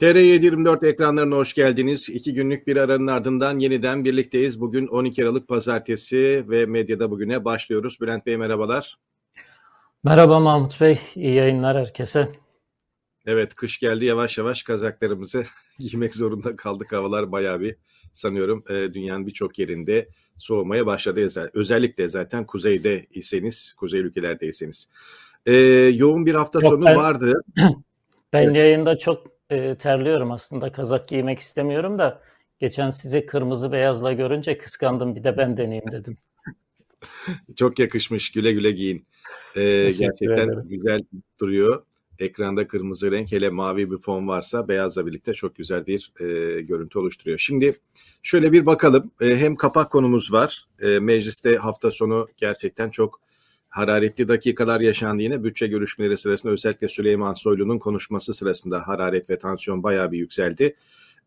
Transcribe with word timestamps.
TR724 0.00 0.86
ekranlarına 0.86 1.36
hoş 1.36 1.54
geldiniz. 1.54 2.08
İki 2.08 2.34
günlük 2.34 2.66
bir 2.66 2.76
aranın 2.76 3.06
ardından 3.06 3.58
yeniden 3.58 4.04
birlikteyiz. 4.04 4.60
Bugün 4.60 4.86
12 4.86 5.24
Aralık 5.24 5.48
Pazartesi 5.48 6.44
ve 6.48 6.66
medyada 6.66 7.10
bugüne 7.10 7.44
başlıyoruz. 7.44 8.00
Bülent 8.00 8.26
Bey 8.26 8.36
merhabalar. 8.36 8.98
Merhaba 10.04 10.40
Mahmut 10.40 10.80
Bey, 10.80 10.98
iyi 11.14 11.34
yayınlar 11.34 11.76
herkese. 11.76 12.28
Evet, 13.26 13.54
kış 13.54 13.78
geldi 13.78 14.04
yavaş 14.04 14.38
yavaş 14.38 14.62
kazaklarımızı 14.62 15.44
giymek 15.78 16.14
zorunda 16.14 16.56
kaldık. 16.56 16.92
Havalar 16.92 17.32
bayağı 17.32 17.60
bir 17.60 17.76
sanıyorum 18.12 18.64
e, 18.68 18.94
dünyanın 18.94 19.26
birçok 19.26 19.58
yerinde 19.58 20.08
soğumaya 20.36 20.86
başladı. 20.86 21.50
Özellikle 21.54 22.08
zaten 22.08 22.46
kuzeyde 22.46 23.06
iseniz, 23.10 23.72
kuzey 23.72 24.00
ülkelerdeyseniz. 24.00 24.88
E, 25.46 25.52
yoğun 25.94 26.26
bir 26.26 26.34
hafta 26.34 26.60
Yok, 26.60 26.72
sonu 26.72 26.84
ben, 26.84 26.96
vardı. 26.96 27.40
Ben 28.32 28.44
evet. 28.44 28.56
yayında 28.56 28.98
çok 28.98 29.33
e, 29.50 29.74
terliyorum 29.74 30.30
aslında. 30.30 30.72
Kazak 30.72 31.08
giymek 31.08 31.38
istemiyorum 31.38 31.98
da 31.98 32.22
geçen 32.58 32.90
sizi 32.90 33.26
kırmızı 33.26 33.72
beyazla 33.72 34.12
görünce 34.12 34.58
kıskandım. 34.58 35.16
Bir 35.16 35.24
de 35.24 35.36
ben 35.36 35.56
deneyeyim 35.56 35.92
dedim. 35.92 36.16
Çok 37.56 37.78
yakışmış. 37.78 38.32
Güle 38.32 38.52
güle 38.52 38.70
giyin. 38.70 39.06
Ee, 39.56 39.90
gerçekten 39.98 40.48
ederim. 40.48 40.68
güzel 40.68 41.02
duruyor. 41.40 41.82
Ekranda 42.18 42.68
kırmızı 42.68 43.10
renk 43.10 43.32
hele 43.32 43.50
mavi 43.50 43.90
bir 43.90 43.98
fon 43.98 44.28
varsa 44.28 44.68
beyazla 44.68 45.06
birlikte 45.06 45.34
çok 45.34 45.56
güzel 45.56 45.86
bir 45.86 46.12
e, 46.20 46.60
görüntü 46.60 46.98
oluşturuyor. 46.98 47.38
Şimdi 47.38 47.80
şöyle 48.22 48.52
bir 48.52 48.66
bakalım. 48.66 49.10
E, 49.20 49.36
hem 49.36 49.56
kapak 49.56 49.92
konumuz 49.92 50.32
var. 50.32 50.66
E, 50.82 50.98
mecliste 50.98 51.56
hafta 51.56 51.90
sonu 51.90 52.28
gerçekten 52.36 52.90
çok 52.90 53.20
hararetli 53.74 54.28
dakikalar 54.28 54.80
yaşandı 54.80 55.44
bütçe 55.44 55.66
görüşmeleri 55.66 56.16
sırasında 56.16 56.52
özellikle 56.52 56.88
Süleyman 56.88 57.34
Soylu'nun 57.34 57.78
konuşması 57.78 58.34
sırasında 58.34 58.88
hararet 58.88 59.30
ve 59.30 59.38
tansiyon 59.38 59.82
bayağı 59.82 60.12
bir 60.12 60.18
yükseldi. 60.18 60.76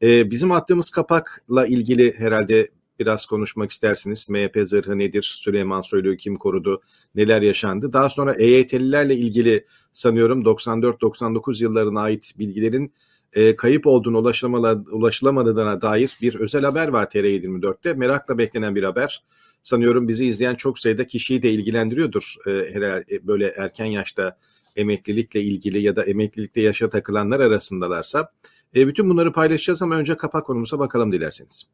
Ee, 0.02 0.31
bizim 0.31 0.52
attığımız 0.52 0.90
kapakla 0.90 1.66
ilgili 1.66 2.14
herhalde 2.18 2.70
biraz 3.00 3.25
konuşmak 3.25 3.72
istersiniz. 3.72 4.30
MHP 4.30 4.58
zırhı 4.66 4.98
nedir? 4.98 5.38
Süleyman 5.42 5.81
Soylu'yu 5.81 6.18
kim 6.18 6.36
korudu? 6.36 6.81
Neler 7.16 7.42
yaşandı? 7.42 7.94
Daha 7.94 8.09
sonra 8.09 8.34
EYT'lilerle 8.34 9.16
ilgili 9.16 9.66
sanıyorum 9.94 10.44
94-99 10.44 11.64
yıllarına 11.64 12.02
ait 12.02 12.31
bilgilerin 12.40 12.94
e, 13.34 13.56
kayıp 13.56 13.88
olduğunu 13.88 14.18
ulaşılamadığına 14.92 15.81
dair 15.81 16.18
bir 16.22 16.36
özel 16.36 16.64
haber 16.64 16.88
var 16.88 17.06
TR24'te. 17.06 17.94
Merakla 17.94 18.38
beklenen 18.38 18.75
bir 18.75 18.84
haber 18.84 19.23
sanıyorum 19.63 20.08
bizi 20.08 20.25
izleyen 20.25 20.55
çok 20.55 20.80
sayıda 20.80 21.08
kişiyi 21.08 21.44
de 21.44 21.52
ilgilendiriyordur. 21.52 22.36
E, 22.47 22.52
herhalde 22.73 23.27
böyle 23.27 23.47
erken 23.47 23.86
yaşta 23.86 24.38
emeklilikle 24.75 25.41
ilgili 25.41 25.81
ya 25.81 25.95
da 25.95 26.03
emeklilikte 26.03 26.61
yaşa 26.61 26.89
takılanlar 26.89 27.39
arasındalarsa. 27.39 28.31
E, 28.75 28.88
bütün 28.88 29.09
bunları 29.09 29.33
paylaşacağız 29.33 29.81
ama 29.81 29.95
önce 29.95 30.17
kapak 30.17 30.45
konumuza 30.45 30.80
bakalım 30.80 31.11
dilerseniz. 31.11 31.67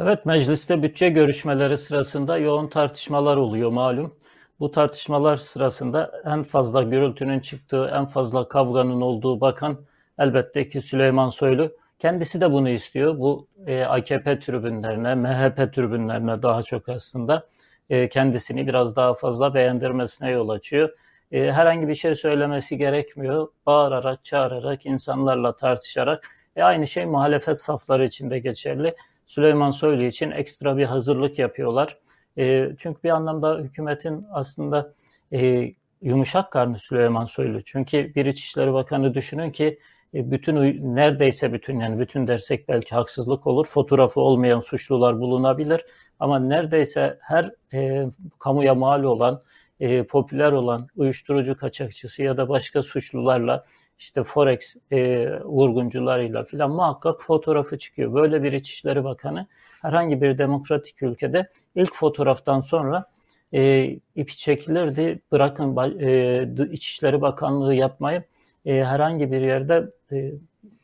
Evet 0.00 0.26
mecliste 0.26 0.82
bütçe 0.82 1.08
görüşmeleri 1.08 1.76
sırasında 1.76 2.38
yoğun 2.38 2.68
tartışmalar 2.68 3.36
oluyor 3.36 3.70
malum. 3.70 4.14
Bu 4.60 4.70
tartışmalar 4.70 5.36
sırasında 5.36 6.22
en 6.24 6.42
fazla 6.42 6.82
gürültünün 6.82 7.40
çıktığı, 7.40 7.90
en 7.94 8.06
fazla 8.06 8.48
kavganın 8.48 9.00
olduğu 9.00 9.40
bakan 9.40 9.78
elbette 10.18 10.68
ki 10.68 10.80
Süleyman 10.80 11.28
Soylu. 11.28 11.72
Kendisi 12.02 12.40
de 12.40 12.52
bunu 12.52 12.68
istiyor. 12.68 13.18
Bu 13.18 13.48
e, 13.66 13.82
AKP 13.82 14.38
tribünlerine, 14.38 15.14
MHP 15.14 15.74
tribünlerine 15.74 16.42
daha 16.42 16.62
çok 16.62 16.88
aslında 16.88 17.48
e, 17.90 18.08
kendisini 18.08 18.66
biraz 18.66 18.96
daha 18.96 19.14
fazla 19.14 19.54
beğendirmesine 19.54 20.30
yol 20.30 20.48
açıyor. 20.48 20.90
E, 21.32 21.52
herhangi 21.52 21.88
bir 21.88 21.94
şey 21.94 22.14
söylemesi 22.14 22.78
gerekmiyor. 22.78 23.48
Bağırarak, 23.66 24.24
çağırarak, 24.24 24.86
insanlarla 24.86 25.56
tartışarak. 25.56 26.24
E, 26.56 26.62
aynı 26.62 26.86
şey 26.86 27.06
muhalefet 27.06 27.58
safları 27.58 28.04
için 28.04 28.30
de 28.30 28.38
geçerli. 28.38 28.94
Süleyman 29.26 29.70
Soylu 29.70 30.02
için 30.02 30.30
ekstra 30.30 30.76
bir 30.76 30.84
hazırlık 30.84 31.38
yapıyorlar. 31.38 31.98
E, 32.38 32.68
çünkü 32.78 33.02
bir 33.02 33.10
anlamda 33.10 33.58
hükümetin 33.58 34.26
aslında 34.32 34.94
e, 35.32 35.72
yumuşak 36.00 36.52
karnı 36.52 36.78
Süleyman 36.78 37.24
Soylu. 37.24 37.62
Çünkü 37.64 38.14
bir 38.14 38.26
İçişleri 38.26 38.72
Bakanı 38.72 39.14
düşünün 39.14 39.50
ki 39.50 39.78
bütün 40.14 40.56
neredeyse 40.96 41.52
bütün 41.52 41.80
yani 41.80 41.98
bütün 41.98 42.26
dersek 42.26 42.68
belki 42.68 42.94
haksızlık 42.94 43.46
olur. 43.46 43.66
Fotoğrafı 43.66 44.20
olmayan 44.20 44.60
suçlular 44.60 45.20
bulunabilir 45.20 45.84
ama 46.20 46.38
neredeyse 46.38 47.18
her 47.20 47.50
e, 47.72 48.06
kamuya 48.38 48.74
mal 48.74 49.02
olan, 49.02 49.42
e, 49.80 50.02
popüler 50.02 50.52
olan 50.52 50.88
uyuşturucu 50.96 51.56
kaçakçısı 51.56 52.22
ya 52.22 52.36
da 52.36 52.48
başka 52.48 52.82
suçlularla 52.82 53.64
işte 53.98 54.24
forex 54.24 54.76
e, 54.90 55.28
vurguncularıyla 55.40 56.44
filan 56.44 56.70
muhakkak 56.70 57.22
fotoğrafı 57.22 57.78
çıkıyor. 57.78 58.14
Böyle 58.14 58.42
bir 58.42 58.52
İçişleri 58.52 59.04
Bakanı 59.04 59.46
herhangi 59.82 60.22
bir 60.22 60.38
demokratik 60.38 61.02
ülkede 61.02 61.48
ilk 61.74 61.94
fotoğraftan 61.94 62.60
sonra 62.60 63.04
e, 63.52 63.84
ipi 64.16 64.36
çekilirdi. 64.36 65.20
Bırakın 65.32 65.76
e, 66.00 66.72
İçişleri 66.72 67.20
Bakanlığı 67.20 67.74
yapmayı 67.74 68.22
e, 68.66 68.84
herhangi 68.84 69.32
bir 69.32 69.40
yerde 69.40 69.90
e, 70.12 70.32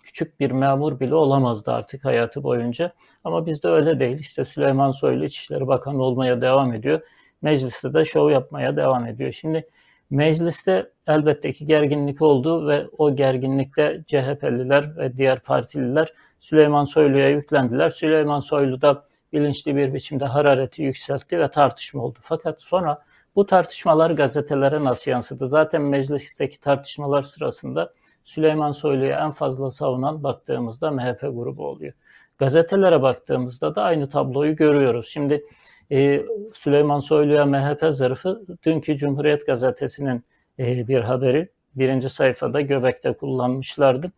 küçük 0.03 0.41
bir 0.41 0.51
memur 0.51 1.01
bile 1.01 1.15
olamazdı 1.15 1.73
artık 1.73 2.05
hayatı 2.05 2.43
boyunca. 2.43 2.93
Ama 3.25 3.47
bizde 3.47 3.69
öyle 3.69 4.01
değil. 4.01 4.19
İşte 4.19 4.45
Süleyman 4.45 4.91
Soylu 4.91 5.25
İçişleri 5.25 5.67
Bakanı 5.67 6.03
olmaya 6.03 6.41
devam 6.41 6.75
ediyor. 6.75 7.01
Mecliste 7.43 7.95
de 7.95 8.05
şov 8.05 8.31
yapmaya 8.31 8.77
devam 8.77 9.07
ediyor. 9.07 9.33
Şimdi 9.33 9.69
mecliste 10.11 10.91
elbette 11.07 11.53
ki 11.53 11.67
gerginlik 11.67 12.23
oldu 12.23 12.69
ve 12.69 12.87
o 12.99 13.17
gerginlikte 13.17 14.05
CHP'liler 14.07 14.97
ve 14.97 15.17
diğer 15.17 15.41
partililer 15.41 16.13
Süleyman 16.39 16.85
Soylu'ya 16.85 17.29
yüklendiler. 17.29 17.91
Süleyman 17.91 18.41
Soylu 18.41 18.81
da 18.81 19.05
bilinçli 19.33 19.77
bir 19.77 19.95
biçimde 19.95 20.25
harareti 20.25 20.83
yükseltti 20.83 21.39
ve 21.39 21.51
tartışma 21.51 22.03
oldu. 22.03 22.19
Fakat 22.23 22.63
sonra 22.63 23.03
bu 23.39 23.47
tartışmalar 23.47 24.11
gazetelere 24.11 24.85
nasıl 24.85 25.11
yansıdı? 25.11 25.47
Zaten 25.47 25.83
meclisteki 25.83 26.61
tartışmalar 26.61 27.23
sırasında 27.23 27.93
Süleyman 28.25 28.73
Soylu'yu 28.73 29.11
en 29.11 29.33
fazla 29.33 29.71
savunan 29.71 30.23
baktığımızda 30.23 30.91
MHP 30.91 31.21
grubu 31.21 31.67
oluyor. 31.67 31.93
Gazetelere 32.39 33.03
baktığımızda 33.03 33.75
da 33.75 33.83
aynı 33.83 34.09
tabloyu 34.09 34.57
görüyoruz. 34.57 35.09
Şimdi 35.09 35.45
e, 35.93 36.23
Süleyman 36.55 37.01
Soylu'ya 37.01 37.47
MHP 37.47 37.85
zarfı 37.89 38.43
dünkü 38.65 38.97
Cumhuriyet 38.97 39.47
Gazetesi'nin 39.47 40.25
e, 40.59 40.89
bir 40.89 41.01
haberi. 41.01 41.49
Birinci 41.75 42.09
sayfada 42.09 42.61
Göbek'te 42.61 43.13
kullanmışlardı. 43.13 44.13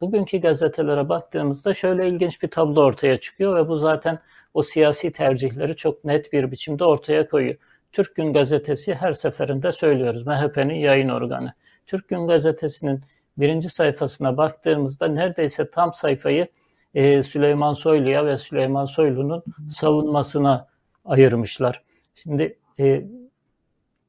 Bugünkü 0.00 0.38
gazetelere 0.38 1.08
baktığımızda 1.08 1.74
şöyle 1.74 2.08
ilginç 2.08 2.42
bir 2.42 2.48
tablo 2.48 2.80
ortaya 2.80 3.20
çıkıyor 3.20 3.56
ve 3.56 3.68
bu 3.68 3.78
zaten 3.78 4.18
o 4.54 4.62
siyasi 4.62 5.12
tercihleri 5.12 5.76
çok 5.76 6.04
net 6.04 6.32
bir 6.32 6.50
biçimde 6.50 6.84
ortaya 6.84 7.28
koyuyor. 7.28 7.56
Türk 7.92 8.14
Gün 8.14 8.32
Gazetesi 8.32 8.94
her 8.94 9.12
seferinde 9.12 9.72
söylüyoruz. 9.72 10.26
MHP'nin 10.26 10.74
yayın 10.74 11.08
organı. 11.08 11.52
Türk 11.86 12.08
Gün 12.08 12.26
Gazetesi'nin 12.26 13.00
birinci 13.38 13.68
sayfasına 13.68 14.36
baktığımızda 14.36 15.08
neredeyse 15.08 15.70
tam 15.70 15.92
sayfayı 15.92 16.48
e, 16.94 17.22
Süleyman 17.22 17.72
Soylu'ya 17.72 18.26
ve 18.26 18.36
Süleyman 18.36 18.84
Soylu'nun 18.84 19.42
savunmasına 19.68 20.68
ayırmışlar. 21.04 21.82
Şimdi 22.14 22.58
e, 22.80 23.04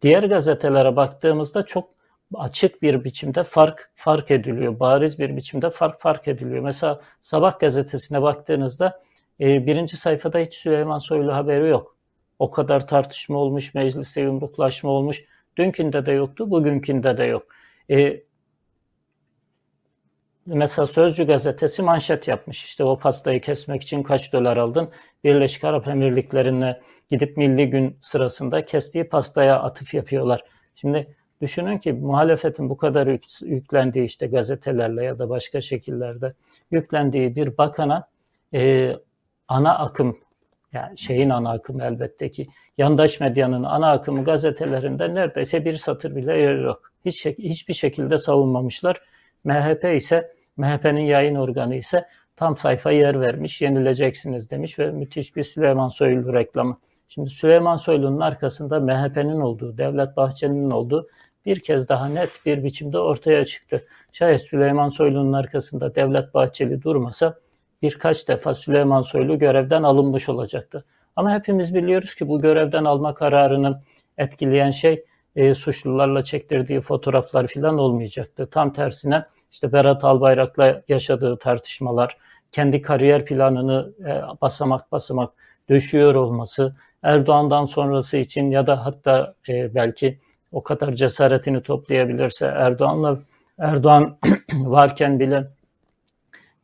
diğer 0.02 0.24
gazetelere 0.24 0.96
baktığımızda 0.96 1.66
çok 1.66 1.90
açık 2.34 2.82
bir 2.82 3.04
biçimde 3.04 3.44
fark 3.44 3.92
fark 3.96 4.32
ediliyor. 4.32 4.80
Bariz 4.80 5.20
bir 5.20 5.38
biçimde 5.38 5.70
fark 5.70 6.02
fark 6.02 6.28
ediliyor. 6.28 6.64
Mesela 6.64 7.02
Sabah 7.22 7.60
gazetesine 7.60 8.22
baktığınızda 8.22 9.02
e, 9.40 9.66
birinci 9.66 9.98
sayfada 9.98 10.40
hiç 10.40 10.54
Süleyman 10.54 10.98
Soylu 10.98 11.34
haberi 11.34 11.70
yok. 11.70 11.97
O 12.40 12.52
kadar 12.52 12.88
tartışma 12.88 13.38
olmuş, 13.38 13.74
mecliste 13.74 14.22
yumruklaşma 14.22 14.90
olmuş. 14.90 15.26
Dünkünde 15.58 16.06
de 16.06 16.12
yoktu, 16.12 16.52
bugünkünde 16.52 17.18
de 17.18 17.24
yok. 17.24 17.48
E, 17.92 18.22
mesela 20.46 20.88
Sözcü 20.88 21.28
gazetesi 21.28 21.84
manşet 21.84 22.28
yapmış. 22.28 22.66
İşte 22.66 22.84
o 22.84 23.00
pastayı 23.00 23.42
kesmek 23.42 23.82
için 23.82 24.04
kaç 24.04 24.34
dolar 24.34 24.58
aldın? 24.58 24.90
Birleşik 25.24 25.64
Arap 25.64 25.88
Emirlikleri'ne 25.88 26.80
gidip 27.10 27.38
milli 27.38 27.70
gün 27.70 27.98
sırasında 28.02 28.66
kestiği 28.66 29.04
pastaya 29.04 29.60
atıf 29.60 29.94
yapıyorlar. 29.94 30.44
Şimdi 30.76 31.08
düşünün 31.42 31.78
ki 31.78 31.94
muhalefetin 31.94 32.70
bu 32.70 32.78
kadar 32.78 33.08
yük, 33.08 33.24
yüklendiği 33.42 34.06
işte 34.06 34.28
gazetelerle 34.28 35.04
ya 35.04 35.20
da 35.20 35.30
başka 35.30 35.62
şekillerde 35.62 36.34
yüklendiği 36.72 37.36
bir 37.36 37.58
bakana 37.58 38.08
e, 38.54 38.94
ana 39.48 39.78
akım 39.78 40.18
yani 40.74 40.98
şeyin 40.98 41.30
ana 41.30 41.52
akımı 41.52 41.84
elbette 41.84 42.32
ki 42.32 42.48
yandaş 42.78 43.20
medyanın 43.20 43.64
ana 43.64 43.92
akımı 43.92 44.24
gazetelerinde 44.24 45.16
neredeyse 45.16 45.66
bir 45.66 45.74
satır 45.74 46.16
bile 46.16 46.34
yok. 46.34 46.92
Hiç, 47.06 47.26
hiçbir 47.26 47.74
şekilde 47.74 48.18
savunmamışlar. 48.18 49.02
MHP 49.44 49.96
ise 49.96 50.34
MHP'nin 50.58 51.06
yayın 51.06 51.36
organı 51.36 51.76
ise 51.76 52.06
tam 52.36 52.58
sayfa 52.58 52.92
yer 52.92 53.22
vermiş, 53.22 53.62
yenileceksiniz 53.62 54.52
demiş 54.52 54.80
ve 54.80 54.92
müthiş 54.92 55.36
bir 55.36 55.44
Süleyman 55.44 55.88
Soylu 55.88 56.34
reklamı. 56.34 56.78
Şimdi 57.08 57.30
Süleyman 57.30 57.78
Soylu'nun 57.78 58.20
arkasında 58.20 58.80
MHP'nin 58.80 59.40
olduğu, 59.40 59.78
Devlet 59.78 60.18
Bahçeli'nin 60.18 60.72
olduğu 60.72 61.08
bir 61.46 61.60
kez 61.60 61.90
daha 61.90 62.08
net 62.08 62.42
bir 62.46 62.64
biçimde 62.64 63.00
ortaya 63.00 63.46
çıktı. 63.46 63.86
Şayet 64.12 64.42
Süleyman 64.42 64.90
Soylu'nun 64.90 65.34
arkasında 65.34 65.96
Devlet 65.96 66.34
Bahçeli 66.34 66.82
durmasa 66.82 67.40
birkaç 67.82 68.28
defa 68.28 68.54
Süleyman 68.54 69.02
Soylu 69.02 69.40
görevden 69.40 69.84
alınmış 69.84 70.30
olacaktı. 70.30 70.86
Ama 71.16 71.34
hepimiz 71.34 71.76
biliyoruz 71.76 72.16
ki 72.16 72.28
bu 72.28 72.42
görevden 72.42 72.86
alma 72.86 73.14
kararını 73.14 73.82
etkileyen 74.18 74.72
şey 74.72 75.04
e, 75.36 75.54
suçlularla 75.54 76.24
çektirdiği 76.24 76.82
fotoğraflar 76.82 77.48
falan 77.48 77.78
olmayacaktı. 77.78 78.50
Tam 78.50 78.74
tersine 78.74 79.26
işte 79.52 79.72
Berat 79.72 80.04
Albayrak'la 80.04 80.82
yaşadığı 80.88 81.38
tartışmalar, 81.38 82.18
kendi 82.52 82.82
kariyer 82.82 83.26
planını 83.26 83.94
e, 84.00 84.42
basamak 84.42 84.92
basamak 84.92 85.34
döşüyor 85.70 86.16
olması, 86.16 86.76
Erdoğan'dan 87.04 87.66
sonrası 87.66 88.18
için 88.18 88.52
ya 88.52 88.68
da 88.68 88.86
hatta 88.86 89.34
e, 89.50 89.76
belki 89.76 90.20
o 90.52 90.64
kadar 90.64 90.94
cesaretini 90.94 91.62
toplayabilirse 91.62 92.46
Erdoğan'la 92.46 93.20
Erdoğan 93.58 94.18
varken 94.54 95.20
bile 95.20 95.48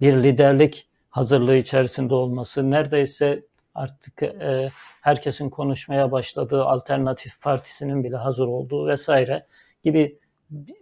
bir 0.01 0.23
liderlik 0.23 0.87
hazırlığı 1.13 1.55
içerisinde 1.55 2.13
olması 2.13 2.71
neredeyse 2.71 3.43
artık 3.75 4.23
e, 4.23 4.71
herkesin 5.01 5.49
konuşmaya 5.49 6.11
başladığı 6.11 6.63
alternatif 6.63 7.41
partisinin 7.41 8.03
bile 8.03 8.15
hazır 8.15 8.47
olduğu 8.47 8.87
vesaire 8.87 9.45
gibi 9.83 10.19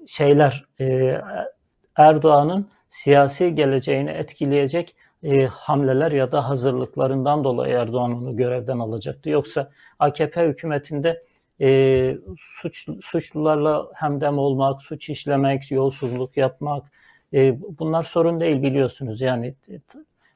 şeyler 0.07 0.65
e, 0.79 1.17
Erdoğan'ın 1.95 2.69
siyasi 2.89 3.55
geleceğini 3.55 4.09
etkileyecek 4.09 4.95
e, 5.23 5.45
hamleler 5.45 6.11
ya 6.11 6.31
da 6.31 6.49
hazırlıklarından 6.49 7.43
dolayı 7.43 7.73
Erdoğan 7.73 8.11
onu 8.11 8.35
görevden 8.35 8.79
alacaktı. 8.79 9.29
Yoksa 9.29 9.71
AKP 9.99 10.47
hükümetinde 10.47 11.23
e, 11.61 12.17
suç, 12.37 12.87
suçlularla 13.01 13.87
hemdem 13.93 14.37
olmak, 14.37 14.81
suç 14.81 15.09
işlemek, 15.09 15.71
yolsuzluk 15.71 16.37
yapmak 16.37 16.87
e, 17.33 17.61
bunlar 17.79 18.03
sorun 18.03 18.39
değil 18.39 18.61
biliyorsunuz. 18.61 19.21
Yani 19.21 19.55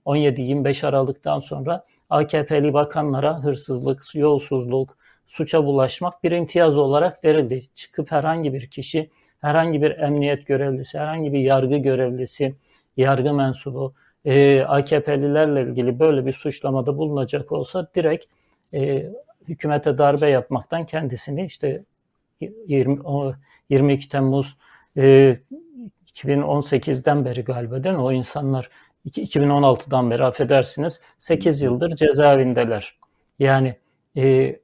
17-25 0.06 0.88
Aralık'tan 0.88 1.40
sonra 1.40 1.84
AKP'li 2.10 2.74
bakanlara 2.74 3.44
hırsızlık, 3.44 4.16
yolsuzluk, 4.16 4.98
suça 5.28 5.66
bulaşmak 5.66 6.24
bir 6.24 6.32
imtiyaz 6.32 6.78
olarak 6.78 7.24
verildi. 7.24 7.64
Çıkıp 7.76 8.12
herhangi 8.12 8.54
bir 8.54 8.68
kişi, 8.68 9.10
herhangi 9.42 9.82
bir 9.82 9.92
emniyet 9.98 10.48
görevlisi, 10.48 11.00
herhangi 11.00 11.34
bir 11.34 11.40
yargı 11.40 11.78
görevlisi, 11.78 12.56
yargı 12.98 13.34
mensubu, 13.34 13.94
e, 14.26 14.62
AKP'lilerle 14.62 15.62
ilgili 15.62 16.00
böyle 16.00 16.26
bir 16.26 16.34
suçlamada 16.34 16.98
bulunacak 16.98 17.52
olsa 17.52 17.88
direkt 17.96 18.26
e, 18.74 19.12
hükümete 19.48 19.98
darbe 19.98 20.30
yapmaktan 20.30 20.86
kendisini 20.86 21.46
işte 21.46 21.84
20, 22.68 23.00
22 23.70 24.10
Temmuz 24.10 24.58
e, 24.98 25.38
2018'den 26.14 27.26
beri 27.26 27.44
galiba 27.44 27.84
değil 27.84 27.96
mi? 27.96 28.02
O 28.02 28.12
insanlar 28.12 28.70
2016'dan 29.06 30.12
beri 30.12 30.24
affedersiniz 30.24 31.02
8 31.18 31.62
yıldır 31.62 31.96
cezaevindeler. 31.96 32.96
Yani 33.40 33.76
e, 34.18 34.56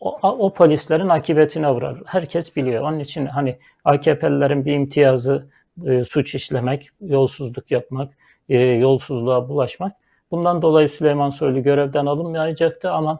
o, 0.00 0.18
o 0.22 0.52
polislerin 0.52 1.08
akıbetine 1.08 1.70
uğrar. 1.70 2.02
Herkes 2.06 2.56
biliyor. 2.56 2.82
Onun 2.82 2.98
için 2.98 3.26
hani 3.26 3.58
AKP'lilerin 3.84 4.64
bir 4.64 4.72
imtiyazı 4.72 5.48
e, 5.86 6.04
suç 6.04 6.34
işlemek, 6.34 6.88
yolsuzluk 7.00 7.70
yapmak, 7.70 8.14
e, 8.48 8.58
yolsuzluğa 8.58 9.48
bulaşmak. 9.48 9.92
Bundan 10.30 10.62
dolayı 10.62 10.88
Süleyman 10.88 11.30
Soylu 11.30 11.62
görevden 11.62 12.06
alınmayacaktı 12.06 12.90
ama 12.90 13.18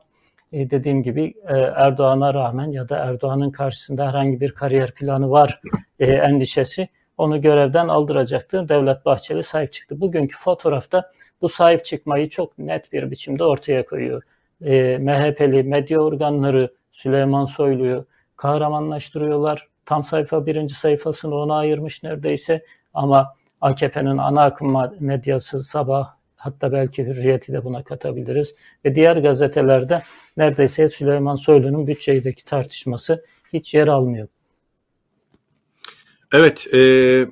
e, 0.53 0.71
dediğim 0.71 1.03
gibi 1.03 1.35
e, 1.49 1.55
Erdoğan'a 1.57 2.35
rağmen 2.35 2.71
ya 2.71 2.89
da 2.89 2.97
Erdoğan'ın 2.97 3.51
karşısında 3.51 4.09
herhangi 4.09 4.41
bir 4.41 4.53
kariyer 4.53 4.91
planı 4.91 5.31
var 5.31 5.61
e, 6.01 6.13
endişesi 6.13 6.89
onu 7.21 7.41
görevden 7.41 7.89
aldıracaktı. 7.89 8.69
Devlet 8.69 9.07
Bahçeli 9.07 9.43
sahip 9.43 9.73
çıktı. 9.73 10.01
Bugünkü 10.01 10.39
fotoğrafta 10.39 11.13
bu 11.43 11.49
sahip 11.49 11.85
çıkmayı 11.85 12.29
çok 12.29 12.59
net 12.59 12.93
bir 12.93 13.11
biçimde 13.11 13.45
ortaya 13.45 13.87
koyuyor. 13.87 14.23
E, 14.65 14.99
MHP'li 14.99 15.63
medya 15.63 16.01
organları 16.01 16.75
Süleyman 16.93 17.45
Soylu'yu 17.45 18.07
kahramanlaştırıyorlar. 18.37 19.69
Tam 19.87 20.05
sayfa 20.05 20.47
birinci 20.47 20.75
sayfasını 20.75 21.35
ona 21.35 21.57
ayırmış 21.57 22.03
neredeyse 22.03 22.65
ama 22.95 23.35
AKP'nin 23.61 24.19
ana 24.19 24.43
akım 24.43 24.77
medyası 25.01 25.63
sabah 25.63 26.15
hatta 26.37 26.73
belki 26.73 27.07
Hürriyet'i 27.07 27.53
de 27.53 27.65
buna 27.65 27.83
katabiliriz. 27.83 28.55
Ve 28.85 28.95
diğer 28.95 29.17
gazetelerde 29.17 30.03
neredeyse 30.37 30.89
Süleyman 30.89 31.37
Soylu'nun 31.37 31.87
bütçedeki 31.87 32.45
tartışması 32.45 33.25
hiç 33.53 33.75
yer 33.75 33.89
almıyor. 33.89 34.29
Evet, 36.33 36.75
e, 36.75 37.27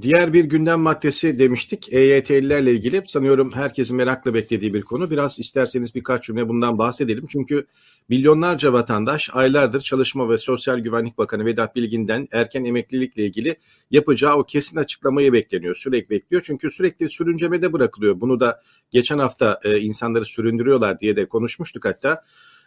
diğer 0.00 0.32
bir 0.32 0.44
gündem 0.44 0.80
maddesi 0.80 1.38
demiştik. 1.38 1.92
EYT'lilerle 1.92 2.72
ilgili 2.72 3.02
sanıyorum 3.06 3.52
herkesin 3.52 3.96
merakla 3.96 4.34
beklediği 4.34 4.74
bir 4.74 4.82
konu. 4.82 5.10
Biraz 5.10 5.40
isterseniz 5.40 5.94
birkaç 5.94 6.24
cümle 6.24 6.48
bundan 6.48 6.78
bahsedelim. 6.78 7.26
Çünkü 7.26 7.66
milyonlarca 8.08 8.72
vatandaş 8.72 9.30
aylardır 9.32 9.80
Çalışma 9.80 10.30
ve 10.30 10.38
Sosyal 10.38 10.78
Güvenlik 10.78 11.18
Bakanı 11.18 11.44
Vedat 11.44 11.76
Bilgin'den 11.76 12.28
erken 12.32 12.64
emeklilikle 12.64 13.24
ilgili 13.26 13.56
yapacağı 13.90 14.36
o 14.36 14.44
kesin 14.44 14.76
açıklamayı 14.76 15.32
bekleniyor. 15.32 15.74
Sürekli 15.74 16.10
bekliyor. 16.10 16.42
Çünkü 16.46 16.70
sürekli 16.70 17.10
sürüncemede 17.10 17.72
bırakılıyor. 17.72 18.20
Bunu 18.20 18.40
da 18.40 18.62
geçen 18.90 19.18
hafta 19.18 19.60
e, 19.64 19.78
insanları 19.78 20.24
süründürüyorlar 20.24 21.00
diye 21.00 21.16
de 21.16 21.26
konuşmuştuk 21.26 21.84
hatta. 21.84 22.24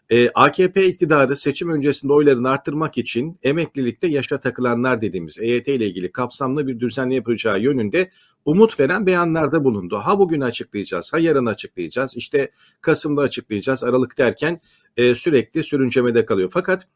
E, 0.10 0.30
AKP 0.30 0.86
iktidarı 0.86 1.36
seçim 1.36 1.70
öncesinde 1.70 2.14
oylarını 2.14 2.50
arttırmak 2.50 2.98
için 2.98 3.40
emeklilikte 3.44 4.08
yaşa 4.08 4.40
takılanlar 4.40 5.02
dediğimiz 5.02 5.40
EYT 5.40 5.68
ile 5.68 5.88
ilgili 5.88 6.12
kapsamlı 6.12 6.68
bir 6.68 6.80
düzenle 6.80 7.16
yapacağı 7.16 7.60
yönünde 7.60 8.10
umut 8.46 8.80
veren 8.80 9.06
beyanlarda 9.06 9.64
bulundu. 9.64 9.98
Ha 9.98 10.20
bugün 10.20 10.42
açıklayacağız, 10.42 11.14
ha 11.14 11.20
yarın 11.20 11.46
açıklayacağız, 11.46 12.18
işte 12.18 12.52
Kasım'da 12.82 13.22
açıklayacağız, 13.22 13.84
Aralık 13.84 14.18
derken 14.18 14.62
e, 14.98 15.16
sürekli 15.16 15.64
sürüncemede 15.64 16.26
kalıyor. 16.26 16.50
Fakat 16.54 16.88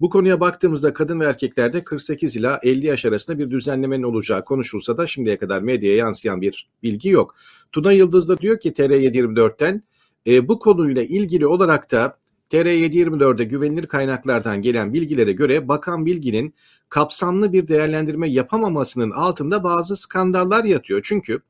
bu 0.00 0.10
konuya 0.10 0.40
baktığımızda 0.40 0.92
kadın 0.92 1.20
ve 1.20 1.24
erkeklerde 1.24 1.84
48 1.84 2.36
ila 2.36 2.60
50 2.62 2.86
yaş 2.86 3.04
arasında 3.04 3.38
bir 3.38 3.50
düzenlemenin 3.50 4.02
olacağı 4.02 4.44
konuşulsa 4.44 4.96
da 4.96 5.06
şimdiye 5.06 5.36
kadar 5.38 5.62
medyaya 5.62 5.96
yansıyan 5.96 6.40
bir 6.40 6.68
bilgi 6.82 7.08
yok. 7.08 7.34
Tuna 7.72 7.92
Yıldız 7.92 8.28
da 8.28 8.38
diyor 8.38 8.60
ki 8.60 8.72
TR724'ten 8.72 9.82
e, 10.26 10.48
bu 10.48 10.58
konuyla 10.58 11.02
ilgili 11.02 11.46
olarak 11.46 11.92
da 11.92 12.21
TR724'de 12.52 13.44
güvenilir 13.44 13.86
kaynaklardan 13.86 14.62
gelen 14.62 14.92
bilgilere 14.92 15.32
göre 15.32 15.68
Bakan 15.68 16.06
Bilgin'in 16.06 16.54
kapsamlı 16.88 17.52
bir 17.52 17.68
değerlendirme 17.68 18.28
yapamamasının 18.28 19.10
altında 19.10 19.64
bazı 19.64 19.96
skandallar 19.96 20.64
yatıyor. 20.64 21.00
Çünkü 21.04 21.40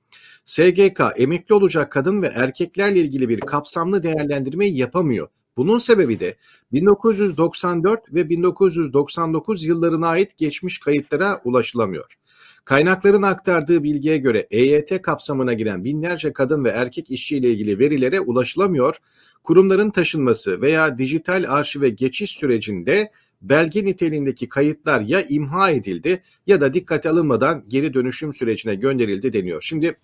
SGK 0.44 1.00
emekli 1.16 1.54
olacak 1.54 1.92
kadın 1.92 2.23
ve 2.23 2.26
erkeklerle 2.26 3.00
ilgili 3.00 3.28
bir 3.28 3.40
kapsamlı 3.40 4.02
değerlendirme 4.02 4.66
yapamıyor. 4.66 5.28
Bunun 5.56 5.78
sebebi 5.78 6.21
de 6.21 6.37
1994 6.73 8.14
ve 8.14 8.28
1999 8.28 9.64
yıllarına 9.64 10.09
ait 10.09 10.38
geçmiş 10.38 10.78
kayıtlara 10.78 11.40
ulaşılamıyor. 11.44 12.16
Kaynakların 12.64 13.23
aktardığı 13.23 13.83
bilgiye 13.83 14.19
göre 14.19 14.47
EYT 14.50 15.02
kapsamına 15.02 15.52
giren 15.52 15.85
binlerce 15.85 16.33
kadın 16.33 16.64
ve 16.64 16.69
erkek 16.69 17.11
işçiyle 17.11 17.50
ilgili 17.50 17.78
verilere 17.78 18.21
ulaşılamıyor. 18.21 18.97
Kurumların 19.45 19.90
taşınması 19.90 20.61
veya 20.61 20.99
dijital 20.99 21.45
arşive 21.49 21.88
geçiş 21.88 22.31
sürecinde 22.31 23.11
belge 23.42 23.85
niteliğindeki 23.85 24.49
kayıtlar 24.49 25.00
ya 25.00 25.23
imha 25.28 25.71
edildi 25.71 26.23
ya 26.47 26.61
da 26.61 26.75
dikkate 26.75 27.11
alınmadan 27.11 27.64
geri 27.69 27.95
dönüşüm 27.95 28.35
sürecine 28.35 28.75
gönderildi 28.75 29.33
deniyor. 29.33 29.62
Şimdi 29.62 29.97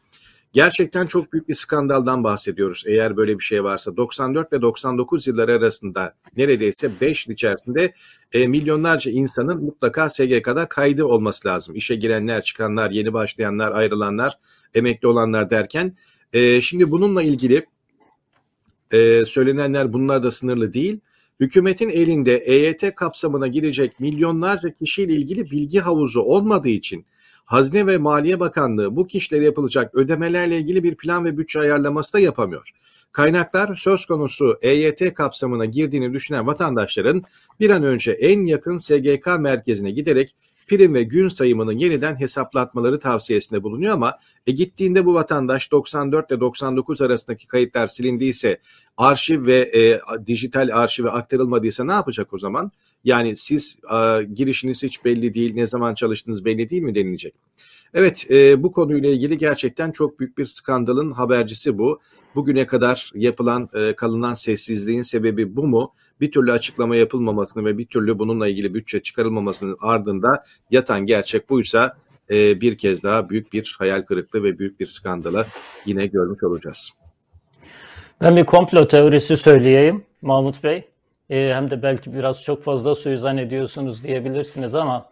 Gerçekten 0.52 1.06
çok 1.06 1.32
büyük 1.32 1.48
bir 1.48 1.54
skandaldan 1.54 2.24
bahsediyoruz 2.24 2.84
eğer 2.86 3.16
böyle 3.16 3.38
bir 3.38 3.44
şey 3.44 3.64
varsa. 3.64 3.96
94 3.96 4.52
ve 4.52 4.62
99 4.62 5.26
yılları 5.26 5.52
arasında 5.52 6.14
neredeyse 6.36 6.90
5 7.00 7.26
yıl 7.26 7.34
içerisinde 7.34 7.94
e, 8.32 8.46
milyonlarca 8.46 9.10
insanın 9.10 9.64
mutlaka 9.64 10.10
SGK'da 10.10 10.68
kaydı 10.68 11.04
olması 11.04 11.48
lazım. 11.48 11.76
İşe 11.76 11.94
girenler, 11.94 12.42
çıkanlar, 12.42 12.90
yeni 12.90 13.12
başlayanlar, 13.12 13.72
ayrılanlar, 13.72 14.38
emekli 14.74 15.08
olanlar 15.08 15.50
derken. 15.50 15.96
E, 16.32 16.60
şimdi 16.60 16.90
bununla 16.90 17.22
ilgili 17.22 17.66
e, 18.92 19.24
söylenenler 19.24 19.92
bunlar 19.92 20.22
da 20.22 20.30
sınırlı 20.30 20.74
değil. 20.74 21.00
Hükümetin 21.40 21.88
elinde 21.88 22.36
EYT 22.36 22.94
kapsamına 22.94 23.46
girecek 23.46 24.00
milyonlarca 24.00 24.70
kişiyle 24.70 25.12
ilgili 25.12 25.50
bilgi 25.50 25.80
havuzu 25.80 26.20
olmadığı 26.20 26.68
için 26.68 27.06
Hazine 27.48 27.86
ve 27.86 27.98
Maliye 27.98 28.40
Bakanlığı 28.40 28.96
bu 28.96 29.06
kişilere 29.06 29.44
yapılacak 29.44 29.94
ödemelerle 29.94 30.58
ilgili 30.58 30.82
bir 30.82 30.94
plan 30.94 31.24
ve 31.24 31.38
bütçe 31.38 31.60
ayarlaması 31.60 32.12
da 32.12 32.18
yapamıyor. 32.18 32.70
Kaynaklar 33.12 33.76
söz 33.76 34.06
konusu 34.06 34.58
EYT 34.62 35.14
kapsamına 35.14 35.64
girdiğini 35.64 36.12
düşünen 36.12 36.46
vatandaşların 36.46 37.22
bir 37.60 37.70
an 37.70 37.82
önce 37.82 38.12
en 38.12 38.46
yakın 38.46 38.76
SGK 38.76 39.26
merkezine 39.38 39.90
giderek 39.90 40.34
prim 40.66 40.94
ve 40.94 41.02
gün 41.02 41.28
sayımını 41.28 41.74
yeniden 41.74 42.20
hesaplatmaları 42.20 42.98
tavsiyesinde 42.98 43.62
bulunuyor 43.62 43.94
ama 43.94 44.18
e, 44.46 44.52
gittiğinde 44.52 45.06
bu 45.06 45.14
vatandaş 45.14 45.72
94 45.72 46.30
ile 46.30 46.40
99 46.40 47.02
arasındaki 47.02 47.46
kayıtlar 47.46 47.86
silindiyse 47.86 48.58
arşiv 48.96 49.46
ve 49.46 49.58
e, 49.58 50.00
dijital 50.26 50.68
arşive 50.72 51.10
aktarılmadıysa 51.10 51.84
ne 51.84 51.92
yapacak 51.92 52.32
o 52.32 52.38
zaman? 52.38 52.72
Yani 53.04 53.36
siz 53.36 53.78
e, 53.94 54.24
girişiniz 54.34 54.82
hiç 54.82 55.04
belli 55.04 55.34
değil, 55.34 55.54
ne 55.54 55.66
zaman 55.66 55.94
çalıştığınız 55.94 56.44
belli 56.44 56.70
değil 56.70 56.82
mi 56.82 56.94
denilecek. 56.94 57.34
Evet 57.94 58.30
e, 58.30 58.62
bu 58.62 58.72
konuyla 58.72 59.10
ilgili 59.10 59.38
gerçekten 59.38 59.92
çok 59.92 60.20
büyük 60.20 60.38
bir 60.38 60.46
skandalın 60.46 61.10
habercisi 61.10 61.78
bu. 61.78 62.00
Bugüne 62.34 62.66
kadar 62.66 63.10
yapılan 63.14 63.68
e, 63.74 63.92
kalınan 63.92 64.34
sessizliğin 64.34 65.02
sebebi 65.02 65.56
bu 65.56 65.66
mu? 65.66 65.92
Bir 66.20 66.32
türlü 66.32 66.52
açıklama 66.52 66.96
yapılmamasını 66.96 67.64
ve 67.64 67.78
bir 67.78 67.86
türlü 67.86 68.18
bununla 68.18 68.48
ilgili 68.48 68.74
bütçe 68.74 69.02
çıkarılmamasının 69.02 69.76
ardında 69.80 70.44
yatan 70.70 71.06
gerçek 71.06 71.50
buysa 71.50 71.96
e, 72.30 72.60
bir 72.60 72.78
kez 72.78 73.02
daha 73.02 73.30
büyük 73.30 73.52
bir 73.52 73.76
hayal 73.78 74.02
kırıklığı 74.02 74.42
ve 74.42 74.58
büyük 74.58 74.80
bir 74.80 74.86
skandala 74.86 75.46
yine 75.86 76.06
görmüş 76.06 76.42
olacağız. 76.42 76.90
Ben 78.20 78.36
bir 78.36 78.44
komplo 78.44 78.88
teorisi 78.88 79.36
söyleyeyim 79.36 80.04
Mahmut 80.22 80.64
Bey. 80.64 80.88
E, 81.30 81.54
hem 81.54 81.70
de 81.70 81.82
belki 81.82 82.14
biraz 82.14 82.42
çok 82.42 82.62
fazla 82.64 82.94
suizan 82.94 83.38
ediyorsunuz 83.38 84.04
diyebilirsiniz 84.04 84.74
ama 84.74 85.10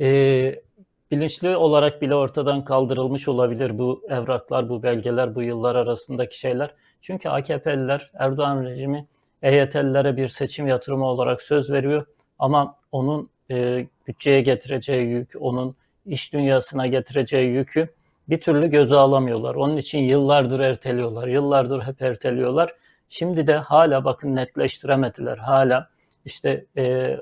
e, 0.00 0.62
bilinçli 1.10 1.56
olarak 1.56 2.02
bile 2.02 2.14
ortadan 2.14 2.64
kaldırılmış 2.64 3.28
olabilir 3.28 3.78
bu 3.78 4.02
evraklar, 4.08 4.68
bu 4.68 4.82
belgeler, 4.82 5.34
bu 5.34 5.42
yıllar 5.42 5.76
arasındaki 5.76 6.38
şeyler. 6.38 6.74
Çünkü 7.00 7.28
AKP'liler 7.28 8.10
Erdoğan 8.14 8.64
rejimi 8.64 9.06
EYT'lilere 9.42 10.16
bir 10.16 10.28
seçim 10.28 10.66
yatırımı 10.66 11.04
olarak 11.04 11.42
söz 11.42 11.70
veriyor 11.70 12.06
ama 12.38 12.76
onun 12.92 13.30
e, 13.50 13.86
bütçeye 14.06 14.40
getireceği 14.40 15.06
yük, 15.06 15.32
onun 15.40 15.76
iş 16.06 16.32
dünyasına 16.32 16.86
getireceği 16.86 17.50
yükü 17.50 17.88
bir 18.28 18.40
türlü 18.40 18.70
göze 18.70 18.96
alamıyorlar. 18.96 19.54
Onun 19.54 19.76
için 19.76 19.98
yıllardır 19.98 20.60
erteliyorlar, 20.60 21.28
yıllardır 21.28 21.82
hep 21.82 22.02
erteliyorlar. 22.02 22.74
Şimdi 23.14 23.46
de 23.46 23.56
hala 23.56 24.04
bakın 24.04 24.36
netleştiremediler. 24.36 25.38
Hala 25.38 25.88
işte 26.24 26.66
e, 26.76 27.16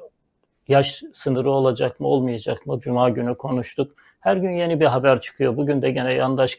yaş 0.68 1.02
sınırı 1.12 1.50
olacak 1.50 2.00
mı 2.00 2.06
olmayacak 2.06 2.66
mı? 2.66 2.80
Cuma 2.80 3.09
günü 3.09 3.35
konuştuk. 3.35 3.92
Her 4.20 4.37
gün 4.37 4.50
yeni 4.50 4.80
bir 4.80 4.87
haber 4.87 5.20
çıkıyor. 5.20 5.56
Bugün 5.56 5.82
de 5.82 5.90
gene 5.90 6.12
yandaş 6.14 6.56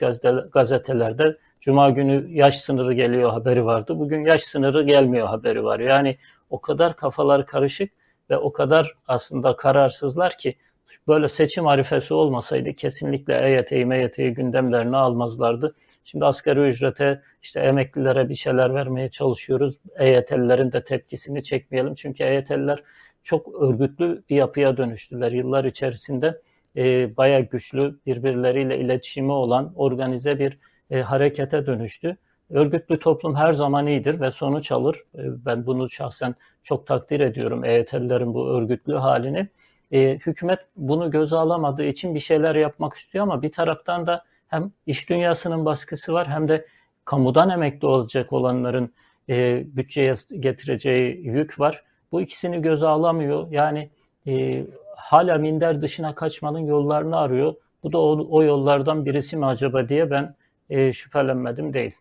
gazetelerde 0.52 1.38
Cuma 1.62 1.90
günü 1.90 2.26
yaş 2.30 2.58
sınırı 2.58 2.94
geliyor 2.94 3.30
haberi 3.32 3.66
vardı. 3.66 4.00
Bugün 4.00 4.26
yaş 4.26 4.42
sınırı 4.42 4.84
gelmiyor 4.84 5.28
haberi 5.28 5.64
var. 5.64 5.80
Yani 5.80 6.18
o 6.50 6.62
kadar 6.62 6.96
kafalar 6.96 7.46
karışık 7.46 7.92
ve 8.30 8.38
o 8.38 8.52
kadar 8.52 8.94
aslında 9.08 9.56
kararsızlar 9.56 10.38
ki 10.38 10.56
böyle 11.08 11.28
seçim 11.28 11.68
arifesi 11.68 12.14
olmasaydı 12.14 12.74
kesinlikle 12.74 13.48
EYT'yi 13.48 13.86
MYT'yi 13.86 14.34
gündemlerine 14.34 14.98
almazlardı. 14.98 15.76
Şimdi 16.04 16.26
asgari 16.26 16.68
ücrete 16.68 17.22
işte 17.42 17.60
emeklilere 17.60 18.30
bir 18.30 18.36
şeyler 18.36 18.74
vermeye 18.74 19.10
çalışıyoruz. 19.10 19.78
EYT'lilerin 20.00 20.72
de 20.72 20.84
tepkisini 20.84 21.44
çekmeyelim. 21.44 21.94
Çünkü 21.96 22.24
EYT'liler 22.24 22.84
çok 23.24 23.62
örgütlü 23.62 24.24
bir 24.30 24.36
yapıya 24.36 24.78
dönüştüler. 24.78 25.32
Yıllar 25.32 25.66
içerisinde 25.66 26.42
e, 26.76 27.18
bayağı 27.18 27.42
güçlü 27.42 28.00
birbirleriyle 28.06 28.80
iletişimi 28.80 29.32
olan 29.32 29.74
organize 29.76 30.40
bir 30.40 30.60
e, 30.90 31.02
harekete 31.02 31.66
dönüştü. 31.66 32.18
Örgütlü 32.50 33.00
toplum 33.00 33.36
her 33.36 33.52
zaman 33.52 33.88
iyidir 33.88 34.22
ve 34.22 34.32
sonuç 34.32 34.72
alır. 34.72 34.96
E, 35.16 35.46
ben 35.46 35.66
bunu 35.66 35.90
şahsen 35.90 36.36
çok 36.64 36.88
takdir 36.88 37.20
ediyorum 37.20 37.66
EYT'lilerin 37.66 38.34
bu 38.34 38.50
örgütlü 38.50 38.94
halini. 38.94 39.48
E, 39.92 40.16
hükümet 40.16 40.60
bunu 40.76 41.12
göze 41.12 41.36
alamadığı 41.36 41.84
için 41.84 42.16
bir 42.16 42.20
şeyler 42.20 42.56
yapmak 42.56 42.94
istiyor 42.94 43.24
ama 43.24 43.42
bir 43.42 43.52
taraftan 43.52 44.08
da 44.08 44.24
hem 44.52 44.72
iş 44.86 45.10
dünyasının 45.10 45.66
baskısı 45.66 46.14
var 46.14 46.28
hem 46.28 46.48
de 46.48 46.66
kamudan 47.06 47.50
emekli 47.50 47.88
olacak 47.88 48.34
olanların 48.34 48.90
e, 49.30 49.64
bütçeye 49.66 50.14
getireceği 50.40 51.28
yük 51.28 51.60
var. 51.60 51.84
Bu 52.12 52.22
ikisini 52.22 52.62
göze 52.62 52.88
alamıyor. 52.88 53.48
Yani 53.52 53.90
e, 54.28 54.66
hala 54.96 55.38
minder 55.38 55.82
dışına 55.82 56.16
kaçmanın 56.16 56.60
yollarını 56.60 57.18
arıyor. 57.18 57.54
Bu 57.84 57.92
da 57.92 57.98
o, 57.98 58.28
o 58.30 58.44
yollardan 58.44 59.06
birisi 59.06 59.38
mi 59.38 59.46
acaba 59.46 59.90
diye 59.90 60.12
ben 60.12 60.36
e, 60.70 60.94
şüphelenmedim 60.94 61.74
değil. 61.74 61.96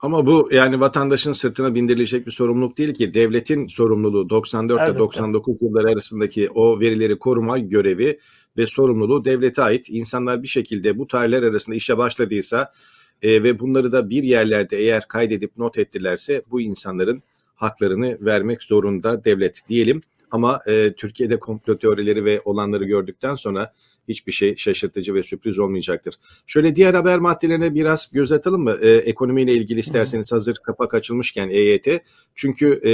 Ama 0.00 0.26
bu 0.26 0.48
yani 0.52 0.80
vatandaşın 0.80 1.32
sırtına 1.32 1.74
bindirilecek 1.74 2.26
bir 2.26 2.32
sorumluluk 2.32 2.78
değil 2.78 2.94
ki. 2.94 3.14
Devletin 3.14 3.66
sorumluluğu 3.66 4.30
94 4.30 4.88
ile 4.90 4.98
99 4.98 5.62
yılları 5.62 5.88
arasındaki 5.88 6.50
o 6.50 6.80
verileri 6.80 7.18
koruma 7.18 7.58
görevi 7.58 8.18
ve 8.58 8.66
sorumluluğu 8.66 9.24
devlete 9.24 9.62
ait. 9.62 9.86
İnsanlar 9.88 10.42
bir 10.42 10.48
şekilde 10.48 10.98
bu 10.98 11.06
tarihler 11.06 11.42
arasında 11.42 11.76
işe 11.76 11.98
başladıysa 11.98 12.72
e, 13.22 13.42
ve 13.42 13.58
bunları 13.58 13.92
da 13.92 14.10
bir 14.10 14.22
yerlerde 14.22 14.78
eğer 14.78 15.08
kaydedip 15.08 15.56
not 15.56 15.78
ettilerse 15.78 16.42
bu 16.50 16.60
insanların 16.60 17.22
haklarını 17.54 18.18
vermek 18.20 18.62
zorunda 18.62 19.24
devlet 19.24 19.68
diyelim. 19.68 20.02
Ama 20.30 20.60
e, 20.66 20.92
Türkiye'de 20.92 21.38
komplo 21.38 21.78
teorileri 21.78 22.24
ve 22.24 22.40
olanları 22.44 22.84
gördükten 22.84 23.34
sonra 23.34 23.72
hiçbir 24.08 24.32
şey 24.32 24.56
şaşırtıcı 24.56 25.14
ve 25.14 25.22
sürpriz 25.22 25.58
olmayacaktır. 25.58 26.14
Şöyle 26.46 26.76
diğer 26.76 26.94
haber 26.94 27.18
maddelerine 27.18 27.74
biraz 27.74 28.10
göz 28.12 28.32
atalım 28.32 28.62
mı? 28.62 28.76
E, 28.80 28.90
ekonomiyle 28.90 29.52
ilgili 29.52 29.80
isterseniz 29.80 30.32
hazır 30.32 30.54
kapak 30.54 30.94
açılmışken 30.94 31.48
EYT. 31.48 31.88
Çünkü 32.34 32.80
e, 32.84 32.92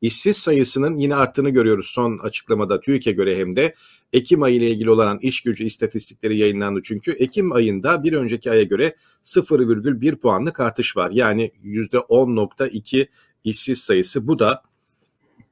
işsiz 0.00 0.36
sayısının 0.36 0.96
yine 0.96 1.14
arttığını 1.14 1.50
görüyoruz 1.50 1.86
son 1.86 2.18
açıklamada 2.18 2.80
TÜİK'e 2.80 3.12
göre 3.12 3.36
hem 3.36 3.56
de. 3.56 3.74
Ekim 4.12 4.42
ayı 4.42 4.56
ile 4.56 4.70
ilgili 4.70 4.90
olan 4.90 5.18
iş 5.18 5.40
gücü 5.40 5.64
istatistikleri 5.64 6.38
yayınlandı 6.38 6.80
çünkü 6.84 7.10
Ekim 7.10 7.52
ayında 7.52 8.02
bir 8.04 8.12
önceki 8.12 8.50
aya 8.50 8.62
göre 8.62 8.94
0,1 9.24 10.16
puanlık 10.16 10.60
artış 10.60 10.96
var. 10.96 11.10
Yani 11.10 11.52
%10.2 11.64 13.06
işsiz 13.44 13.78
sayısı 13.78 14.28
bu 14.28 14.38
da 14.38 14.62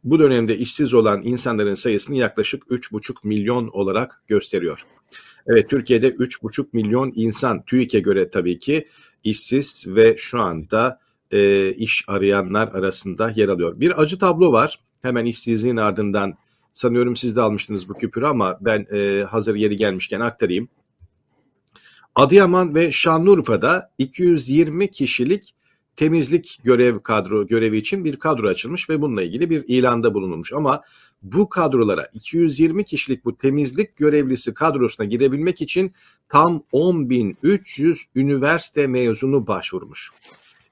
bu 0.04 0.18
dönemde 0.18 0.58
işsiz 0.58 0.94
olan 0.94 1.22
insanların 1.24 1.74
sayısını 1.74 2.16
yaklaşık 2.16 2.62
3,5 2.62 3.14
milyon 3.24 3.68
olarak 3.68 4.22
gösteriyor. 4.26 4.86
Evet 5.46 5.70
Türkiye'de 5.70 6.10
3,5 6.10 6.66
milyon 6.72 7.12
insan 7.14 7.64
TÜİK'e 7.64 8.00
göre 8.00 8.30
tabii 8.30 8.58
ki 8.58 8.88
işsiz 9.24 9.86
ve 9.88 10.16
şu 10.18 10.40
anda 10.40 11.00
e, 11.30 11.72
iş 11.72 12.04
arayanlar 12.08 12.68
arasında 12.68 13.32
yer 13.36 13.48
alıyor. 13.48 13.80
Bir 13.80 14.02
acı 14.02 14.18
tablo 14.18 14.52
var. 14.52 14.80
Hemen 15.02 15.26
işsizliğin 15.26 15.76
ardından 15.76 16.34
sanıyorum 16.72 17.16
siz 17.16 17.36
de 17.36 17.40
almıştınız 17.40 17.88
bu 17.88 17.94
küpürü 17.94 18.26
ama 18.26 18.58
ben 18.60 18.86
e, 18.92 19.24
hazır 19.24 19.54
yeri 19.54 19.76
gelmişken 19.76 20.20
aktarayım. 20.20 20.68
Adıyaman 22.14 22.74
ve 22.74 22.92
Şanlıurfa'da 22.92 23.90
220 23.98 24.90
kişilik 24.90 25.54
temizlik 25.96 26.60
görev 26.64 27.00
kadro 27.00 27.46
görevi 27.46 27.76
için 27.76 28.04
bir 28.04 28.16
kadro 28.16 28.48
açılmış 28.48 28.90
ve 28.90 29.02
bununla 29.02 29.22
ilgili 29.22 29.50
bir 29.50 29.64
ilanda 29.68 30.14
bulunulmuş. 30.14 30.52
Ama 30.52 30.82
bu 31.22 31.48
kadrolara 31.48 32.08
220 32.14 32.84
kişilik 32.84 33.24
bu 33.24 33.38
temizlik 33.38 33.96
görevlisi 33.96 34.54
kadrosuna 34.54 35.06
girebilmek 35.06 35.60
için 35.60 35.92
tam 36.28 36.62
10.300 36.72 37.98
üniversite 38.14 38.86
mezunu 38.86 39.46
başvurmuş. 39.46 40.10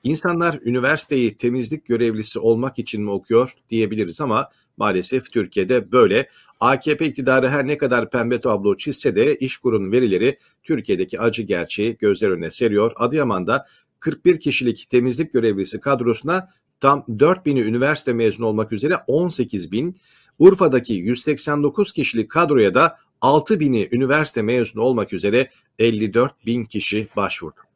İnsanlar 0.04 0.58
üniversiteyi 0.64 1.36
temizlik 1.36 1.86
görevlisi 1.86 2.38
olmak 2.38 2.78
için 2.78 3.02
mi 3.02 3.10
okuyor 3.10 3.54
diyebiliriz 3.70 4.20
ama 4.20 4.48
maalesef 4.76 5.32
Türkiye'de 5.32 5.92
böyle. 5.92 6.28
AKP 6.60 7.06
iktidarı 7.06 7.48
her 7.48 7.66
ne 7.66 7.78
kadar 7.78 8.10
pembe 8.10 8.40
tablo 8.40 8.76
çizse 8.76 9.16
de 9.16 9.36
İşkur'un 9.36 9.92
verileri 9.92 10.38
Türkiye'deki 10.62 11.20
acı 11.20 11.42
gerçeği 11.42 11.96
gözler 11.96 12.30
önüne 12.30 12.50
seriyor. 12.50 12.92
Adıyaman'da 12.96 13.66
41 14.00 14.40
kişilik 14.40 14.90
temizlik 14.90 15.32
görevlisi 15.32 15.80
kadrosuna 15.80 16.48
tam 16.80 17.04
4000'i 17.08 17.62
üniversite 17.62 18.12
mezunu 18.12 18.46
olmak 18.46 18.72
üzere 18.72 18.96
18 19.06 19.72
bin, 19.72 19.96
Urfa'daki 20.38 20.94
189 20.94 21.92
kişilik 21.92 22.30
kadroya 22.30 22.74
da 22.74 22.98
6000'i 23.22 23.88
üniversite 23.92 24.42
mezunu 24.42 24.82
olmak 24.82 25.12
üzere 25.12 25.50
54 25.78 26.46
bin 26.46 26.64
kişi 26.64 27.08
başvurdu. 27.16 27.73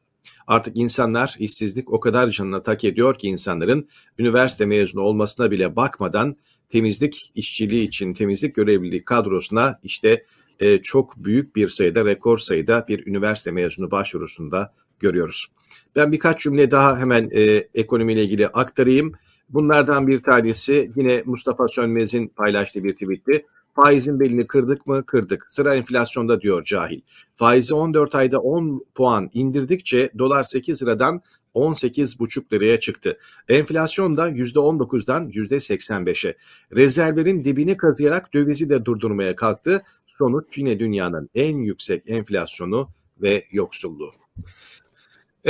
Artık 0.48 0.76
insanlar 0.76 1.36
işsizlik 1.38 1.92
o 1.92 2.00
kadar 2.00 2.30
canına 2.30 2.62
tak 2.62 2.84
ediyor 2.84 3.18
ki 3.18 3.28
insanların 3.28 3.88
üniversite 4.18 4.66
mezunu 4.66 5.02
olmasına 5.02 5.50
bile 5.50 5.76
bakmadan 5.76 6.36
temizlik 6.68 7.32
işçiliği 7.34 7.86
için 7.86 8.14
temizlik 8.14 8.54
görevliliği 8.54 9.04
kadrosuna 9.04 9.78
işte 9.82 10.24
e, 10.60 10.78
çok 10.82 11.16
büyük 11.16 11.56
bir 11.56 11.68
sayıda 11.68 12.04
rekor 12.04 12.38
sayıda 12.38 12.84
bir 12.88 13.06
üniversite 13.06 13.50
mezunu 13.50 13.90
başvurusunda 13.90 14.74
görüyoruz. 15.00 15.46
Ben 15.96 16.12
birkaç 16.12 16.40
cümle 16.40 16.70
daha 16.70 16.98
hemen 16.98 17.30
e, 17.34 17.68
ekonomiyle 17.74 18.24
ilgili 18.24 18.48
aktarayım. 18.48 19.12
Bunlardan 19.48 20.06
bir 20.06 20.18
tanesi 20.18 20.90
yine 20.96 21.22
Mustafa 21.26 21.68
Sönmez'in 21.68 22.28
paylaştığı 22.28 22.84
bir 22.84 22.92
tweetti. 22.92 23.46
Faizin 23.82 24.20
belini 24.20 24.46
kırdık 24.46 24.86
mı? 24.86 25.06
Kırdık. 25.06 25.52
Sıra 25.52 25.74
enflasyonda 25.74 26.40
diyor 26.40 26.64
cahil. 26.64 27.00
Faizi 27.36 27.74
14 27.74 28.14
ayda 28.14 28.38
10 28.40 28.86
puan 28.94 29.30
indirdikçe 29.32 30.10
dolar 30.18 30.44
8 30.44 30.82
liradan 30.82 31.22
18,5 31.54 32.52
liraya 32.52 32.80
çıktı. 32.80 33.18
Enflasyon 33.48 34.16
da 34.16 34.30
%19'dan 34.30 35.28
%85'e. 35.28 36.36
Rezervlerin 36.72 37.44
dibini 37.44 37.76
kazıyarak 37.76 38.34
dövizi 38.34 38.70
de 38.70 38.84
durdurmaya 38.84 39.36
kalktı. 39.36 39.82
Sonuç 40.18 40.58
yine 40.58 40.78
dünyanın 40.78 41.30
en 41.34 41.56
yüksek 41.56 42.10
enflasyonu 42.10 42.88
ve 43.22 43.44
yoksulluğu. 43.50 44.12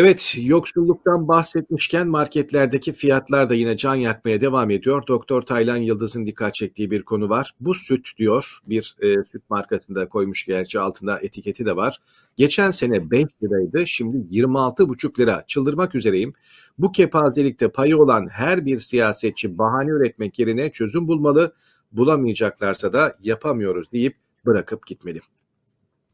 Evet, 0.00 0.34
yoksulluktan 0.40 1.28
bahsetmişken 1.28 2.08
marketlerdeki 2.08 2.92
fiyatlar 2.92 3.50
da 3.50 3.54
yine 3.54 3.76
can 3.76 3.94
yakmaya 3.94 4.40
devam 4.40 4.70
ediyor. 4.70 5.06
Doktor 5.06 5.42
Taylan 5.42 5.76
Yıldız'ın 5.76 6.26
dikkat 6.26 6.54
çektiği 6.54 6.90
bir 6.90 7.02
konu 7.02 7.28
var. 7.28 7.54
Bu 7.60 7.74
süt 7.74 8.08
diyor, 8.18 8.58
bir 8.66 8.96
e, 9.00 9.24
süt 9.32 9.50
markasında 9.50 10.08
koymuş 10.08 10.46
gerçi 10.46 10.80
altında 10.80 11.18
etiketi 11.20 11.66
de 11.66 11.76
var. 11.76 11.98
Geçen 12.36 12.70
sene 12.70 13.10
5 13.10 13.24
liraydı, 13.42 13.86
şimdi 13.86 14.16
26,5 14.16 15.18
lira. 15.18 15.44
Çıldırmak 15.46 15.94
üzereyim. 15.94 16.32
Bu 16.78 16.92
kepazelikte 16.92 17.68
payı 17.68 17.98
olan 17.98 18.26
her 18.26 18.66
bir 18.66 18.78
siyasetçi 18.78 19.58
bahane 19.58 19.90
üretmek 19.90 20.38
yerine 20.38 20.72
çözüm 20.72 21.08
bulmalı. 21.08 21.54
Bulamayacaklarsa 21.92 22.92
da 22.92 23.16
yapamıyoruz 23.22 23.92
deyip 23.92 24.16
bırakıp 24.46 24.86
gitmeli. 24.86 25.20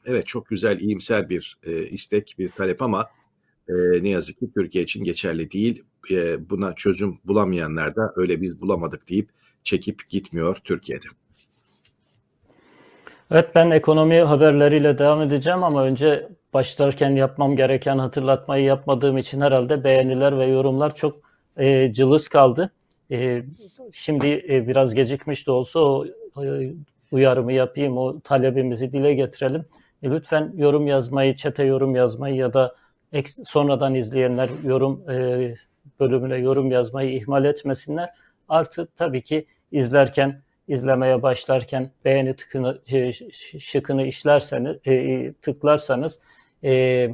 Evet 0.07 0.27
çok 0.27 0.49
güzel, 0.49 0.79
iyimser 0.79 1.29
bir 1.29 1.59
e, 1.63 1.87
istek, 1.87 2.35
bir 2.39 2.51
talep 2.51 2.83
ama 2.83 3.07
e, 3.69 3.73
ne 4.03 4.09
yazık 4.09 4.39
ki 4.39 4.51
Türkiye 4.55 4.85
için 4.85 5.05
geçerli 5.05 5.51
değil. 5.51 5.83
E, 6.11 6.51
buna 6.51 6.75
çözüm 6.75 7.19
bulamayanlar 7.25 7.97
da 7.97 8.13
öyle 8.17 8.41
biz 8.41 8.61
bulamadık 8.61 9.09
deyip 9.09 9.29
çekip 9.65 10.11
gitmiyor 10.11 10.57
Türkiye'de. 10.65 11.07
Evet 13.31 13.55
ben 13.55 13.71
ekonomi 13.71 14.21
haberleriyle 14.21 14.99
devam 14.99 15.23
edeceğim 15.23 15.63
ama 15.63 15.85
önce 15.85 16.29
başlarken 16.55 17.11
yapmam 17.11 17.57
gereken 17.57 17.99
hatırlatmayı 17.99 18.65
yapmadığım 18.65 19.19
için 19.19 19.41
herhalde 19.41 19.85
beğeniler 19.85 20.39
ve 20.39 20.47
yorumlar 20.47 20.95
çok 20.95 21.17
e, 21.57 21.93
cılız 21.93 22.29
kaldı. 22.29 22.71
E, 23.11 23.43
şimdi 23.93 24.47
e, 24.49 24.69
biraz 24.69 24.95
gecikmiş 24.95 25.47
de 25.47 25.51
olsa 25.51 25.81
o 25.81 26.07
e, 26.45 26.73
uyarımı 27.13 27.53
yapayım, 27.53 27.99
o 27.99 28.21
talebimizi 28.21 28.93
dile 28.93 29.15
getirelim. 29.15 29.65
E, 30.03 30.11
lütfen 30.11 30.53
yorum 30.57 30.87
yazmayı, 30.87 31.37
çete 31.37 31.65
yorum 31.65 31.97
yazmayı 31.97 32.37
ya 32.37 32.53
da 32.53 32.75
sonradan 33.45 33.95
izleyenler 33.95 34.49
yorum 34.65 35.11
e, 35.11 35.55
bölümüne 36.01 36.37
yorum 36.37 36.71
yazmayı 36.71 37.17
ihmal 37.17 37.45
etmesinler. 37.45 38.11
Artı 38.49 38.89
tabii 38.97 39.23
ki 39.23 39.47
izlerken, 39.73 40.43
izlemeye 40.69 41.23
başlarken 41.23 41.91
beğeni 42.05 42.37
tıkını, 42.37 42.81
e, 42.93 43.13
şıkını 43.59 44.07
işlerseniz, 44.07 44.77
e, 44.87 45.33
tıklarsanız 45.33 46.21
e, 46.65 47.09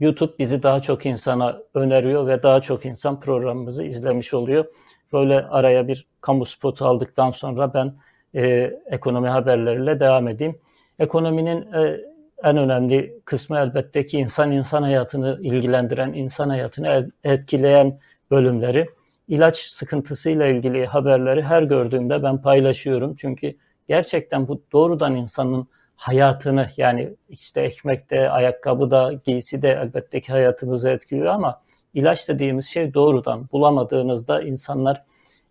YouTube 0.00 0.32
bizi 0.38 0.62
daha 0.62 0.80
çok 0.80 1.06
insana 1.06 1.62
öneriyor 1.74 2.26
ve 2.26 2.42
daha 2.42 2.60
çok 2.60 2.86
insan 2.86 3.20
programımızı 3.20 3.84
izlemiş 3.84 4.34
oluyor. 4.34 4.64
Böyle 5.12 5.42
araya 5.42 5.88
bir 5.88 6.06
kamu 6.20 6.44
spotu 6.44 6.86
aldıktan 6.86 7.30
sonra 7.30 7.74
ben 7.74 7.94
e, 8.34 8.72
ekonomi 8.86 9.28
haberleriyle 9.28 10.00
devam 10.00 10.28
edeyim. 10.28 10.58
Ekonominin 10.98 11.72
e, 11.72 12.00
en 12.44 12.56
önemli 12.56 13.20
kısmı 13.24 13.58
elbette 13.58 14.06
ki 14.06 14.18
insan 14.18 14.52
insan 14.52 14.82
hayatını 14.82 15.38
ilgilendiren, 15.42 16.12
insan 16.12 16.48
hayatını 16.48 17.10
etkileyen 17.24 17.98
bölümleri. 18.30 18.86
İlaç 19.28 19.56
sıkıntısıyla 19.56 20.46
ilgili 20.46 20.86
haberleri 20.86 21.42
her 21.42 21.62
gördüğümde 21.62 22.22
ben 22.22 22.42
paylaşıyorum. 22.42 23.14
Çünkü 23.14 23.56
gerçekten 23.88 24.48
bu 24.48 24.62
doğrudan 24.72 25.16
insanın 25.16 25.68
hayatını 25.96 26.66
yani 26.76 27.14
işte 27.28 27.60
ekmekte, 27.60 28.30
ayakkabıda, 28.30 29.12
giysi 29.24 29.62
de 29.62 29.68
elbette 29.82 30.20
ki 30.20 30.32
hayatımızı 30.32 30.88
etkiliyor 30.90 31.26
ama 31.26 31.62
ilaç 31.94 32.28
dediğimiz 32.28 32.66
şey 32.66 32.94
doğrudan 32.94 33.48
bulamadığınızda 33.52 34.42
insanlar 34.42 35.04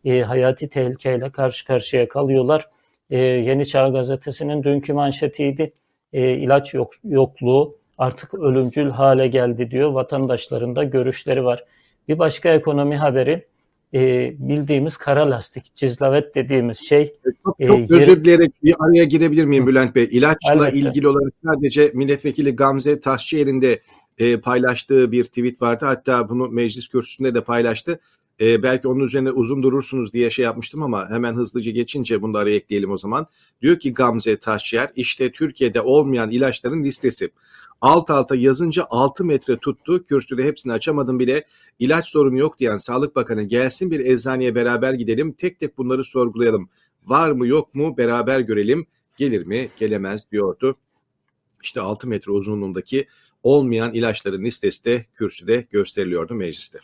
e, 0.06 0.22
hayati 0.22 0.70
tehlikeyle 0.70 1.32
karşı 1.32 1.66
karşıya 1.66 2.08
kalıyorlar. 2.08 2.70
E, 3.10 3.18
Yeni 3.18 3.66
Çağ 3.66 3.90
Gazetesi'nin 3.90 4.64
dünkü 4.64 4.94
manşetiydi 4.94 5.74
e, 6.13 6.32
ilaç 6.32 6.74
yok, 6.74 6.91
yokluğu 7.03 7.75
artık 7.98 8.34
ölümcül 8.34 8.89
hale 8.89 9.27
geldi 9.27 9.72
diyor. 9.72 9.89
Vatandaşların 9.89 10.75
da 10.75 10.84
görüşleri 10.84 11.43
var. 11.43 11.65
Bir 12.08 12.20
başka 12.20 12.50
ekonomi 12.50 12.98
haberi 12.98 13.46
e, 13.93 14.34
bildiğimiz 14.39 14.98
kara 14.98 15.29
lastik, 15.29 15.75
cizlavet 15.75 16.36
dediğimiz 16.36 16.79
şey. 16.79 17.01
E, 17.01 17.10
çok, 17.24 17.36
çok 17.43 17.62
e, 17.62 17.96
özür 17.96 18.24
dileyerek 18.24 18.63
bir 18.63 18.75
araya 18.79 19.03
girebilir 19.03 19.46
miyim 19.46 19.67
Bülent 19.67 19.96
Bey? 19.96 20.08
İlaçla 20.12 20.53
Elbette. 20.53 20.77
ilgili 20.77 21.08
olarak 21.08 21.34
sadece 21.46 21.92
milletvekili 21.94 22.55
Gamze 22.55 23.00
Taşçıer'in 23.00 23.61
de 23.61 23.79
e, 24.18 24.38
paylaştığı 24.38 25.11
bir 25.11 25.24
tweet 25.24 25.61
vardı. 25.61 25.85
Hatta 25.85 26.29
bunu 26.29 26.50
meclis 26.50 26.88
kürsüsünde 26.88 27.35
de 27.35 27.42
paylaştı. 27.42 28.00
E, 28.41 28.63
belki 28.63 28.87
onun 28.87 29.00
üzerine 29.00 29.31
uzun 29.31 29.63
durursunuz 29.63 30.13
diye 30.13 30.29
şey 30.29 30.46
yapmıştım 30.46 30.83
ama 30.83 31.09
hemen 31.09 31.33
hızlıca 31.33 31.72
geçince 31.72 32.22
bunu 32.22 32.33
da 32.33 32.39
araya 32.39 32.55
ekleyelim 32.55 32.91
o 32.91 32.98
zaman. 32.98 33.27
Diyor 33.61 33.79
ki 33.79 33.93
Gamze 33.93 34.37
Taşyer 34.37 34.91
işte 34.96 35.31
Türkiye'de 35.31 35.81
olmayan 35.81 36.31
ilaçların 36.31 36.83
listesi. 36.83 37.29
Alt 37.81 38.09
alta 38.09 38.35
yazınca 38.35 38.85
6 38.89 39.25
metre 39.25 39.57
tuttu. 39.57 40.05
Kürsüde 40.05 40.43
hepsini 40.43 40.74
açamadım 40.74 41.19
bile. 41.19 41.43
İlaç 41.79 42.09
sorunu 42.09 42.37
yok 42.37 42.59
diyen 42.59 42.77
Sağlık 42.77 43.15
Bakanı 43.15 43.43
gelsin 43.43 43.91
bir 43.91 44.00
eczaneye 44.00 44.55
beraber 44.55 44.93
gidelim. 44.93 45.33
Tek 45.33 45.59
tek 45.59 45.77
bunları 45.77 46.03
sorgulayalım. 46.03 46.69
Var 47.05 47.31
mı 47.31 47.48
yok 47.48 47.75
mu 47.75 47.98
beraber 47.98 48.39
görelim. 48.39 48.85
Gelir 49.17 49.46
mi 49.46 49.69
gelemez 49.79 50.31
diyordu. 50.31 50.75
İşte 51.63 51.81
6 51.81 52.07
metre 52.07 52.31
uzunluğundaki 52.31 53.07
olmayan 53.43 53.93
ilaçların 53.93 54.43
listesi 54.43 54.85
de 54.85 55.05
kürsüde 55.15 55.67
gösteriliyordu 55.72 56.33
mecliste. 56.33 56.79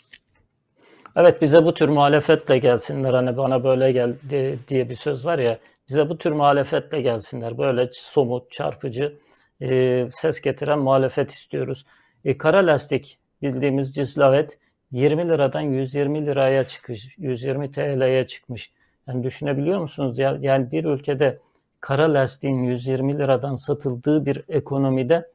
Evet 1.19 1.41
bize 1.41 1.65
bu 1.65 1.73
tür 1.73 1.89
muhalefetle 1.89 2.57
gelsinler 2.57 3.13
hani 3.13 3.37
bana 3.37 3.63
böyle 3.63 3.91
geldi 3.91 4.59
diye 4.67 4.89
bir 4.89 4.95
söz 4.95 5.25
var 5.25 5.39
ya 5.39 5.59
bize 5.89 6.09
bu 6.09 6.17
tür 6.17 6.31
muhalefetle 6.31 7.01
gelsinler 7.01 7.57
böyle 7.57 7.89
somut 7.91 8.51
çarpıcı 8.51 9.17
e, 9.61 10.07
ses 10.11 10.41
getiren 10.41 10.79
muhalefet 10.79 11.31
istiyoruz. 11.31 11.85
E, 12.25 12.37
kara 12.37 12.67
lastik 12.67 13.17
bildiğimiz 13.41 13.95
cislavet 13.95 14.59
20 14.91 15.27
liradan 15.29 15.61
120 15.61 16.25
liraya 16.25 16.63
çıkmış 16.63 17.07
120 17.17 17.71
TL'ye 17.71 18.27
çıkmış. 18.27 18.71
Yani 19.07 19.23
düşünebiliyor 19.23 19.79
musunuz? 19.79 20.19
Ya, 20.19 20.37
yani 20.41 20.71
bir 20.71 20.85
ülkede 20.85 21.39
kara 21.81 22.13
lastiğin 22.13 22.63
120 22.63 23.17
liradan 23.17 23.55
satıldığı 23.55 24.25
bir 24.25 24.43
ekonomide 24.49 25.25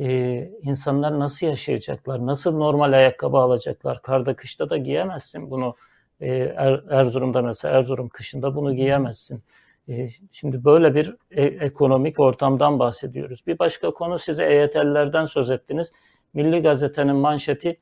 e, 0.00 0.50
insanlar 0.62 1.18
nasıl 1.18 1.46
yaşayacaklar? 1.46 2.26
Nasıl 2.26 2.56
normal 2.56 2.92
ayakkabı 2.92 3.36
alacaklar? 3.36 4.02
Karda 4.02 4.36
kışta 4.36 4.70
da 4.70 4.76
giyemezsin 4.76 5.50
bunu. 5.50 5.76
E, 6.20 6.28
er, 6.56 6.84
Erzurum'da 6.90 7.42
mesela 7.42 7.78
Erzurum 7.78 8.08
kışında 8.08 8.54
bunu 8.54 8.74
giyemezsin. 8.76 9.42
E, 9.88 10.08
şimdi 10.32 10.64
böyle 10.64 10.94
bir 10.94 11.16
e, 11.30 11.42
ekonomik 11.42 12.20
ortamdan 12.20 12.78
bahsediyoruz. 12.78 13.46
Bir 13.46 13.58
başka 13.58 13.90
konu 13.90 14.18
size 14.18 14.44
EYT'lilerden 14.44 15.24
söz 15.24 15.50
ettiniz. 15.50 15.92
Milli 16.34 16.62
Gazete'nin 16.62 17.16
manşeti 17.16 17.76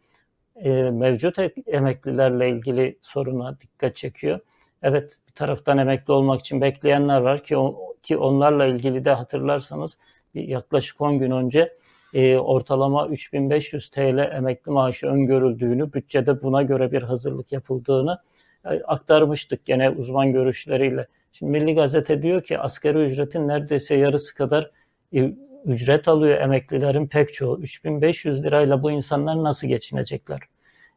e, 0.57 0.71
mevcut 0.73 1.37
emeklilerle 1.67 2.51
ilgili 2.51 2.99
soruna 3.01 3.61
dikkat 3.61 3.97
çekiyor. 3.97 4.41
Evet 4.83 5.19
bir 5.29 5.33
taraftan 5.33 5.79
emekli 5.79 6.13
olmak 6.13 6.41
için 6.41 6.61
bekleyenler 6.61 7.21
var 7.21 7.45
ki 7.45 7.57
ki 8.03 8.17
onlarla 8.17 8.67
ilgili 8.67 9.05
de 9.05 9.11
hatırlarsanız 9.11 9.99
yaklaşık 10.35 11.01
10 11.01 11.19
gün 11.19 11.31
önce 11.31 11.77
e, 12.15 12.37
ortalama 12.37 13.09
3500 13.09 13.91
TL 13.91 14.19
emekli 14.37 14.73
maaşı 14.73 15.07
öngörüldüğünü, 15.07 15.93
bütçede 15.93 16.43
buna 16.43 16.63
göre 16.63 16.93
bir 16.93 17.03
hazırlık 17.03 17.53
yapıldığını 17.53 18.19
e, 18.65 18.69
aktarmıştık 18.69 19.65
gene 19.65 19.91
uzman 19.91 20.33
görüşleriyle. 20.33 21.07
Şimdi 21.33 21.53
Milli 21.53 21.75
Gazete 21.75 22.23
diyor 22.23 22.43
ki 22.43 22.59
asgari 22.59 22.99
ücretin 22.99 23.49
neredeyse 23.49 23.97
yarısı 23.97 24.35
kadar 24.35 24.71
e, 25.15 25.35
ücret 25.65 26.09
alıyor 26.09 26.41
emeklilerin 26.41 27.07
pek 27.07 27.35
çoğu. 27.35 27.59
3500 27.59 28.45
lirayla 28.45 28.83
bu 28.83 28.91
insanlar 28.91 29.43
nasıl 29.45 29.69
geçinecekler? 29.69 30.41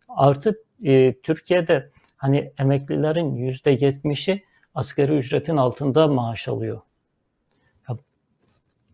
Artık 0.10 0.60
e, 0.84 1.14
Türkiye'de 1.14 1.90
hani 2.18 2.52
emeklilerin 2.60 3.36
%70'i 3.36 4.44
asgari 4.76 5.18
ücretin 5.18 5.58
altında 5.58 6.08
maaş 6.08 6.48
alıyor. 6.48 6.82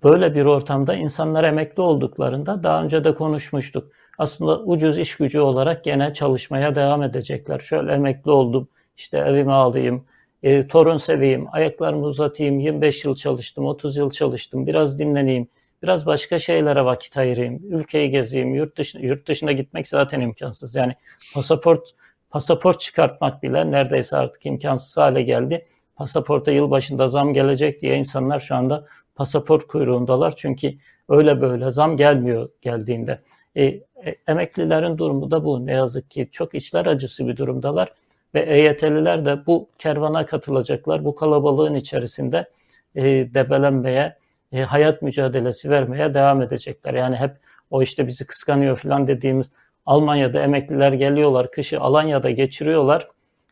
Böyle 0.06 0.36
bir 0.36 0.46
ortamda 0.46 0.96
insanlar 0.96 1.44
emekli 1.44 1.82
olduklarında 1.82 2.64
daha 2.64 2.84
önce 2.84 3.04
de 3.04 3.16
konuşmuştuk. 3.16 3.92
Aslında 4.18 4.60
ucuz 4.60 4.98
iş 4.98 5.18
gücü 5.18 5.40
olarak 5.40 5.84
gene 5.84 6.14
çalışmaya 6.14 6.76
devam 6.76 7.04
edecekler. 7.04 7.60
Şöyle 7.60 7.92
emekli 7.92 8.32
oldum, 8.32 8.68
işte 8.98 9.18
evimi 9.18 9.54
alayım, 9.54 10.06
e, 10.44 10.68
torun 10.68 10.98
seveyim, 10.98 11.48
ayaklarımı 11.52 12.06
uzatayım, 12.06 12.60
25 12.60 13.06
yıl 13.06 13.16
çalıştım, 13.16 13.66
30 13.66 13.98
yıl 13.98 14.10
çalıştım, 14.10 14.68
biraz 14.68 15.00
dinleneyim, 15.00 15.48
biraz 15.84 16.06
başka 16.06 16.40
şeylere 16.40 16.86
vakit 16.86 17.18
ayırayım, 17.18 17.60
ülkeyi 17.64 18.10
gezeyim, 18.10 18.56
yurt 18.56 18.78
dışına, 18.78 19.02
yurt 19.02 19.28
dışına 19.28 19.52
gitmek 19.52 19.88
zaten 19.88 20.22
imkansız. 20.22 20.76
Yani 20.76 20.96
pasaport 21.34 21.90
pasaport 22.30 22.80
çıkartmak 22.80 23.44
bile 23.44 23.72
neredeyse 23.72 24.18
artık 24.18 24.46
imkansız 24.46 24.98
hale 24.98 25.22
geldi. 25.22 25.66
Pasaporta 25.96 26.52
yılbaşında 26.52 27.08
zam 27.08 27.34
gelecek 27.34 27.82
diye 27.82 27.96
insanlar 27.96 28.40
şu 28.40 28.56
anda 28.56 28.86
pasaport 29.16 29.68
kuyruğundalar. 29.68 30.36
Çünkü 30.36 30.74
öyle 31.10 31.42
böyle 31.42 31.72
zam 31.72 31.98
gelmiyor 31.98 32.50
geldiğinde. 32.62 33.20
E, 33.56 33.66
e, 33.66 33.82
emeklilerin 34.28 34.98
durumu 34.98 35.32
da 35.32 35.46
bu. 35.46 35.66
Ne 35.66 35.72
yazık 35.74 36.12
ki 36.12 36.30
çok 36.32 36.56
içler 36.56 36.86
acısı 36.86 37.28
bir 37.28 37.38
durumdalar. 37.38 37.94
Ve 38.34 38.42
EYT'liler 38.42 39.26
de 39.26 39.46
bu 39.46 39.70
kervana 39.78 40.26
katılacaklar. 40.26 41.06
Bu 41.06 41.16
kalabalığın 41.16 41.76
içerisinde 41.76 42.50
e, 42.96 43.04
debelenmeye, 43.34 44.18
e, 44.52 44.62
hayat 44.62 45.02
mücadelesi 45.02 45.70
vermeye 45.70 46.14
devam 46.14 46.42
edecekler. 46.42 46.94
Yani 46.94 47.16
hep 47.16 47.32
o 47.72 47.82
işte 47.82 48.08
bizi 48.08 48.26
kıskanıyor 48.26 48.78
falan 48.78 49.08
dediğimiz 49.08 49.52
Almanya'da 49.86 50.42
emekliler 50.42 50.94
geliyorlar, 50.94 51.52
kışı 51.52 51.80
Alanya'da 51.80 52.32
geçiriyorlar. 52.32 53.08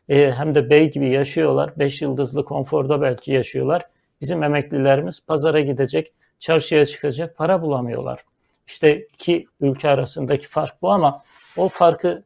E, 0.08 0.32
hem 0.32 0.54
de 0.54 0.70
bey 0.70 0.90
gibi 0.90 1.10
yaşıyorlar. 1.10 1.70
Beş 1.76 2.02
yıldızlı 2.02 2.44
konforda 2.44 3.02
belki 3.02 3.32
yaşıyorlar. 3.32 3.82
Bizim 4.24 4.42
emeklilerimiz 4.42 5.20
pazara 5.26 5.60
gidecek, 5.60 6.12
çarşıya 6.38 6.84
çıkacak, 6.84 7.36
para 7.36 7.62
bulamıyorlar. 7.62 8.20
İşte 8.66 9.06
iki 9.14 9.46
ülke 9.60 9.88
arasındaki 9.88 10.48
fark 10.48 10.82
bu 10.82 10.90
ama 10.90 11.22
o 11.56 11.68
farkı 11.68 12.22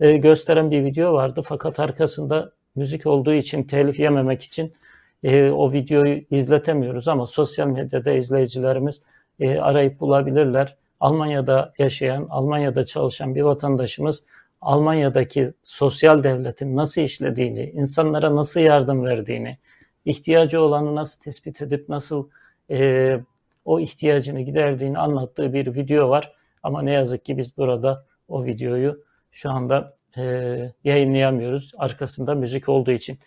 e, 0.00 0.16
gösteren 0.16 0.70
bir 0.70 0.84
video 0.84 1.12
vardı. 1.12 1.42
Fakat 1.44 1.80
arkasında 1.80 2.52
müzik 2.74 3.06
olduğu 3.06 3.32
için, 3.32 3.62
telif 3.62 4.00
yememek 4.00 4.42
için 4.42 4.72
e, 5.24 5.50
o 5.50 5.72
videoyu 5.72 6.22
izletemiyoruz 6.30 7.08
ama 7.08 7.26
sosyal 7.26 7.66
medyada 7.66 8.12
izleyicilerimiz 8.12 9.02
e, 9.40 9.58
arayıp 9.58 10.00
bulabilirler. 10.00 10.76
Almanya'da 11.00 11.72
yaşayan, 11.78 12.26
Almanya'da 12.30 12.84
çalışan 12.84 13.34
bir 13.34 13.42
vatandaşımız 13.42 14.24
Almanya'daki 14.60 15.52
sosyal 15.62 16.22
devletin 16.22 16.76
nasıl 16.76 17.02
işlediğini, 17.02 17.70
insanlara 17.70 18.36
nasıl 18.36 18.60
yardım 18.60 19.04
verdiğini, 19.04 19.58
ihtiyacı 20.06 20.60
olanı 20.60 20.94
nasıl 20.94 21.20
tespit 21.20 21.62
edip 21.62 21.88
nasıl 21.88 22.28
e, 22.70 23.20
o 23.64 23.80
ihtiyacını 23.80 24.40
giderdiğini 24.40 24.98
anlattığı 24.98 25.52
bir 25.52 25.74
video 25.74 26.10
var. 26.10 26.32
Ama 26.62 26.82
ne 26.82 26.92
yazık 26.92 27.24
ki 27.24 27.36
biz 27.36 27.56
burada 27.56 28.06
o 28.28 28.44
videoyu 28.44 29.04
şu 29.30 29.50
anda 29.50 29.96
e, 30.16 30.22
yayınlayamıyoruz. 30.84 31.72
Arkasında 31.78 32.34
müzik 32.34 32.68
olduğu 32.68 32.90
için. 32.90 33.18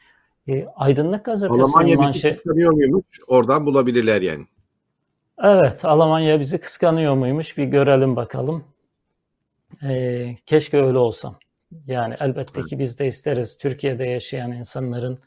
E, 0.48 0.66
Aydınlık 0.76 1.26
Gazetesi'nin 1.26 1.98
manşet... 1.98 2.46
muymuş? 2.46 3.20
Oradan 3.28 3.66
bulabilirler 3.66 4.22
yani. 4.22 4.46
Evet, 5.44 5.86
Almanya 5.86 6.40
bizi 6.40 6.58
kıskanıyor 6.58 7.16
muymuş? 7.16 7.58
Bir 7.58 7.64
görelim 7.64 8.16
bakalım. 8.16 8.64
E, 9.84 10.36
keşke 10.46 10.82
öyle 10.82 10.98
olsam. 10.98 11.36
Yani 11.88 12.16
elbette 12.20 12.62
ki 12.62 12.80
biz 12.80 13.00
de 13.00 13.08
isteriz 13.08 13.58
Türkiye'de 13.58 14.06
yaşayan 14.06 14.52
insanların, 14.52 15.20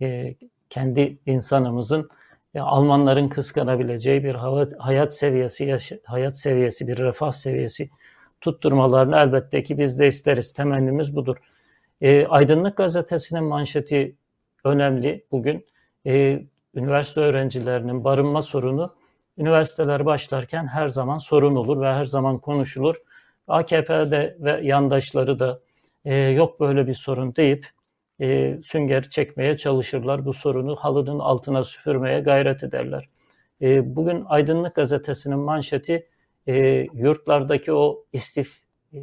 e, 0.00 0.34
kendi 0.70 1.18
insanımızın 1.26 2.08
e, 2.54 2.60
Almanların 2.60 3.28
kıskanabileceği 3.28 4.24
bir 4.24 4.34
hayat 4.78 5.14
seviyesi, 5.14 5.76
hayat 6.04 6.38
seviyesi, 6.38 6.88
bir 6.88 6.98
refah 6.98 7.30
seviyesi 7.30 7.90
tutturmalarını 8.40 9.16
elbette 9.16 9.62
ki 9.62 9.78
biz 9.78 9.98
de 9.98 10.06
isteriz. 10.06 10.52
Temennimiz 10.52 11.16
budur. 11.16 11.36
E, 12.00 12.26
Aydınlık 12.26 12.76
Gazetesi'nin 12.76 13.44
manşeti 13.44 14.16
önemli 14.64 15.24
bugün. 15.32 15.66
E, 16.06 16.42
üniversite 16.74 17.20
öğrencilerinin 17.20 18.04
barınma 18.04 18.42
sorunu 18.42 18.94
üniversiteler 19.38 20.06
başlarken 20.06 20.66
her 20.66 20.88
zaman 20.88 21.18
sorun 21.18 21.56
olur 21.56 21.80
ve 21.80 21.92
her 21.92 22.04
zaman 22.04 22.38
konuşulur. 22.38 22.96
AKP'de 23.48 24.36
ve 24.40 24.60
yandaşları 24.62 25.38
da 25.38 25.60
e, 26.04 26.14
yok 26.14 26.60
böyle 26.60 26.86
bir 26.86 26.94
sorun 26.94 27.36
deyip 27.36 27.66
e, 28.20 28.58
sünger 28.62 29.02
çekmeye 29.02 29.56
çalışırlar. 29.56 30.24
Bu 30.24 30.32
sorunu 30.32 30.76
halının 30.76 31.18
altına 31.18 31.64
süpürmeye 31.64 32.20
gayret 32.20 32.64
ederler. 32.64 33.08
E, 33.62 33.96
bugün 33.96 34.24
Aydınlık 34.28 34.74
Gazetesi'nin 34.74 35.38
manşeti 35.38 36.06
e, 36.48 36.86
yurtlardaki 36.94 37.72
o 37.72 38.04
istif 38.12 38.56
e, 38.92 38.98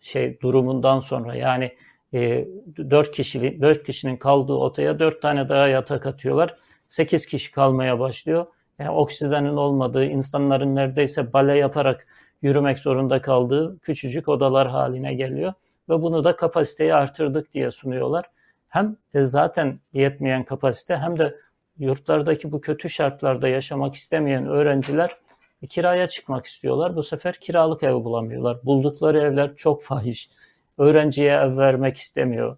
şey 0.00 0.40
durumundan 0.40 1.00
sonra 1.00 1.34
yani 1.34 1.72
e, 2.14 2.48
4 2.90 3.12
kişili 3.12 3.60
4 3.60 3.84
kişinin 3.84 4.16
kaldığı 4.16 4.52
otaya 4.52 4.98
4 4.98 5.22
tane 5.22 5.48
daha 5.48 5.68
yatak 5.68 6.06
atıyorlar. 6.06 6.56
8 6.88 7.26
kişi 7.26 7.52
kalmaya 7.52 8.00
başlıyor. 8.00 8.46
Yani 8.78 8.90
oksijenin 8.90 9.56
olmadığı, 9.56 10.04
insanların 10.04 10.76
neredeyse 10.76 11.32
bale 11.32 11.58
yaparak 11.58 12.06
yürümek 12.42 12.78
zorunda 12.78 13.22
kaldığı 13.22 13.78
küçücük 13.78 14.28
odalar 14.28 14.68
haline 14.68 15.14
geliyor 15.14 15.52
ve 15.88 16.02
bunu 16.02 16.24
da 16.24 16.36
kapasiteyi 16.36 16.94
artırdık 16.94 17.52
diye 17.52 17.70
sunuyorlar. 17.70 18.24
Hem 18.68 18.96
zaten 19.14 19.80
yetmeyen 19.92 20.44
kapasite 20.44 20.96
hem 20.96 21.18
de 21.18 21.36
yurtlardaki 21.78 22.52
bu 22.52 22.60
kötü 22.60 22.90
şartlarda 22.90 23.48
yaşamak 23.48 23.94
istemeyen 23.94 24.46
öğrenciler 24.46 25.16
kiraya 25.68 26.06
çıkmak 26.06 26.46
istiyorlar. 26.46 26.96
Bu 26.96 27.02
sefer 27.02 27.34
kiralık 27.34 27.82
ev 27.82 27.94
bulamıyorlar. 27.94 28.58
Buldukları 28.64 29.18
evler 29.18 29.56
çok 29.56 29.82
fahiş. 29.82 30.30
Öğrenciye 30.78 31.32
ev 31.32 31.58
vermek 31.58 31.96
istemiyor. 31.96 32.56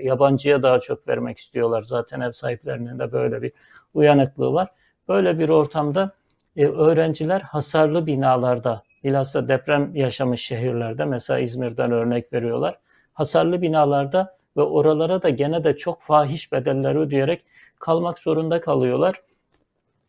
Yabancıya 0.00 0.62
daha 0.62 0.80
çok 0.80 1.08
vermek 1.08 1.38
istiyorlar. 1.38 1.82
Zaten 1.82 2.20
ev 2.20 2.32
sahiplerinin 2.32 2.98
de 2.98 3.12
böyle 3.12 3.42
bir 3.42 3.52
uyanıklığı 3.94 4.52
var. 4.52 4.68
Böyle 5.08 5.38
bir 5.38 5.48
ortamda 5.48 6.12
e, 6.56 6.66
öğrenciler 6.66 7.40
hasarlı 7.40 8.06
binalarda, 8.06 8.82
bilhassa 9.04 9.48
deprem 9.48 9.96
yaşamış 9.96 10.40
şehirlerde, 10.40 11.04
mesela 11.04 11.40
İzmir'den 11.40 11.92
örnek 11.92 12.32
veriyorlar. 12.32 12.78
Hasarlı 13.12 13.62
binalarda 13.62 14.36
ve 14.56 14.62
oralara 14.62 15.22
da 15.22 15.28
gene 15.28 15.64
de 15.64 15.76
çok 15.76 16.02
fahiş 16.02 16.52
bedeller 16.52 16.94
ödeyerek 16.94 17.44
kalmak 17.78 18.18
zorunda 18.18 18.60
kalıyorlar 18.60 19.20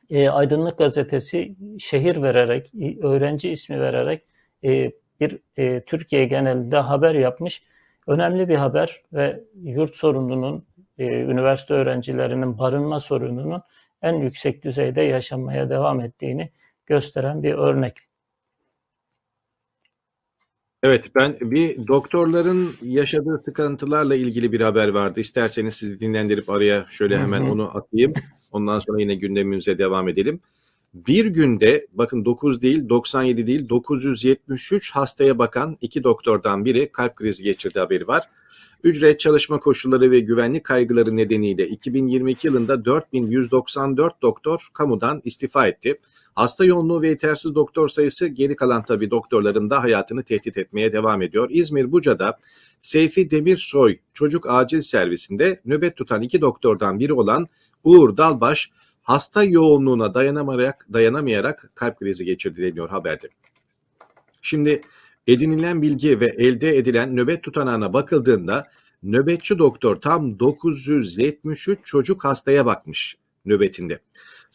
e, 0.09 0.29
Aydınlık 0.29 0.77
Gazetesi 0.77 1.55
şehir 1.79 2.21
vererek, 2.21 2.71
öğrenci 3.01 3.49
ismi 3.49 3.79
vererek 3.79 4.23
e, 4.63 4.91
bir 5.19 5.39
e, 5.57 5.81
Türkiye 5.81 6.25
genelinde 6.25 6.77
haber 6.77 7.15
yapmış. 7.15 7.63
Önemli 8.07 8.49
bir 8.49 8.55
haber 8.55 9.01
ve 9.13 9.43
yurt 9.63 9.95
sorununun, 9.95 10.65
e, 10.97 11.05
üniversite 11.05 11.73
öğrencilerinin 11.73 12.57
barınma 12.57 12.99
sorununun 12.99 13.61
en 14.01 14.13
yüksek 14.13 14.63
düzeyde 14.63 15.01
yaşanmaya 15.01 15.69
devam 15.69 16.01
ettiğini 16.01 16.49
gösteren 16.85 17.43
bir 17.43 17.53
örnek. 17.53 17.93
Evet 20.85 21.15
ben 21.15 21.35
bir 21.41 21.87
doktorların 21.87 22.73
yaşadığı 22.81 23.39
sıkıntılarla 23.39 24.15
ilgili 24.15 24.51
bir 24.51 24.61
haber 24.61 24.87
vardı. 24.87 25.19
İsterseniz 25.19 25.73
sizi 25.75 25.99
dinlendirip 25.99 26.49
araya 26.49 26.85
şöyle 26.89 27.17
hemen 27.17 27.41
onu 27.41 27.77
atayım. 27.77 28.13
Ondan 28.51 28.79
sonra 28.79 29.01
yine 29.01 29.15
gündemimize 29.15 29.77
devam 29.77 30.09
edelim. 30.09 30.39
Bir 30.95 31.25
günde 31.25 31.87
bakın 31.93 32.25
9 32.25 32.61
değil 32.61 32.89
97 32.89 33.47
değil 33.47 33.69
973 33.69 34.91
hastaya 34.91 35.37
bakan 35.37 35.77
iki 35.81 36.03
doktordan 36.03 36.65
biri 36.65 36.91
kalp 36.91 37.15
krizi 37.15 37.43
geçirdi 37.43 37.79
haberi 37.79 38.07
var. 38.07 38.23
Ücret, 38.83 39.19
çalışma 39.19 39.59
koşulları 39.59 40.11
ve 40.11 40.19
güvenlik 40.19 40.63
kaygıları 40.63 41.17
nedeniyle 41.17 41.67
2022 41.67 42.47
yılında 42.47 42.85
4194 42.85 44.21
doktor 44.21 44.67
kamudan 44.73 45.21
istifa 45.23 45.67
etti. 45.67 45.99
Hasta 46.35 46.65
yoğunluğu 46.65 47.01
ve 47.01 47.09
yetersiz 47.09 47.55
doktor 47.55 47.89
sayısı 47.89 48.27
geri 48.27 48.55
kalan 48.55 48.83
tabii 48.83 49.11
doktorların 49.11 49.69
da 49.69 49.83
hayatını 49.83 50.23
tehdit 50.23 50.57
etmeye 50.57 50.93
devam 50.93 51.21
ediyor. 51.21 51.49
İzmir 51.51 51.91
Buca'da 51.91 52.39
Seyfi 52.79 53.31
Demirsoy 53.31 53.97
çocuk 54.13 54.49
acil 54.49 54.81
servisinde 54.81 55.61
nöbet 55.65 55.95
tutan 55.95 56.21
iki 56.21 56.41
doktordan 56.41 56.99
biri 56.99 57.13
olan 57.13 57.47
Uğur 57.83 58.17
Dalbaş 58.17 58.71
hasta 59.05 59.43
yoğunluğuna 59.43 60.13
dayanamayarak, 60.13 60.87
dayanamayarak 60.93 61.71
kalp 61.75 61.99
krizi 61.99 62.25
geçirdi 62.25 62.61
deniyor 62.61 62.89
haberde. 62.89 63.27
Şimdi 64.41 64.81
edinilen 65.27 65.81
bilgi 65.81 66.19
ve 66.19 66.25
elde 66.25 66.77
edilen 66.77 67.15
nöbet 67.15 67.43
tutanağına 67.43 67.93
bakıldığında 67.93 68.67
nöbetçi 69.03 69.57
doktor 69.57 69.95
tam 69.95 70.39
973 70.39 71.79
çocuk 71.83 72.23
hastaya 72.25 72.65
bakmış 72.65 73.17
nöbetinde. 73.45 73.99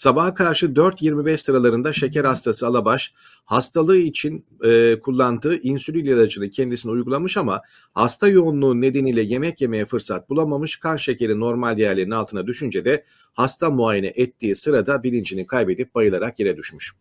Sabaha 0.00 0.34
karşı 0.34 0.66
4.25 0.66 1.36
sıralarında 1.36 1.92
şeker 1.92 2.24
hastası 2.24 2.66
Alabaş 2.66 3.12
hastalığı 3.44 3.96
için 3.96 4.44
e, 4.64 5.00
kullandığı 5.00 5.56
insülin 5.60 6.04
ilacını 6.04 6.50
kendisine 6.50 6.92
uygulamış 6.92 7.36
ama 7.36 7.60
hasta 7.94 8.28
yoğunluğu 8.28 8.80
nedeniyle 8.80 9.22
yemek 9.22 9.60
yemeye 9.60 9.86
fırsat 9.86 10.30
bulamamış. 10.30 10.76
Kan 10.76 10.96
şekeri 10.96 11.40
normal 11.40 11.76
değerlerinin 11.76 12.10
altına 12.10 12.46
düşünce 12.46 12.84
de 12.84 13.04
hasta 13.32 13.70
muayene 13.70 14.12
ettiği 14.16 14.56
sırada 14.56 15.02
bilincini 15.02 15.46
kaybedip 15.46 15.94
bayılarak 15.94 16.40
yere 16.40 16.56
düşmüş. 16.56 16.92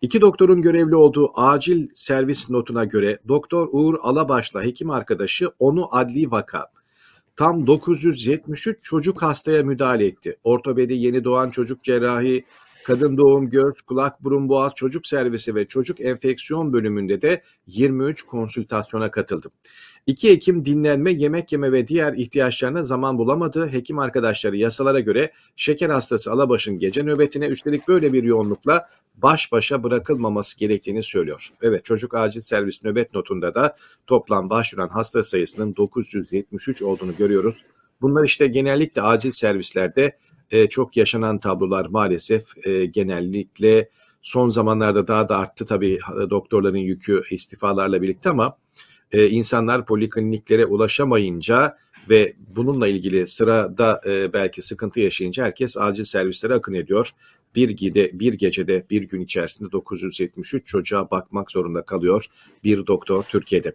İki 0.00 0.20
doktorun 0.20 0.62
görevli 0.62 0.96
olduğu 0.96 1.40
acil 1.40 1.88
servis 1.94 2.50
notuna 2.50 2.84
göre 2.84 3.18
Doktor 3.28 3.68
Uğur 3.72 3.94
Alabaş'la 4.02 4.64
hekim 4.64 4.90
arkadaşı 4.90 5.50
onu 5.58 5.96
adli 5.96 6.30
vaka 6.30 6.75
tam 7.36 7.66
973 7.66 8.82
çocuk 8.82 9.22
hastaya 9.22 9.62
müdahale 9.62 10.06
etti. 10.06 10.36
Ortopedi, 10.44 10.94
yeni 10.94 11.24
doğan 11.24 11.50
çocuk 11.50 11.82
cerrahi, 11.82 12.44
kadın 12.86 13.16
doğum, 13.16 13.50
göz, 13.50 13.82
kulak, 13.86 14.24
burun, 14.24 14.48
boğaz, 14.48 14.72
çocuk 14.74 15.06
servisi 15.06 15.54
ve 15.54 15.66
çocuk 15.66 16.00
enfeksiyon 16.00 16.72
bölümünde 16.72 17.22
de 17.22 17.42
23 17.66 18.22
konsültasyona 18.22 19.10
katıldım. 19.10 19.52
İki 20.06 20.30
hekim 20.30 20.64
dinlenme, 20.64 21.10
yemek 21.10 21.52
yeme 21.52 21.72
ve 21.72 21.88
diğer 21.88 22.12
ihtiyaçlarına 22.12 22.82
zaman 22.82 23.18
bulamadı. 23.18 23.72
Hekim 23.72 23.98
arkadaşları 23.98 24.56
yasalara 24.56 25.00
göre 25.00 25.32
şeker 25.56 25.90
hastası 25.90 26.32
Alabaş'ın 26.32 26.78
gece 26.78 27.02
nöbetine 27.02 27.46
üstelik 27.46 27.88
böyle 27.88 28.12
bir 28.12 28.22
yoğunlukla 28.22 28.88
baş 29.16 29.52
başa 29.52 29.82
bırakılmaması 29.82 30.58
gerektiğini 30.58 31.02
söylüyor. 31.02 31.48
Evet 31.62 31.84
çocuk 31.84 32.14
acil 32.14 32.40
servis 32.40 32.84
nöbet 32.84 33.14
notunda 33.14 33.54
da 33.54 33.76
toplam 34.06 34.50
başvuran 34.50 34.88
hasta 34.88 35.22
sayısının 35.22 35.76
973 35.76 36.82
olduğunu 36.82 37.16
görüyoruz. 37.16 37.56
Bunlar 38.00 38.24
işte 38.24 38.46
genellikle 38.46 39.02
acil 39.02 39.30
servislerde 39.30 40.18
e, 40.50 40.68
çok 40.68 40.96
yaşanan 40.96 41.38
tablolar 41.38 41.86
maalesef 41.86 42.66
e, 42.66 42.86
genellikle 42.86 43.88
son 44.22 44.48
zamanlarda 44.48 45.08
daha 45.08 45.28
da 45.28 45.36
arttı 45.36 45.66
tabii 45.66 45.98
doktorların 46.30 46.78
yükü 46.78 47.22
istifalarla 47.30 48.02
birlikte 48.02 48.30
ama 48.30 48.56
e, 49.12 49.28
insanlar 49.28 49.86
polikliniklere 49.86 50.66
ulaşamayınca 50.66 51.76
ve 52.10 52.34
bununla 52.56 52.88
ilgili 52.88 53.26
sırada 53.26 54.00
e, 54.06 54.32
belki 54.32 54.62
sıkıntı 54.62 55.00
yaşayınca 55.00 55.44
herkes 55.44 55.76
acil 55.76 56.04
servislere 56.04 56.54
akın 56.54 56.74
ediyor. 56.74 57.10
Bir, 57.54 57.70
gide, 57.70 58.10
bir 58.12 58.32
gecede 58.32 58.86
bir 58.90 59.02
gün 59.02 59.20
içerisinde 59.20 59.72
973 59.72 60.66
çocuğa 60.66 61.10
bakmak 61.10 61.50
zorunda 61.50 61.82
kalıyor 61.82 62.26
bir 62.64 62.86
doktor 62.86 63.22
Türkiye'de. 63.22 63.72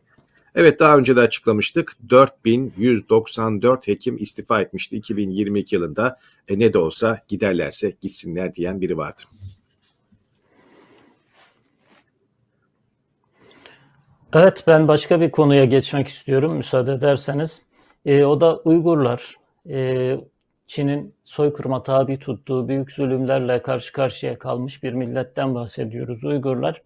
Evet 0.56 0.80
daha 0.80 0.98
önce 0.98 1.16
de 1.16 1.20
açıklamıştık. 1.20 1.98
4194 2.10 3.88
hekim 3.88 4.18
istifa 4.18 4.62
etmişti 4.62 4.96
2022 4.96 5.76
yılında. 5.76 6.20
E, 6.48 6.60
ne 6.60 6.74
de 6.74 6.78
olsa 6.78 7.22
giderlerse 7.28 7.94
gitsinler 8.02 8.56
diyen 8.56 8.82
biri 8.82 8.98
vardı. 8.98 9.22
Evet 14.34 14.64
ben 14.68 14.88
başka 14.88 15.22
bir 15.22 15.32
konuya 15.32 15.66
geçmek 15.66 16.08
istiyorum 16.08 16.58
müsaade 16.58 16.94
ederseniz. 16.94 17.62
E, 18.06 18.26
o 18.26 18.42
da 18.42 18.58
Uygurlar. 18.58 19.36
E, 19.70 20.18
Çin'in 20.68 21.14
soykırıma 21.24 21.84
tabi 21.84 22.20
tuttuğu 22.20 22.68
büyük 22.68 22.92
zulümlerle 22.92 23.62
karşı 23.62 23.94
karşıya 23.94 24.40
kalmış 24.40 24.84
bir 24.84 24.94
milletten 24.94 25.56
bahsediyoruz. 25.56 26.24
Uygurlar 26.24 26.82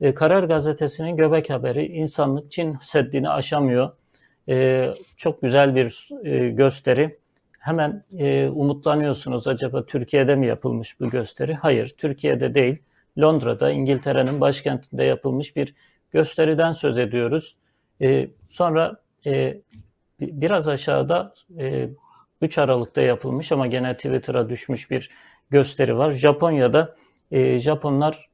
e, 0.00 0.14
Karar 0.14 0.44
Gazetesi'nin 0.44 1.16
göbek 1.16 1.50
haberi 1.50 1.86
insanlık 1.86 2.50
Çin 2.50 2.76
Seddi'ni 2.80 3.28
aşamıyor. 3.28 3.90
E, 4.48 4.88
çok 5.16 5.42
güzel 5.42 5.74
bir 5.74 6.08
e, 6.24 6.50
gösteri. 6.50 7.18
Hemen 7.58 8.04
e, 8.18 8.48
umutlanıyorsunuz 8.48 9.48
acaba 9.48 9.86
Türkiye'de 9.86 10.34
mi 10.34 10.46
yapılmış 10.46 11.00
bu 11.00 11.10
gösteri? 11.10 11.54
Hayır, 11.54 11.94
Türkiye'de 11.98 12.54
değil. 12.54 12.78
Londra'da, 13.18 13.70
İngiltere'nin 13.70 14.40
başkentinde 14.40 15.04
yapılmış 15.04 15.56
bir 15.56 15.74
gösteriden 16.12 16.72
söz 16.72 16.98
ediyoruz. 16.98 17.56
E, 18.02 18.28
sonra 18.48 18.96
e, 19.26 19.60
biraz 20.20 20.68
aşağıda 20.68 21.34
e, 21.58 21.88
3 22.40 22.58
Aralık'ta 22.58 23.02
yapılmış 23.02 23.52
ama 23.52 23.66
gene 23.66 23.96
Twitter'a 23.96 24.48
düşmüş 24.48 24.90
bir 24.90 25.10
gösteri 25.50 25.98
var. 25.98 26.10
Japonya'da 26.10 26.96
e, 27.30 27.58
Japonlar 27.58 28.30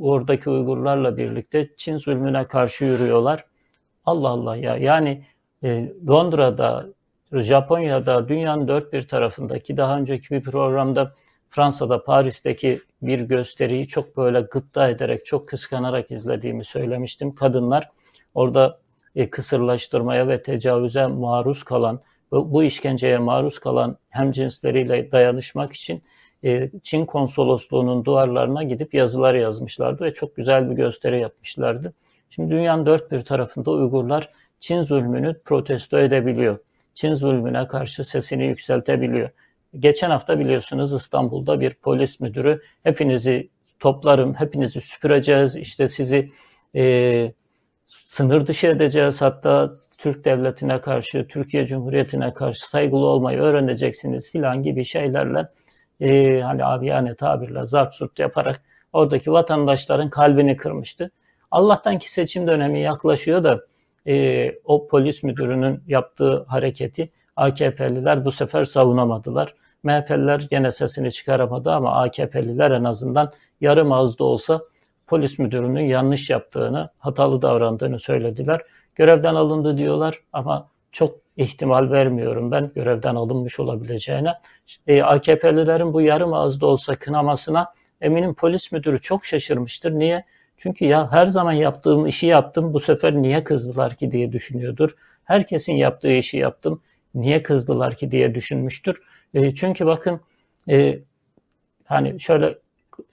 oradaki 0.00 0.50
Uygurlarla 0.50 1.16
birlikte 1.16 1.68
Çin 1.76 1.98
zulmüne 1.98 2.44
karşı 2.44 2.84
yürüyorlar. 2.84 3.44
Allah 4.04 4.28
Allah 4.28 4.56
ya 4.56 4.76
yani 4.76 5.24
e, 5.62 5.92
Londra'da, 6.08 6.86
Japonya'da, 7.32 8.28
dünyanın 8.28 8.68
dört 8.68 8.92
bir 8.92 9.08
tarafındaki 9.08 9.76
daha 9.76 9.98
önceki 9.98 10.30
bir 10.30 10.42
programda 10.42 11.14
Fransa'da, 11.48 12.04
Paris'teki 12.04 12.80
bir 13.02 13.20
gösteriyi 13.20 13.88
çok 13.88 14.16
böyle 14.16 14.40
gıpta 14.40 14.88
ederek, 14.88 15.26
çok 15.26 15.48
kıskanarak 15.48 16.10
izlediğimi 16.10 16.64
söylemiştim. 16.64 17.34
Kadınlar 17.34 17.88
orada 18.34 18.80
e, 19.16 19.30
kısırlaştırmaya 19.30 20.28
ve 20.28 20.42
tecavüze 20.42 21.06
maruz 21.06 21.62
kalan, 21.62 22.00
bu 22.32 22.62
işkenceye 22.62 23.18
maruz 23.18 23.58
kalan 23.58 23.96
hem 24.08 24.32
cinsleriyle 24.32 25.12
dayanışmak 25.12 25.72
için 25.72 26.02
e, 26.44 26.70
Çin 26.82 27.06
konsolosluğunun 27.06 28.04
duvarlarına 28.04 28.62
gidip 28.62 28.94
yazılar 28.94 29.34
yazmışlardı 29.34 30.04
ve 30.04 30.14
çok 30.14 30.36
güzel 30.36 30.70
bir 30.70 30.76
gösteri 30.76 31.20
yapmışlardı. 31.20 31.92
Şimdi 32.30 32.54
dünyanın 32.54 32.86
dört 32.86 33.12
bir 33.12 33.22
tarafında 33.22 33.70
Uygurlar 33.70 34.30
Çin 34.60 34.82
zulmünü 34.82 35.38
protesto 35.44 35.98
edebiliyor. 35.98 36.58
Çin 36.94 37.14
zulmüne 37.14 37.66
karşı 37.66 38.04
sesini 38.04 38.46
yükseltebiliyor. 38.46 39.30
Geçen 39.78 40.10
hafta 40.10 40.38
biliyorsunuz 40.38 40.92
İstanbul'da 40.92 41.60
bir 41.60 41.74
polis 41.74 42.20
müdürü 42.20 42.62
hepinizi 42.82 43.48
toplarım, 43.80 44.34
hepinizi 44.34 44.80
süpüreceğiz, 44.80 45.56
işte 45.56 45.88
sizi 45.88 46.32
e, 46.76 47.32
sınır 47.84 48.46
dışı 48.46 48.66
edeceğiz. 48.66 49.22
Hatta 49.22 49.72
Türk 49.98 50.24
devletine 50.24 50.80
karşı, 50.80 51.26
Türkiye 51.28 51.66
Cumhuriyeti'ne 51.66 52.34
karşı 52.34 52.70
saygılı 52.70 53.04
olmayı 53.04 53.38
öğreneceksiniz 53.38 54.30
filan 54.30 54.62
gibi 54.62 54.84
şeylerle 54.84 55.48
e, 56.00 56.40
hani 56.40 56.64
abi 56.64 56.86
yani 56.86 57.16
tabirle 57.16 57.66
zart 57.66 57.94
surt 57.94 58.18
yaparak 58.18 58.62
oradaki 58.92 59.32
vatandaşların 59.32 60.10
kalbini 60.10 60.56
kırmıştı. 60.56 61.10
Allah'tan 61.50 61.98
ki 61.98 62.12
seçim 62.12 62.46
dönemi 62.46 62.80
yaklaşıyor 62.80 63.44
da 63.44 63.60
e, 64.06 64.52
o 64.64 64.86
polis 64.86 65.22
müdürünün 65.22 65.82
yaptığı 65.86 66.44
hareketi 66.48 67.10
AKP'liler 67.36 68.24
bu 68.24 68.30
sefer 68.30 68.64
savunamadılar. 68.64 69.54
MHP'liler 69.82 70.46
gene 70.50 70.70
sesini 70.70 71.12
çıkaramadı 71.12 71.70
ama 71.70 72.02
AKP'liler 72.02 72.70
en 72.70 72.84
azından 72.84 73.32
yarım 73.60 73.92
ağızda 73.92 74.24
olsa 74.24 74.60
polis 75.06 75.38
müdürünün 75.38 75.84
yanlış 75.84 76.30
yaptığını, 76.30 76.90
hatalı 76.98 77.42
davrandığını 77.42 77.98
söylediler. 77.98 78.60
Görevden 78.94 79.34
alındı 79.34 79.76
diyorlar 79.76 80.20
ama 80.32 80.68
çok 80.92 81.18
ihtimal 81.36 81.90
vermiyorum 81.90 82.50
ben 82.50 82.70
görevden 82.74 83.14
alınmış 83.14 83.60
olabileceğine. 83.60 84.32
E, 84.86 85.02
AKP'lilerin 85.02 85.92
bu 85.92 86.00
yarım 86.00 86.34
ağızda 86.34 86.66
olsa 86.66 86.94
kınamasına 86.94 87.74
eminim 88.00 88.34
polis 88.34 88.72
müdürü 88.72 89.00
çok 89.00 89.24
şaşırmıştır. 89.24 89.92
Niye? 89.92 90.24
Çünkü 90.56 90.84
ya 90.84 91.12
her 91.12 91.26
zaman 91.26 91.52
yaptığım 91.52 92.06
işi 92.06 92.26
yaptım 92.26 92.74
bu 92.74 92.80
sefer 92.80 93.14
niye 93.14 93.44
kızdılar 93.44 93.94
ki 93.94 94.12
diye 94.12 94.32
düşünüyordur. 94.32 94.96
Herkesin 95.24 95.74
yaptığı 95.74 96.12
işi 96.12 96.38
yaptım 96.38 96.82
niye 97.14 97.42
kızdılar 97.42 97.96
ki 97.96 98.10
diye 98.10 98.34
düşünmüştür. 98.34 99.02
E, 99.34 99.54
çünkü 99.54 99.86
bakın 99.86 100.20
e, 100.70 100.98
hani 101.84 102.20
şöyle 102.20 102.58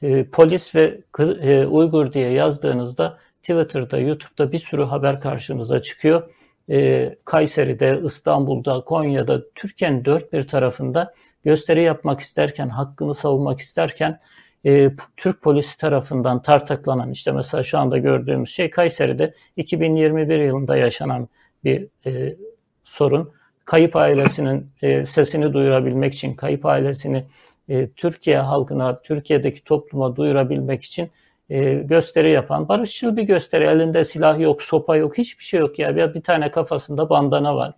e, 0.01 0.23
polis 0.23 0.75
ve 0.75 1.01
e, 1.19 1.65
Uygur 1.65 2.13
diye 2.13 2.31
yazdığınızda 2.31 3.17
Twitter'da, 3.41 3.97
YouTube'da 3.97 4.51
bir 4.51 4.57
sürü 4.57 4.83
haber 4.83 5.21
karşınıza 5.21 5.81
çıkıyor 5.81 6.29
e, 6.69 7.15
Kayseri'de, 7.25 8.01
İstanbul'da, 8.05 8.81
Konya'da, 8.81 9.41
Türkiye'nin 9.55 10.05
dört 10.05 10.33
bir 10.33 10.47
tarafında 10.47 11.13
gösteri 11.43 11.83
yapmak 11.83 12.19
isterken, 12.19 12.69
hakkını 12.69 13.15
savunmak 13.15 13.59
isterken 13.59 14.19
e, 14.65 14.91
Türk 15.17 15.41
polisi 15.41 15.77
tarafından 15.77 16.41
tartaklanan 16.41 17.11
işte 17.11 17.31
mesela 17.31 17.63
şu 17.63 17.77
anda 17.77 17.97
gördüğümüz 17.97 18.49
şey 18.49 18.69
Kayseri'de 18.69 19.33
2021 19.55 20.39
yılında 20.39 20.77
yaşanan 20.77 21.27
bir 21.63 21.87
e, 22.05 22.35
sorun. 22.83 23.31
Kayıp 23.65 23.95
ailesinin 23.95 24.71
e, 24.81 25.05
sesini 25.05 25.53
duyurabilmek 25.53 26.13
için, 26.13 26.33
kayıp 26.33 26.65
ailesini 26.65 27.25
e, 27.69 27.89
Türkiye 27.89 28.37
halkına, 28.37 29.01
Türkiye'deki 29.01 29.63
topluma 29.63 30.15
duyurabilmek 30.15 30.83
için 30.83 31.11
e, 31.49 31.73
gösteri 31.73 32.31
yapan, 32.31 32.67
barışçıl 32.67 33.17
bir 33.17 33.23
gösteri. 33.23 33.63
Elinde 33.63 34.03
silah 34.03 34.39
yok, 34.39 34.61
sopa 34.61 34.95
yok, 34.95 35.17
hiçbir 35.17 35.43
şey 35.43 35.59
yok 35.59 35.79
ya. 35.79 35.95
Bir, 35.95 36.13
bir 36.13 36.21
tane 36.21 36.51
kafasında 36.51 37.09
bandana 37.09 37.55
var. 37.55 37.73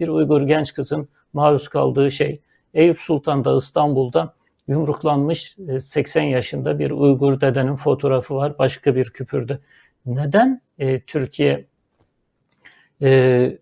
Bir 0.00 0.08
Uygur 0.08 0.42
genç 0.42 0.74
kızın 0.74 1.08
maruz 1.32 1.68
kaldığı 1.68 2.10
şey. 2.10 2.40
Eyüp 2.74 3.00
Sultan'da 3.00 3.56
İstanbul'da 3.56 4.34
yumruklanmış 4.68 5.56
80 5.80 6.22
e, 6.22 6.30
yaşında 6.30 6.78
bir 6.78 6.90
Uygur 6.90 7.40
dedenin 7.40 7.76
fotoğrafı 7.76 8.34
var 8.34 8.58
başka 8.58 8.94
bir 8.94 9.04
küpürde. 9.04 9.58
Neden 10.06 10.60
e, 10.78 11.00
Türkiye 11.00 11.64
e, 13.02 13.58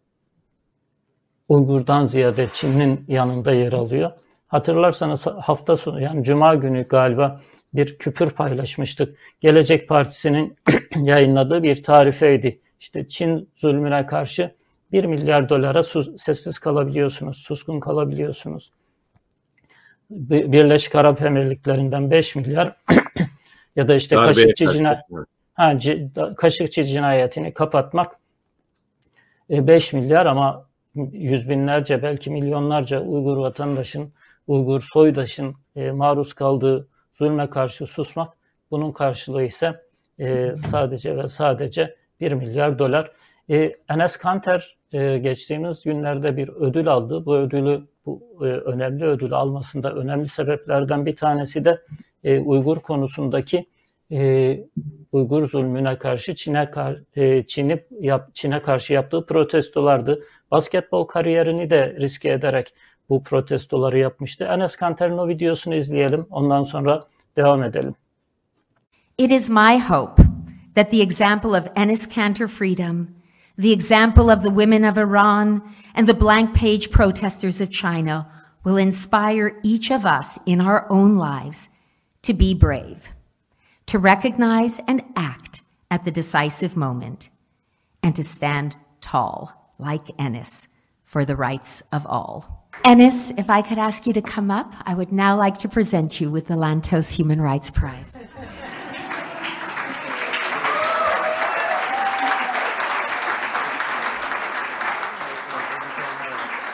Uygur'dan 1.49 2.05
ziyade 2.05 2.49
Çin'in 2.53 3.05
yanında 3.09 3.53
yer 3.53 3.73
alıyor? 3.73 4.11
Hatırlarsanız 4.49 5.27
hafta 5.27 5.77
sonu 5.77 6.01
yani 6.01 6.25
Cuma 6.25 6.55
günü 6.55 6.88
galiba 6.88 7.40
bir 7.74 7.98
küpür 7.98 8.30
paylaşmıştık. 8.30 9.18
Gelecek 9.40 9.88
Partisi'nin 9.88 10.56
yayınladığı 10.96 11.62
bir 11.62 11.83
tarifeydi. 11.83 12.61
İşte 12.80 13.09
Çin 13.09 13.48
zulmüne 13.56 14.06
karşı 14.06 14.54
1 14.92 15.04
milyar 15.04 15.48
dolara 15.48 15.83
sessiz 16.18 16.59
kalabiliyorsunuz, 16.59 17.37
suskun 17.37 17.80
kalabiliyorsunuz. 17.80 18.72
Birleşik 20.11 20.94
Arap 20.94 21.22
Emirlikleri'nden 21.22 22.11
5 22.11 22.37
milyar 22.37 22.76
ya 23.76 23.88
da 23.88 23.94
işte 23.94 24.16
Kaşıkçı, 24.16 24.66
cina 24.66 25.02
ha, 25.54 25.78
Kaşıkçı 26.37 26.85
cinayetini 26.85 27.54
kapatmak 27.54 28.18
5 29.50 29.94
e, 29.94 29.96
milyar 29.96 30.26
ama 30.26 30.66
yüz 31.12 31.48
binlerce 31.48 32.02
belki 32.02 32.30
milyonlarca 32.30 33.00
Uygur 33.00 33.37
vatandaşın, 33.37 34.12
Uygur 34.46 34.80
soydaşın 34.92 35.56
e, 35.76 35.90
maruz 35.90 36.33
kaldığı 36.33 36.88
zulme 37.20 37.50
karşı 37.50 37.87
susmak. 37.87 38.33
Bunun 38.70 38.92
karşılığı 38.92 39.42
ise 39.42 39.80
e, 40.20 40.54
sadece 40.56 41.16
ve 41.16 41.28
sadece 41.28 41.94
1 42.20 42.33
milyar 42.33 42.78
dolar. 42.78 43.12
E, 43.50 43.76
Enes 43.90 44.16
Kanter 44.16 44.76
e, 44.92 45.18
geçtiğimiz 45.18 45.85
günlerde 45.85 46.37
bir 46.37 46.48
ödül 46.48 46.88
aldı. 46.88 47.26
Bu 47.26 47.37
ödülü, 47.37 47.87
bu 48.06 48.38
e, 48.40 48.44
önemli 48.44 49.04
ödülü 49.04 49.37
almasında 49.37 49.92
önemli 49.94 50.26
sebeplerden 50.28 51.06
bir 51.06 51.16
tanesi 51.16 51.64
de 51.64 51.83
e, 52.24 52.38
Uygur 52.38 52.76
konusundaki 52.76 53.66
e, 54.12 54.61
Uygur 55.12 55.46
zulmüne 55.48 55.98
karşı 55.98 56.35
Çin'e 56.35 56.70
e, 57.16 57.46
Çin'i 57.46 57.85
yap, 58.00 58.35
Çin'e 58.35 58.62
karşı 58.62 58.92
yaptığı 58.94 59.26
protestolardı. 59.26 60.22
Basketbol 60.50 61.04
kariyerini 61.04 61.70
de 61.70 61.96
riske 62.00 62.30
ederek 62.30 62.74
bu 63.11 63.23
protestoları 63.23 63.99
yapmıştı. 63.99 64.44
Enes 64.44 64.77
Kanter'in 64.77 65.18
o 65.18 65.29
videosunu 65.29 65.75
izleyelim. 65.75 66.27
Ondan 66.31 66.62
sonra 66.62 67.05
devam 67.37 67.62
edelim. 67.62 67.94
It 69.18 69.31
is 69.31 69.51
my 69.51 69.79
hope 69.88 70.23
that 70.75 70.90
the 70.90 71.03
example 71.03 71.51
of 71.51 71.77
Enes 71.77 72.14
Kanter 72.14 72.46
Freedom, 72.46 73.09
The 73.61 73.73
example 73.73 74.31
of 74.31 74.42
the 74.42 74.51
women 74.51 74.85
of 74.85 74.96
Iran 74.96 75.61
and 75.94 76.07
the 76.07 76.14
blank 76.14 76.55
page 76.55 76.90
protesters 76.90 77.61
of 77.61 77.70
China 77.70 78.27
will 78.64 78.79
inspire 78.79 79.61
each 79.62 79.90
of 79.90 80.07
us 80.07 80.38
in 80.46 80.62
our 80.62 80.90
own 80.90 81.18
lives 81.18 81.68
to 82.23 82.33
be 82.33 82.55
brave, 82.55 83.12
to 83.85 83.99
recognize 83.99 84.81
and 84.88 85.03
act 85.14 85.61
at 85.90 86.07
the 86.07 86.11
decisive 86.11 86.75
moment, 86.75 87.29
and 88.03 88.16
to 88.16 88.25
stand 88.25 88.77
tall, 89.03 89.70
like 89.79 90.09
Ennis, 90.18 90.68
for 91.05 91.27
the 91.27 91.37
rights 91.37 91.83
of 91.92 92.07
all. 92.07 92.60
Ennis, 92.84 93.30
if 93.36 93.50
I 93.50 93.62
could 93.62 93.78
ask 93.78 94.06
you 94.06 94.12
to 94.14 94.22
come 94.22 94.50
up, 94.50 94.72
I 94.86 94.94
would 94.94 95.12
now 95.12 95.36
like 95.36 95.58
to 95.58 95.68
present 95.68 96.20
you 96.20 96.30
with 96.30 96.46
the 96.46 96.54
Lantos 96.54 97.16
Human 97.16 97.40
Rights 97.40 97.70
Prize. 97.70 98.22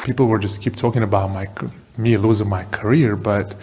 people 0.06 0.26
were 0.26 0.38
just 0.38 0.62
keep 0.62 0.76
talking 0.76 1.02
about 1.02 1.32
my 1.32 1.48
me 1.98 2.16
losing 2.16 2.48
my 2.48 2.62
career, 2.66 3.16
but 3.16 3.56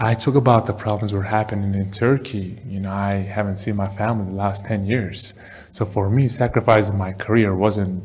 I 0.00 0.14
talk 0.14 0.34
about 0.34 0.66
the 0.66 0.72
problems 0.72 1.12
were 1.12 1.22
happening 1.22 1.72
in 1.74 1.92
Turkey. 1.92 2.58
You 2.66 2.80
know, 2.80 2.90
I 2.90 3.12
haven't 3.36 3.58
seen 3.58 3.76
my 3.76 3.88
family 3.88 4.24
in 4.24 4.30
the 4.32 4.36
last 4.36 4.66
10 4.66 4.86
years. 4.86 5.34
So 5.70 5.86
for 5.86 6.10
me, 6.10 6.26
sacrificing 6.26 6.98
my 6.98 7.12
career 7.12 7.54
wasn't 7.54 8.02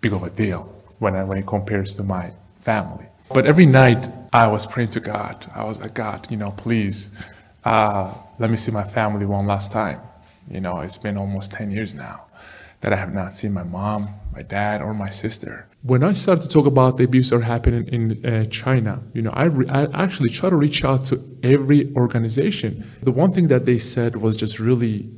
big 0.00 0.12
of 0.12 0.22
a 0.22 0.30
deal 0.30 0.72
when, 1.00 1.16
I, 1.16 1.24
when 1.24 1.38
it 1.38 1.46
compares 1.48 1.96
to 1.96 2.04
my 2.04 2.30
family. 2.60 3.06
But 3.32 3.46
every 3.46 3.66
night 3.66 4.08
I 4.32 4.46
was 4.46 4.66
praying 4.66 4.90
to 4.90 5.00
God. 5.00 5.50
I 5.54 5.64
was 5.64 5.80
like, 5.80 5.94
God, 5.94 6.30
you 6.30 6.36
know, 6.36 6.52
please 6.52 7.10
uh, 7.64 8.12
let 8.38 8.50
me 8.50 8.56
see 8.56 8.70
my 8.70 8.84
family 8.84 9.26
one 9.26 9.46
last 9.46 9.72
time. 9.72 10.00
You 10.50 10.60
know, 10.60 10.80
it's 10.80 10.98
been 10.98 11.16
almost 11.16 11.50
10 11.52 11.70
years 11.70 11.94
now 11.94 12.26
that 12.80 12.92
I 12.92 12.96
have 12.96 13.12
not 13.12 13.34
seen 13.34 13.52
my 13.52 13.62
mom, 13.64 14.08
my 14.32 14.42
dad, 14.42 14.82
or 14.82 14.94
my 14.94 15.10
sister. 15.10 15.66
When 15.82 16.04
I 16.04 16.12
started 16.12 16.42
to 16.42 16.48
talk 16.48 16.66
about 16.66 16.98
the 16.98 17.04
abuse 17.04 17.30
that 17.30 17.36
are 17.36 17.40
happening 17.40 17.88
in 17.88 18.24
uh, 18.24 18.44
China, 18.46 19.02
you 19.12 19.22
know, 19.22 19.30
I, 19.30 19.44
re- 19.44 19.68
I 19.68 19.84
actually 20.04 20.30
try 20.30 20.50
to 20.50 20.56
reach 20.56 20.84
out 20.84 21.06
to 21.06 21.38
every 21.42 21.92
organization. 21.96 22.88
The 23.02 23.10
one 23.10 23.32
thing 23.32 23.48
that 23.48 23.64
they 23.64 23.78
said 23.78 24.16
was 24.16 24.36
just 24.36 24.60
really 24.60 25.10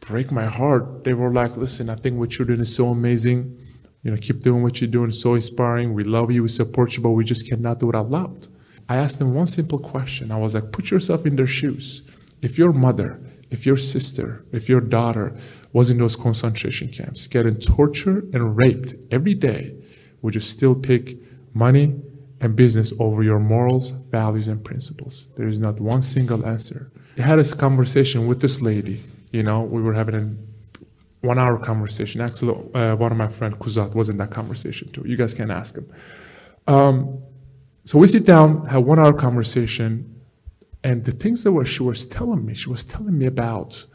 break 0.00 0.32
my 0.32 0.46
heart. 0.46 1.04
They 1.04 1.14
were 1.14 1.30
like, 1.30 1.56
listen, 1.56 1.90
I 1.90 1.96
think 1.96 2.18
what 2.18 2.38
you're 2.38 2.46
doing 2.46 2.60
is 2.60 2.74
so 2.74 2.88
amazing. 2.88 3.58
You 4.02 4.10
know, 4.10 4.16
keep 4.16 4.40
doing 4.40 4.62
what 4.62 4.80
you're 4.80 4.90
doing, 4.90 5.12
so 5.12 5.34
inspiring. 5.34 5.94
We 5.94 6.04
love 6.04 6.30
you, 6.30 6.42
we 6.42 6.48
support 6.48 6.96
you, 6.96 7.02
but 7.02 7.10
we 7.10 7.24
just 7.24 7.48
cannot 7.48 7.78
do 7.78 7.88
it 7.88 7.94
out 7.94 8.10
loud. 8.10 8.48
I 8.88 8.96
asked 8.96 9.18
them 9.18 9.34
one 9.34 9.46
simple 9.46 9.78
question. 9.78 10.32
I 10.32 10.38
was 10.38 10.54
like, 10.54 10.72
put 10.72 10.90
yourself 10.90 11.24
in 11.24 11.36
their 11.36 11.46
shoes. 11.46 12.02
If 12.42 12.58
your 12.58 12.72
mother, 12.72 13.20
if 13.50 13.64
your 13.64 13.76
sister, 13.76 14.44
if 14.50 14.68
your 14.68 14.80
daughter 14.80 15.36
was 15.72 15.88
in 15.88 15.98
those 15.98 16.16
concentration 16.16 16.88
camps, 16.88 17.26
getting 17.28 17.56
tortured 17.56 18.34
and 18.34 18.56
raped 18.56 18.94
every 19.12 19.34
day, 19.34 19.74
would 20.20 20.34
you 20.34 20.40
still 20.40 20.74
pick 20.74 21.16
money 21.54 22.00
and 22.40 22.56
business 22.56 22.92
over 22.98 23.22
your 23.22 23.38
morals, 23.38 23.90
values, 24.10 24.48
and 24.48 24.64
principles? 24.64 25.28
There 25.36 25.48
is 25.48 25.60
not 25.60 25.80
one 25.80 26.02
single 26.02 26.44
answer. 26.44 26.90
I 27.18 27.22
had 27.22 27.38
this 27.38 27.54
conversation 27.54 28.26
with 28.26 28.40
this 28.40 28.60
lady. 28.60 29.02
You 29.30 29.44
know, 29.44 29.60
we 29.62 29.80
were 29.80 29.94
having 29.94 30.14
a 30.14 30.34
one 31.22 31.38
hour 31.38 31.56
conversation. 31.56 32.20
Actually, 32.20 32.56
uh, 32.74 32.94
one 32.94 33.10
of 33.10 33.18
my 33.18 33.28
friend 33.28 33.58
Kuzat 33.58 33.94
was 33.94 34.08
in 34.08 34.18
that 34.18 34.30
conversation 34.30 34.92
too. 34.92 35.02
You 35.06 35.16
guys 35.16 35.34
can 35.34 35.50
ask 35.50 35.76
him. 35.76 35.90
Um, 36.66 37.22
so 37.84 37.98
we 37.98 38.06
sit 38.06 38.26
down, 38.26 38.66
have 38.66 38.84
one 38.84 38.98
hour 38.98 39.12
conversation, 39.12 40.20
and 40.84 41.04
the 41.04 41.12
things 41.12 41.42
that 41.44 41.52
were 41.52 41.64
she 41.64 41.82
was 41.82 42.06
telling 42.06 42.44
me, 42.46 42.54
she 42.54 42.70
was 42.70 42.84
telling 42.84 43.18
me 43.18 43.26
about 43.26 43.86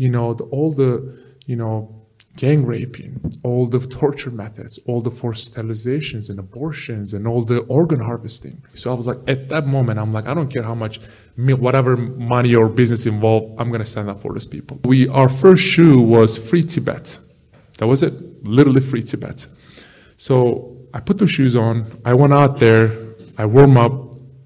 you 0.00 0.08
know, 0.08 0.32
the, 0.32 0.44
all 0.44 0.72
the, 0.72 1.14
you 1.44 1.56
know, 1.56 1.94
gang 2.36 2.64
raping, 2.64 3.20
all 3.42 3.66
the 3.66 3.80
torture 3.80 4.30
methods, 4.30 4.78
all 4.86 5.02
the 5.02 5.10
forced 5.10 5.54
sterilizations 5.54 6.30
and 6.30 6.38
abortions 6.38 7.12
and 7.12 7.28
all 7.28 7.44
the 7.44 7.58
organ 7.64 8.00
harvesting. 8.00 8.62
So 8.74 8.90
I 8.90 8.94
was 8.94 9.06
like, 9.06 9.18
at 9.28 9.50
that 9.50 9.66
moment, 9.66 9.98
I'm 9.98 10.10
like, 10.10 10.26
I 10.26 10.32
don't 10.32 10.48
care 10.48 10.62
how 10.62 10.74
much, 10.74 11.00
whatever 11.36 11.96
money 11.96 12.54
or 12.54 12.68
business 12.68 13.06
involved, 13.06 13.54
I'm 13.58 13.68
going 13.68 13.80
to 13.80 13.86
stand 13.86 14.10
up 14.10 14.20
for 14.22 14.32
these 14.32 14.46
people. 14.46 14.80
We, 14.84 15.08
our 15.08 15.28
first 15.28 15.62
shoe 15.62 16.00
was 16.00 16.38
free 16.38 16.62
Tibet. 16.62 17.18
That 17.78 17.86
was 17.86 18.02
it, 18.02 18.44
literally 18.44 18.80
free 18.80 19.02
Tibet. 19.02 19.46
So 20.16 20.76
I 20.92 21.00
put 21.00 21.18
the 21.18 21.26
shoes 21.26 21.56
on. 21.56 22.00
I 22.04 22.14
went 22.14 22.32
out 22.32 22.58
there. 22.58 23.14
I 23.38 23.46
warm 23.46 23.76
up. 23.76 23.92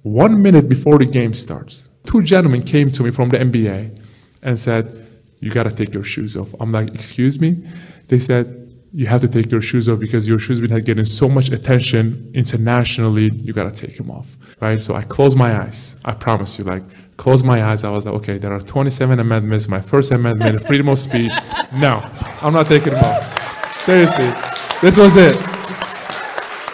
One 0.02 0.42
minute 0.42 0.68
before 0.68 0.98
the 0.98 1.06
game 1.06 1.32
starts, 1.32 1.88
two 2.04 2.22
gentlemen 2.22 2.62
came 2.62 2.90
to 2.90 3.02
me 3.02 3.10
from 3.10 3.30
the 3.30 3.38
NBA 3.38 4.00
and 4.42 4.58
said, 4.58 5.04
you 5.40 5.50
got 5.50 5.64
to 5.64 5.74
take 5.74 5.92
your 5.92 6.04
shoes 6.04 6.36
off. 6.36 6.54
I'm 6.60 6.72
like, 6.72 6.94
excuse 6.94 7.40
me? 7.40 7.66
They 8.08 8.18
said, 8.18 8.63
you 8.96 9.06
have 9.06 9.20
to 9.20 9.26
take 9.26 9.50
your 9.50 9.60
shoes 9.60 9.88
off 9.88 9.98
because 9.98 10.28
your 10.28 10.38
shoes 10.38 10.60
been 10.60 10.70
getting 10.84 11.04
so 11.04 11.28
much 11.28 11.50
attention 11.50 12.30
internationally. 12.32 13.28
You 13.34 13.52
got 13.52 13.74
to 13.74 13.86
take 13.86 13.96
them 13.96 14.08
off, 14.08 14.38
right? 14.60 14.80
So 14.80 14.94
I 14.94 15.02
closed 15.02 15.36
my 15.36 15.60
eyes. 15.62 15.96
I 16.04 16.12
promise 16.12 16.56
you, 16.58 16.64
like, 16.64 16.84
close 17.16 17.42
my 17.42 17.64
eyes. 17.64 17.82
I 17.82 17.90
was 17.90 18.06
like, 18.06 18.14
okay, 18.14 18.38
there 18.38 18.52
are 18.52 18.60
27 18.60 19.18
amendments. 19.18 19.66
My 19.66 19.80
first 19.80 20.12
amendment, 20.12 20.64
freedom 20.64 20.88
of 20.88 21.00
speech. 21.00 21.32
No, 21.72 22.08
I'm 22.40 22.52
not 22.52 22.68
taking 22.68 22.92
them 22.94 23.04
off. 23.04 23.80
Seriously, 23.80 24.32
this 24.80 24.96
was 24.96 25.16
it. 25.16 25.42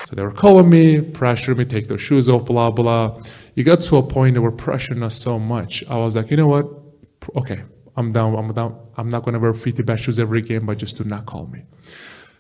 So 0.07 0.15
they 0.15 0.23
were 0.23 0.31
calling 0.31 0.69
me, 0.69 1.01
pressuring 1.01 1.57
me, 1.57 1.65
take 1.65 1.89
their 1.89 1.97
shoes 1.97 2.29
off, 2.29 2.45
blah, 2.45 2.71
blah. 2.71 3.23
You 3.55 3.65
got 3.65 3.81
to 3.81 3.97
a 3.97 4.03
point 4.03 4.35
they 4.35 4.41
were 4.41 4.53
pressuring 4.53 5.03
us 5.03 5.15
so 5.15 5.39
much. 5.39 5.85
I 5.89 5.97
was 5.97 6.17
like, 6.17 6.31
you 6.31 6.37
know 6.37 6.49
what? 6.49 6.69
Okay, 7.35 7.63
I'm 8.01 8.13
down, 8.13 8.35
I'm 8.35 8.53
down, 8.55 8.79
I'm 8.97 9.11
not 9.11 9.25
gonna 9.25 9.39
wear 9.39 9.53
free 9.53 9.73
Tibet 9.73 10.01
shoes 10.01 10.19
every 10.19 10.41
game, 10.41 10.65
but 10.65 10.79
just 10.79 10.97
do 10.97 11.05
not 11.05 11.27
call 11.27 11.47
me. 11.49 11.61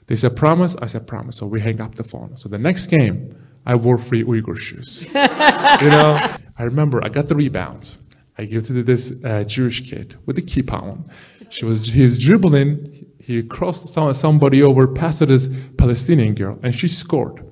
They 0.06 0.16
said, 0.16 0.34
promise? 0.34 0.74
I 0.76 0.86
said, 0.86 1.06
promise. 1.06 1.36
So 1.36 1.46
we 1.46 1.60
hang 1.60 1.82
up 1.82 1.96
the 1.96 2.02
phone. 2.02 2.36
So 2.38 2.48
the 2.48 2.58
next 2.58 2.86
game, 2.86 3.36
I 3.66 3.74
wore 3.74 3.98
free 3.98 4.24
Uyghur 4.24 4.58
shoes. 4.58 5.04
you 5.84 5.90
know, 5.94 6.18
I 6.58 6.62
remember 6.62 7.04
I 7.04 7.10
got 7.10 7.28
the 7.28 7.36
rebound. 7.36 7.98
I 8.38 8.46
gave 8.46 8.64
to 8.68 8.82
this 8.82 9.22
uh, 9.22 9.44
Jewish 9.44 9.88
kid 9.88 10.16
with 10.24 10.36
the 10.36 10.42
kippah 10.42 10.82
on. 10.82 11.10
She 11.50 11.66
was, 11.66 11.90
he's 11.90 12.18
dribbling, 12.18 13.06
he 13.20 13.42
crossed 13.42 13.86
some, 13.90 14.14
somebody 14.14 14.62
over, 14.62 14.88
passed 14.88 15.26
this 15.28 15.46
Palestinian 15.76 16.34
girl, 16.34 16.58
and 16.62 16.74
she 16.74 16.88
scored. 16.88 17.44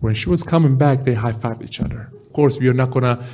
When 0.00 0.14
she 0.14 0.28
was 0.28 0.42
coming 0.42 0.76
back, 0.76 1.04
they 1.04 1.14
high-fived 1.14 1.64
each 1.64 1.80
other. 1.80 2.12
Of 2.26 2.32
course, 2.34 2.58
we 2.58 2.68
are 2.68 2.74
not 2.74 2.90
gonna 2.90 3.24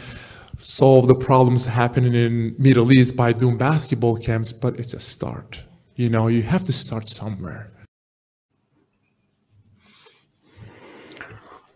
solve 0.62 1.08
the 1.08 1.18
problems 1.26 1.66
happening 1.66 2.14
in 2.14 2.54
Middle 2.58 2.92
East 2.92 3.16
by 3.16 3.40
doing 3.40 3.58
basketball 3.58 4.16
camps, 4.16 4.52
but 4.52 4.78
it's 4.78 4.94
a 4.94 5.00
start. 5.00 5.64
You 5.96 6.08
know, 6.08 6.28
you 6.28 6.42
have 6.42 6.64
to 6.64 6.72
start 6.72 7.08
somewhere. 7.08 7.66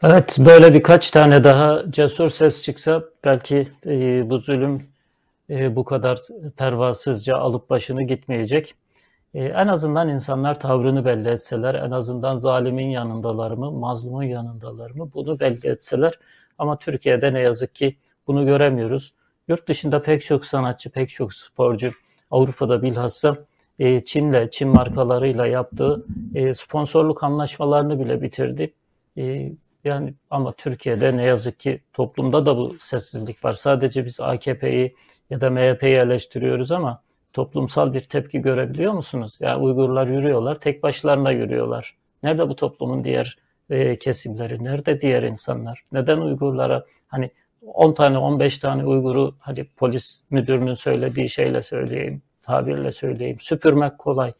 Evet, 0.02 0.36
böyle 0.38 0.74
birkaç 0.74 1.10
tane 1.10 1.44
daha 1.44 1.82
cesur 1.90 2.28
ses 2.28 2.62
çıksa 2.62 3.04
belki 3.24 3.68
e, 3.86 4.30
bu 4.30 4.38
zulüm 4.38 4.86
e, 5.50 5.76
bu 5.76 5.84
kadar 5.84 6.18
pervasızca 6.56 7.36
alıp 7.36 7.70
başını 7.70 8.02
gitmeyecek. 8.02 8.74
E, 9.34 9.44
en 9.44 9.66
azından 9.66 10.08
insanlar 10.08 10.60
tavrını 10.60 11.04
belli 11.04 11.28
etseler, 11.28 11.74
en 11.74 11.90
azından 11.90 12.34
zalimin 12.34 12.86
yanındalar 12.86 13.50
mı, 13.50 13.72
mazlumun 13.72 14.22
yanındalar 14.22 14.90
mı 14.90 15.10
bunu 15.14 15.40
belli 15.40 15.68
etseler. 15.68 16.12
Ama 16.58 16.78
Türkiye'de 16.78 17.34
ne 17.34 17.40
yazık 17.40 17.74
ki 17.74 17.96
bunu 18.26 18.46
göremiyoruz. 18.46 19.14
Yurt 19.48 19.68
dışında 19.68 20.02
pek 20.02 20.22
çok 20.22 20.46
sanatçı, 20.46 20.90
pek 20.90 21.10
çok 21.10 21.34
sporcu 21.34 21.92
Avrupa'da 22.30 22.82
bilhassa 22.82 23.36
e, 23.78 24.04
Çin'le, 24.04 24.48
Çin 24.50 24.68
markalarıyla 24.68 25.46
yaptığı 25.46 26.04
e, 26.34 26.54
sponsorluk 26.54 27.22
anlaşmalarını 27.22 28.00
bile 28.00 28.22
bitirdi. 28.22 28.72
E, 29.18 29.52
yani 29.84 30.14
ama 30.30 30.52
Türkiye'de 30.52 31.16
ne 31.16 31.24
yazık 31.24 31.60
ki 31.60 31.80
toplumda 31.92 32.46
da 32.46 32.56
bu 32.56 32.76
sessizlik 32.80 33.44
var. 33.44 33.52
Sadece 33.52 34.04
biz 34.04 34.20
AKP'yi 34.20 34.94
ya 35.30 35.40
da 35.40 35.50
MHP'yi 35.50 35.96
eleştiriyoruz 35.96 36.72
ama 36.72 37.02
toplumsal 37.32 37.92
bir 37.92 38.00
tepki 38.00 38.40
görebiliyor 38.40 38.92
musunuz? 38.92 39.36
Yani 39.40 39.62
Uygurlar 39.62 40.06
yürüyorlar, 40.06 40.54
tek 40.54 40.82
başlarına 40.82 41.30
yürüyorlar. 41.30 41.96
Nerede 42.22 42.48
bu 42.48 42.56
toplumun 42.56 43.04
diğer 43.04 43.38
e, 43.70 43.98
kesimleri? 43.98 44.64
Nerede 44.64 45.00
diğer 45.00 45.22
insanlar? 45.22 45.84
Neden 45.92 46.18
Uygurlara 46.18 46.84
hani 47.08 47.30
10 47.66 47.94
tane 47.94 48.18
15 48.18 48.58
tane 48.58 48.84
Uygur'u 48.84 49.34
hadi 49.38 49.64
polis 49.76 50.22
müdürünün 50.30 50.74
söylediği 50.74 51.28
şeyle 51.28 51.62
söyleyeyim, 51.62 52.22
tabirle 52.42 52.92
söyleyeyim. 52.92 53.36
Süpürmek 53.40 53.98
kolay. 53.98 54.32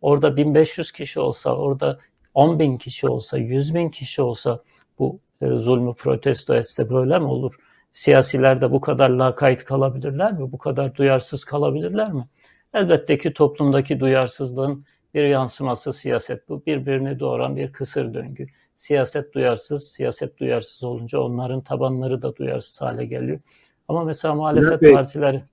Orada 0.00 0.36
1500 0.36 0.92
kişi 0.92 1.20
olsa, 1.20 1.56
orada 1.56 1.98
10 2.34 2.58
bin 2.58 2.78
kişi 2.78 3.08
olsa, 3.08 3.38
100 3.38 3.74
bin 3.74 3.88
kişi 3.88 4.22
olsa 4.22 4.62
bu 4.98 5.20
e, 5.40 5.46
zulmü 5.46 5.94
protesto 5.94 6.54
etse 6.54 6.90
böyle 6.90 7.18
mi 7.18 7.26
olur? 7.26 7.54
Siyasiler 7.92 8.60
de 8.60 8.72
bu 8.72 8.80
kadar 8.80 9.10
lakayt 9.10 9.64
kalabilirler 9.64 10.32
mi? 10.32 10.52
Bu 10.52 10.58
kadar 10.58 10.94
duyarsız 10.94 11.44
kalabilirler 11.44 12.12
mi? 12.12 12.28
Elbette 12.74 13.18
ki 13.18 13.32
toplumdaki 13.32 14.00
duyarsızlığın 14.00 14.84
bir 15.14 15.24
yansıması 15.24 15.92
siyaset 15.92 16.48
bu. 16.48 16.66
Birbirini 16.66 17.20
doğuran 17.20 17.56
bir 17.56 17.72
kısır 17.72 18.14
döngü 18.14 18.46
siyaset 18.80 19.34
duyarsız, 19.34 19.88
siyaset 19.88 20.38
duyarsız 20.38 20.84
olunca 20.84 21.20
onların 21.20 21.60
tabanları 21.60 22.22
da 22.22 22.36
duyarsız 22.36 22.80
hale 22.80 23.06
geliyor. 23.06 23.40
Ama 23.88 24.04
mesela 24.04 24.34
muhalefet 24.34 24.82
evet. 24.82 24.94
partilerinden 24.94 25.46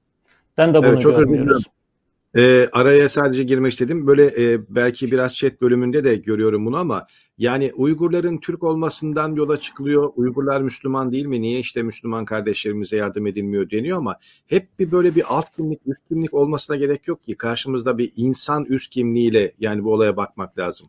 de 0.57 0.73
bunu 0.73 0.86
evet, 0.86 1.03
görmüyoruz. 1.03 1.63
E, 2.38 2.67
araya 2.71 3.09
sadece 3.09 3.43
girmek 3.43 3.71
istedim. 3.71 4.07
Böyle 4.07 4.25
e, 4.25 4.59
belki 4.69 5.11
biraz 5.11 5.36
chat 5.36 5.61
bölümünde 5.61 6.03
de 6.03 6.15
görüyorum 6.15 6.65
bunu 6.65 6.78
ama 6.78 7.07
yani 7.38 7.71
Uygurların 7.75 8.38
Türk 8.38 8.63
olmasından 8.63 9.36
yola 9.36 9.57
çıkılıyor. 9.59 10.11
Uygurlar 10.15 10.61
Müslüman 10.61 11.11
değil 11.11 11.25
mi? 11.25 11.41
Niye 11.41 11.59
işte 11.59 11.84
Müslüman 11.84 12.25
kardeşlerimize 12.25 12.97
yardım 12.97 13.28
edilmiyor 13.28 13.69
deniyor 13.69 13.97
ama 13.97 14.15
hep 14.47 14.80
bir 14.80 14.91
böyle 14.91 15.15
bir 15.15 15.23
alt 15.28 15.55
kimlik, 15.55 15.80
üst 15.86 16.07
kimlik 16.07 16.34
olmasına 16.34 16.75
gerek 16.75 17.07
yok 17.07 17.23
ki. 17.23 17.36
Karşımızda 17.36 17.97
bir 17.97 18.11
insan 18.15 18.65
üst 18.65 18.89
kimliğiyle 18.89 19.51
yani 19.59 19.84
bu 19.84 19.93
olaya 19.93 20.17
bakmak 20.17 20.57
lazım. 20.57 20.88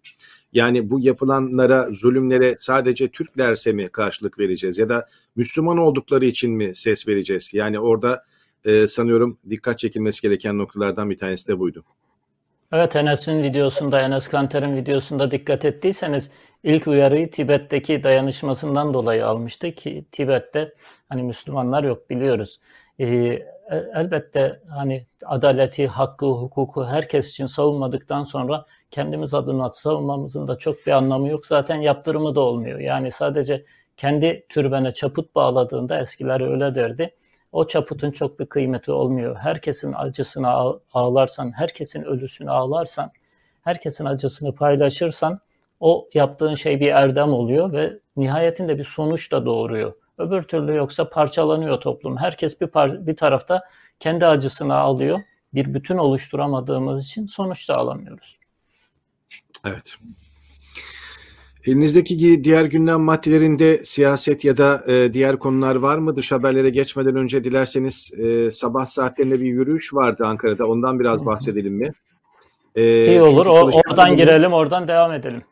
Yani 0.52 0.90
bu 0.90 1.00
yapılanlara, 1.00 1.88
zulümlere 1.92 2.54
sadece 2.58 3.08
Türklerse 3.08 3.72
mi 3.72 3.88
karşılık 3.88 4.38
vereceğiz 4.38 4.78
ya 4.78 4.88
da 4.88 5.06
Müslüman 5.36 5.78
oldukları 5.78 6.24
için 6.24 6.52
mi 6.52 6.74
ses 6.74 7.08
vereceğiz? 7.08 7.50
Yani 7.54 7.80
orada 7.80 8.24
e, 8.64 8.86
sanıyorum 8.86 9.38
dikkat 9.50 9.78
çekilmesi 9.78 10.22
gereken 10.22 10.58
noktalardan 10.58 11.10
bir 11.10 11.18
tanesi 11.18 11.48
de 11.48 11.58
buydu. 11.58 11.84
Evet 12.72 12.96
Enes'in 12.96 13.42
videosunda, 13.42 14.00
Enes 14.00 14.28
Kanter'in 14.28 14.76
videosunda 14.76 15.30
dikkat 15.30 15.64
ettiyseniz 15.64 16.30
ilk 16.64 16.86
uyarıyı 16.86 17.30
Tibet'teki 17.30 18.02
dayanışmasından 18.02 18.94
dolayı 18.94 19.26
almıştı 19.26 19.72
ki 19.72 20.04
Tibet'te 20.12 20.74
hani 21.08 21.22
Müslümanlar 21.22 21.84
yok 21.84 22.10
biliyoruz. 22.10 22.60
Ee, 23.00 23.42
elbette 23.70 24.60
hani 24.68 25.06
adaleti, 25.26 25.86
hakkı, 25.86 26.26
hukuku 26.26 26.84
herkes 26.84 27.30
için 27.30 27.46
savunmadıktan 27.46 28.24
sonra 28.24 28.64
kendimiz 28.90 29.34
adına 29.34 29.72
savunmamızın 29.72 30.48
da 30.48 30.58
çok 30.58 30.86
bir 30.86 30.92
anlamı 30.92 31.28
yok. 31.28 31.46
Zaten 31.46 31.76
yaptırımı 31.76 32.34
da 32.34 32.40
olmuyor. 32.40 32.78
Yani 32.78 33.12
sadece 33.12 33.64
kendi 33.96 34.46
türbene 34.48 34.90
çaput 34.90 35.34
bağladığında 35.34 36.00
eskiler 36.00 36.40
öyle 36.40 36.74
derdi 36.74 37.14
o 37.52 37.66
çaputun 37.66 38.10
çok 38.10 38.40
bir 38.40 38.46
kıymeti 38.46 38.92
olmuyor. 38.92 39.36
Herkesin 39.36 39.92
acısını 39.92 40.48
ağlarsan, 40.92 41.52
herkesin 41.52 42.02
ölüsünü 42.02 42.50
ağlarsan, 42.50 43.10
herkesin 43.62 44.04
acısını 44.04 44.54
paylaşırsan 44.54 45.40
o 45.80 46.08
yaptığın 46.14 46.54
şey 46.54 46.80
bir 46.80 46.88
erdem 46.88 47.32
oluyor 47.32 47.72
ve 47.72 47.98
nihayetinde 48.16 48.78
bir 48.78 48.84
sonuç 48.84 49.32
da 49.32 49.46
doğuruyor. 49.46 49.92
Öbür 50.18 50.42
türlü 50.42 50.74
yoksa 50.74 51.10
parçalanıyor 51.10 51.80
toplum. 51.80 52.16
Herkes 52.16 52.60
bir, 52.60 52.66
par- 52.66 53.06
bir 53.06 53.16
tarafta 53.16 53.62
kendi 54.00 54.26
acısını 54.26 54.74
alıyor. 54.74 55.20
Bir 55.54 55.74
bütün 55.74 55.96
oluşturamadığımız 55.96 57.04
için 57.04 57.26
sonuç 57.26 57.68
da 57.68 57.76
alamıyoruz. 57.76 58.38
Evet. 59.66 59.96
Elinizdeki 61.66 62.44
diğer 62.44 62.64
gündem 62.64 63.00
maddelerinde 63.00 63.78
siyaset 63.78 64.44
ya 64.44 64.56
da 64.56 64.82
e, 64.92 65.12
diğer 65.12 65.38
konular 65.38 65.76
var 65.76 65.98
mı? 65.98 66.16
Dış 66.16 66.32
haberlere 66.32 66.70
geçmeden 66.70 67.16
önce 67.16 67.44
dilerseniz 67.44 68.12
e, 68.18 68.52
sabah 68.52 68.86
saatlerinde 68.86 69.40
bir 69.40 69.46
yürüyüş 69.46 69.94
vardı 69.94 70.24
Ankara'da. 70.26 70.66
Ondan 70.66 71.00
biraz 71.00 71.26
bahsedelim 71.26 71.74
mi? 71.74 71.92
E, 72.74 73.06
İyi 73.06 73.22
olur. 73.22 73.46
O, 73.46 73.70
oradan 73.86 74.16
girelim, 74.16 74.52
oradan 74.52 74.88
devam 74.88 75.12
edelim. 75.12 75.42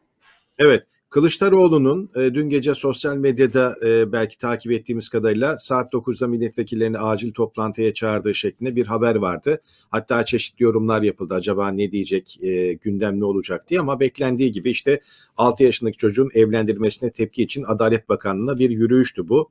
Evet. 0.58 0.82
Kılıçdaroğlu'nun 1.10 2.10
e, 2.16 2.34
dün 2.34 2.48
gece 2.48 2.74
sosyal 2.74 3.16
medyada 3.16 3.76
e, 3.86 4.12
belki 4.12 4.38
takip 4.38 4.72
ettiğimiz 4.72 5.08
kadarıyla 5.08 5.58
saat 5.58 5.92
9'da 5.92 6.26
milletvekillerini 6.26 6.98
acil 6.98 7.32
toplantıya 7.32 7.94
çağırdığı 7.94 8.34
şeklinde 8.34 8.76
bir 8.76 8.86
haber 8.86 9.14
vardı. 9.14 9.60
Hatta 9.90 10.24
çeşitli 10.24 10.62
yorumlar 10.62 11.02
yapıldı. 11.02 11.34
Acaba 11.34 11.68
ne 11.68 11.92
diyecek, 11.92 12.38
e, 12.42 12.72
gündem 12.72 13.20
ne 13.20 13.24
olacak 13.24 13.68
diye 13.68 13.80
ama 13.80 14.00
beklendiği 14.00 14.52
gibi 14.52 14.70
işte 14.70 15.00
6 15.36 15.64
yaşındaki 15.64 15.96
çocuğun 15.96 16.30
evlendirilmesine 16.34 17.10
tepki 17.10 17.42
için 17.42 17.64
Adalet 17.66 18.08
Bakanlığı'na 18.08 18.58
bir 18.58 18.70
yürüyüştü 18.70 19.28
bu. 19.28 19.50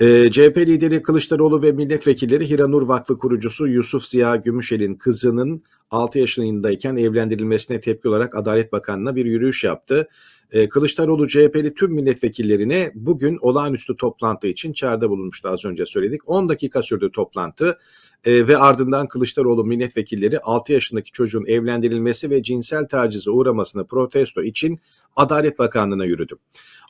E, 0.00 0.30
CHP 0.30 0.56
lideri 0.58 1.02
Kılıçdaroğlu 1.02 1.62
ve 1.62 1.72
milletvekilleri 1.72 2.50
Hiranur 2.50 2.82
Vakfı 2.82 3.18
kurucusu 3.18 3.66
Yusuf 3.66 4.04
Ziya 4.04 4.36
Gümüşel'in 4.36 4.94
kızının 4.94 5.62
6 5.90 6.18
yaşındayken 6.18 6.96
evlendirilmesine 6.96 7.80
tepki 7.80 8.08
olarak 8.08 8.36
Adalet 8.36 8.72
Bakanlığı'na 8.72 9.16
bir 9.16 9.26
yürüyüş 9.26 9.64
yaptı. 9.64 10.08
E, 10.52 10.68
Kılıçdaroğlu 10.68 11.28
CHP'li 11.28 11.74
tüm 11.74 11.92
milletvekillerine 11.92 12.92
bugün 12.94 13.38
olağanüstü 13.40 13.96
toplantı 13.96 14.46
için 14.46 14.72
çağrıda 14.72 15.10
bulunmuştu 15.10 15.48
az 15.48 15.64
önce 15.64 15.86
söyledik. 15.86 16.20
10 16.26 16.48
dakika 16.48 16.82
sürdü 16.82 17.10
toplantı 17.12 17.78
e, 18.24 18.48
ve 18.48 18.58
ardından 18.58 19.08
Kılıçdaroğlu 19.08 19.64
milletvekilleri 19.64 20.40
6 20.40 20.72
yaşındaki 20.72 21.12
çocuğun 21.12 21.46
evlendirilmesi 21.46 22.30
ve 22.30 22.42
cinsel 22.42 22.84
tacize 22.88 23.30
uğramasını 23.30 23.86
protesto 23.86 24.42
için 24.42 24.80
Adalet 25.16 25.58
Bakanlığı'na 25.58 26.04
yürüdü. 26.04 26.36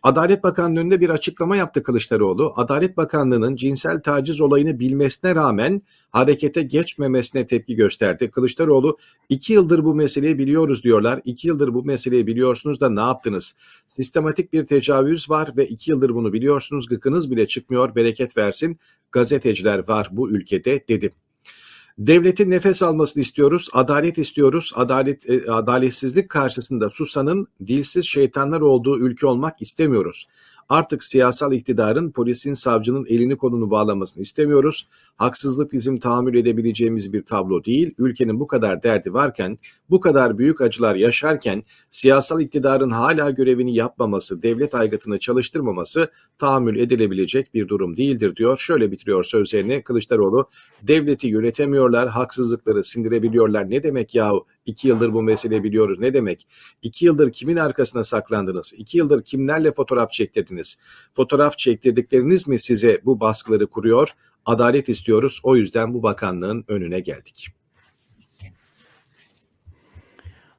Adalet 0.02 0.42
Bakanlığı 0.42 0.80
önünde 0.80 1.00
bir 1.00 1.10
açıklama 1.10 1.56
yaptı 1.56 1.82
Kılıçdaroğlu. 1.82 2.52
Adalet 2.56 2.96
Bakanlığı'nın 2.96 3.56
cinsel 3.56 4.00
taciz 4.02 4.40
olayını 4.40 4.80
bilmesine 4.80 5.34
rağmen 5.34 5.82
harekete 6.10 6.62
geçmemesine 6.62 7.46
tepki 7.46 7.74
gösterdi. 7.74 8.30
Kılıçdaroğlu 8.30 8.98
iki 9.28 9.52
yıldır 9.52 9.84
bu 9.84 9.94
meseleyi 9.94 10.38
biliyoruz 10.38 10.82
diyorlar. 10.84 11.20
İki 11.24 11.48
yıldır 11.48 11.74
bu 11.74 11.84
meseleyi 11.84 12.26
biliyorsunuz 12.26 12.80
da 12.80 12.90
ne 12.90 13.00
yaptınız? 13.00 13.45
Sistematik 13.86 14.52
bir 14.52 14.66
tecavüz 14.66 15.30
var 15.30 15.56
ve 15.56 15.66
iki 15.66 15.90
yıldır 15.90 16.14
bunu 16.14 16.32
biliyorsunuz. 16.32 16.88
Gıkınız 16.88 17.30
bile 17.30 17.46
çıkmıyor 17.46 17.94
bereket 17.94 18.36
versin. 18.36 18.78
Gazeteciler 19.12 19.88
var 19.88 20.08
bu 20.12 20.30
ülkede 20.30 20.88
dedi. 20.88 21.12
Devletin 21.98 22.50
nefes 22.50 22.82
almasını 22.82 23.22
istiyoruz, 23.22 23.68
adalet 23.72 24.18
istiyoruz. 24.18 24.72
Adalet 24.74 25.30
e, 25.30 25.50
adaletsizlik 25.50 26.28
karşısında 26.28 26.90
susanın 26.90 27.46
dilsiz 27.66 28.04
şeytanlar 28.04 28.60
olduğu 28.60 28.98
ülke 28.98 29.26
olmak 29.26 29.62
istemiyoruz. 29.62 30.26
Artık 30.68 31.04
siyasal 31.04 31.52
iktidarın 31.52 32.10
polisin, 32.10 32.54
savcının 32.54 33.06
elini 33.08 33.36
kolunu 33.36 33.70
bağlamasını 33.70 34.22
istemiyoruz. 34.22 34.88
Haksızlık 35.16 35.72
bizim 35.72 35.98
tahammül 35.98 36.34
edebileceğimiz 36.34 37.12
bir 37.12 37.22
tablo 37.22 37.64
değil. 37.64 37.94
Ülkenin 37.98 38.40
bu 38.40 38.46
kadar 38.46 38.82
derdi 38.82 39.12
varken, 39.12 39.58
bu 39.90 40.00
kadar 40.00 40.38
büyük 40.38 40.60
acılar 40.60 40.94
yaşarken 40.94 41.62
siyasal 41.90 42.40
iktidarın 42.40 42.90
hala 42.90 43.30
görevini 43.30 43.74
yapmaması, 43.74 44.42
devlet 44.42 44.74
aygıtını 44.74 45.18
çalıştırmaması 45.18 46.10
tahammül 46.38 46.78
edilebilecek 46.78 47.54
bir 47.54 47.68
durum 47.68 47.96
değildir 47.96 48.36
diyor. 48.36 48.58
Şöyle 48.58 48.92
bitiriyor 48.92 49.24
sözlerini 49.24 49.82
Kılıçdaroğlu. 49.82 50.48
Devleti 50.82 51.26
yönetemiyorlar, 51.26 52.08
haksızlıkları 52.08 52.84
sindirebiliyorlar. 52.84 53.70
Ne 53.70 53.82
demek 53.82 54.14
yahu? 54.14 54.46
İki 54.66 54.88
yıldır 54.88 55.12
bu 55.12 55.22
meseleyi 55.22 55.64
biliyoruz. 55.64 55.98
Ne 55.98 56.14
demek? 56.14 56.48
İki 56.82 57.06
yıldır 57.06 57.32
kimin 57.32 57.56
arkasına 57.56 58.04
saklandınız? 58.04 58.74
İki 58.76 58.98
yıldır 58.98 59.24
kimlerle 59.24 59.72
fotoğraf 59.72 60.12
çektirdiniz? 60.12 60.78
Fotoğraf 61.12 61.58
çektirdikleriniz 61.58 62.48
mi 62.48 62.58
size 62.58 63.00
bu 63.04 63.20
baskıları 63.20 63.66
kuruyor? 63.66 64.10
Adalet 64.44 64.88
istiyoruz. 64.88 65.40
O 65.42 65.56
yüzden 65.56 65.94
bu 65.94 66.02
bakanlığın 66.02 66.64
önüne 66.68 67.00
geldik. 67.00 67.48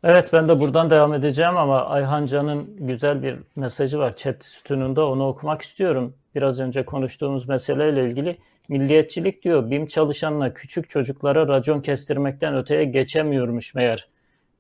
Evet 0.03 0.33
ben 0.33 0.49
de 0.49 0.59
buradan 0.59 0.89
devam 0.89 1.13
edeceğim 1.13 1.57
ama 1.57 1.85
Ayhan 1.85 2.25
Can'ın 2.25 2.87
güzel 2.87 3.23
bir 3.23 3.35
mesajı 3.55 3.99
var 3.99 4.15
chat 4.15 4.45
sütununda 4.45 5.07
onu 5.07 5.27
okumak 5.27 5.61
istiyorum. 5.61 6.13
Biraz 6.35 6.59
önce 6.59 6.85
konuştuğumuz 6.85 7.47
meseleyle 7.47 8.07
ilgili 8.07 8.37
milliyetçilik 8.69 9.43
diyor 9.43 9.71
BİM 9.71 9.87
çalışanına 9.87 10.53
küçük 10.53 10.89
çocuklara 10.89 11.47
racon 11.47 11.81
kestirmekten 11.81 12.55
öteye 12.57 12.83
geçemiyormuş 12.85 13.75
meğer. 13.75 14.07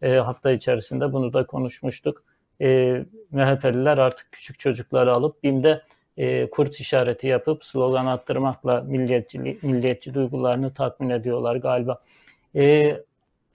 E, 0.01 0.15
hafta 0.15 0.51
içerisinde 0.51 1.13
bunu 1.13 1.33
da 1.33 1.45
konuşmuştuk. 1.45 2.23
E, 2.61 2.67
MHP'liler 3.31 3.97
artık 3.97 4.31
küçük 4.31 4.59
çocukları 4.59 5.13
alıp 5.13 5.43
BİM'de 5.43 5.81
e, 6.17 6.49
kurt 6.49 6.79
işareti 6.79 7.27
yapıp 7.27 7.63
slogan 7.63 8.05
attırmakla 8.05 8.81
milliyetçi, 8.81 9.39
milliyetçi 9.61 10.13
duygularını 10.13 10.73
tatmin 10.73 11.09
ediyorlar 11.09 11.55
galiba. 11.55 12.01
E, 12.55 12.97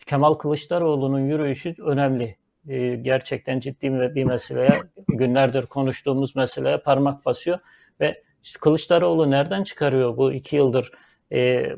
Kemal 0.07 0.35
Kılıçdaroğlu'nun 0.35 1.21
yürüyüşü 1.21 1.75
önemli. 1.83 2.37
E, 2.69 2.97
gerçekten 2.97 3.61
ciddi 3.61 4.15
bir 4.15 4.25
meseleye, 4.25 4.81
günlerdir 5.09 5.67
konuştuğumuz 5.67 6.37
meseleye 6.37 6.79
parmak 6.79 7.27
basıyor 7.27 7.59
ve 8.01 8.23
Kılıçdaroğlu 8.61 9.31
nereden 9.31 9.65
çıkarıyor 9.65 10.17
bu 10.17 10.33
iki 10.33 10.57
yıldır 10.57 10.93
e, 11.33 11.71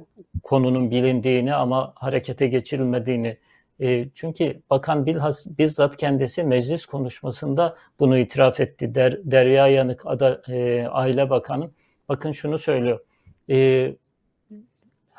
konunun 0.43 0.91
bilindiğini 0.91 1.55
ama 1.55 1.93
harekete 1.97 2.47
geçirilmediğini? 2.47 3.39
E, 3.81 4.09
çünkü 4.15 4.63
bakan 4.71 5.07
bilhas, 5.07 5.47
bizzat 5.59 5.97
kendisi 5.97 6.45
meclis 6.45 6.87
konuşmasında 6.87 7.77
bunu 7.99 8.19
itiraf 8.19 8.61
etti. 8.61 8.95
Der, 8.95 9.19
Derya 9.25 9.69
Yanık 9.69 10.07
ada, 10.07 10.43
e, 10.49 10.87
Aile 10.87 11.31
Bakanı 11.31 11.71
bakın 12.09 12.33
şunu 12.33 12.59
söylüyor. 12.59 13.01
E, 13.51 13.97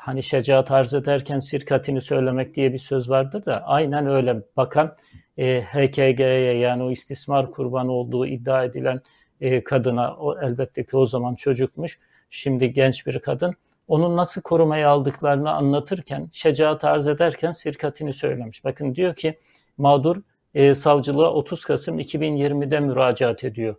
hani 0.06 0.22
şecaat 0.22 0.70
arz 0.70 0.94
ederken 0.94 1.38
sirkatini 1.38 2.00
söylemek 2.00 2.54
diye 2.54 2.72
bir 2.72 2.78
söz 2.78 3.10
vardır 3.10 3.44
da 3.44 3.62
aynen 3.64 4.06
öyle 4.06 4.42
bakan 4.56 4.96
e, 5.38 5.62
HKG'ye 5.62 6.58
yani 6.58 6.82
o 6.82 6.90
istismar 6.90 7.50
kurbanı 7.50 7.92
olduğu 7.92 8.26
iddia 8.26 8.64
edilen 8.64 9.00
e, 9.40 9.64
kadına 9.64 10.16
o 10.16 10.40
elbette 10.40 10.84
ki 10.84 10.96
o 10.96 11.06
zaman 11.06 11.34
çocukmuş 11.34 11.98
şimdi 12.30 12.72
genç 12.72 13.06
bir 13.06 13.18
kadın 13.18 13.54
onun 13.88 14.16
nasıl 14.16 14.42
korumaya 14.42 14.90
aldıklarını 14.90 15.50
anlatırken 15.50 16.28
şecaat 16.32 16.84
arz 16.84 17.08
ederken 17.08 17.50
sirkatini 17.50 18.12
söylemiş. 18.12 18.64
Bakın 18.64 18.94
diyor 18.94 19.14
ki 19.14 19.38
mağdur 19.78 20.16
e, 20.54 20.74
savcılığa 20.74 21.32
30 21.32 21.64
Kasım 21.64 22.00
2020'de 22.00 22.80
müracaat 22.80 23.44
ediyor. 23.44 23.76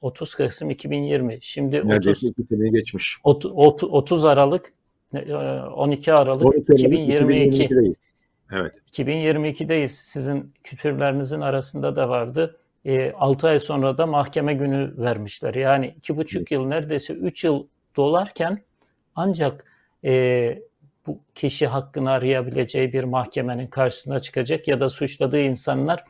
30 0.00 0.34
Kasım 0.34 0.70
2020. 0.70 1.38
Şimdi 1.40 1.82
30, 1.82 2.72
geçmiş. 2.72 3.18
30 3.24 4.24
Aralık 4.24 4.72
12 5.12 6.12
Aralık 6.12 6.46
12 6.46 6.72
2022. 6.72 7.64
2022'deyiz. 7.64 7.94
Evet. 8.52 8.72
2022'deyiz. 8.92 9.88
Sizin 9.88 10.52
küpürlerinizin 10.64 11.40
arasında 11.40 11.96
da 11.96 12.08
vardı. 12.08 12.59
E, 12.84 13.12
6 13.12 13.48
ay 13.48 13.58
sonra 13.58 13.98
da 13.98 14.06
mahkeme 14.06 14.54
günü 14.54 14.94
vermişler. 14.98 15.54
Yani 15.54 15.94
2,5 16.02 16.54
yıl 16.54 16.66
neredeyse 16.66 17.14
3 17.14 17.44
yıl 17.44 17.66
dolarken 17.96 18.58
ancak 19.14 19.64
e, 20.04 20.62
bu 21.06 21.18
kişi 21.34 21.66
hakkını 21.66 22.10
arayabileceği 22.10 22.92
bir 22.92 23.04
mahkemenin 23.04 23.66
karşısına 23.66 24.20
çıkacak 24.20 24.68
ya 24.68 24.80
da 24.80 24.90
suçladığı 24.90 25.40
insanlar 25.40 26.04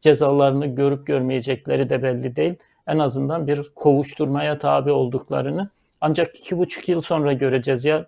cezalarını 0.00 0.66
görüp 0.66 1.06
görmeyecekleri 1.06 1.90
de 1.90 2.02
belli 2.02 2.36
değil. 2.36 2.54
En 2.86 2.98
azından 2.98 3.46
bir 3.46 3.62
kovuşturmaya 3.74 4.58
tabi 4.58 4.90
olduklarını 4.92 5.70
ancak 6.00 6.38
iki 6.38 6.58
buçuk 6.58 6.88
yıl 6.88 7.00
sonra 7.00 7.32
göreceğiz 7.32 7.84
ya 7.84 8.06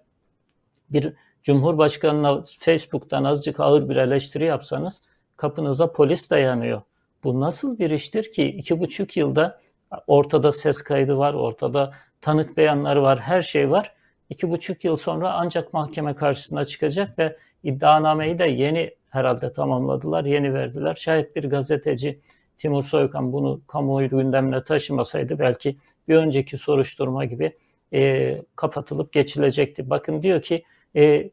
bir 0.91 1.13
Cumhurbaşkanına 1.43 2.43
Facebook'tan 2.59 3.25
azıcık 3.25 3.61
ağır 3.61 3.89
bir 3.89 3.97
eleştiri 3.97 4.45
yapsanız 4.45 5.03
kapınıza 5.37 5.93
polis 5.93 6.31
dayanıyor. 6.31 6.83
Bu 7.25 7.41
nasıl 7.41 7.79
bir 7.79 7.91
iştir 7.91 8.33
ki 8.33 8.45
iki 8.45 8.81
buçuk 8.81 9.17
yılda 9.17 9.61
ortada 10.07 10.53
ses 10.53 10.83
kaydı 10.83 11.19
var, 11.19 11.35
ortada 11.35 11.93
tanık 12.21 12.57
beyanları 12.57 13.03
var, 13.03 13.19
her 13.19 13.43
şey 13.43 13.71
var. 13.71 13.95
İki 14.31 14.51
buçuk 14.51 14.85
yıl 14.85 14.97
sonra 14.97 15.33
ancak 15.33 15.73
mahkeme 15.73 16.15
karşısına 16.15 16.65
çıkacak 16.65 17.19
ve 17.19 17.37
iddianameyi 17.63 18.39
de 18.39 18.45
yeni 18.45 18.95
herhalde 19.11 19.53
tamamladılar, 19.53 20.25
yeni 20.25 20.55
verdiler. 20.55 20.95
Şayet 20.95 21.37
bir 21.37 21.45
gazeteci 21.45 22.21
Timur 22.59 22.83
Soykan 22.83 23.33
bunu 23.33 23.61
kamuoyu 23.67 24.09
gündemine 24.09 24.65
taşımasaydı 24.65 25.39
belki 25.39 25.77
bir 26.09 26.17
önceki 26.17 26.59
soruşturma 26.59 27.25
gibi 27.25 27.57
e, 27.93 28.43
kapatılıp 28.57 29.13
geçilecekti. 29.13 29.91
Bakın 29.91 30.23
diyor 30.23 30.43
ki 30.43 30.65
e, 30.97 31.31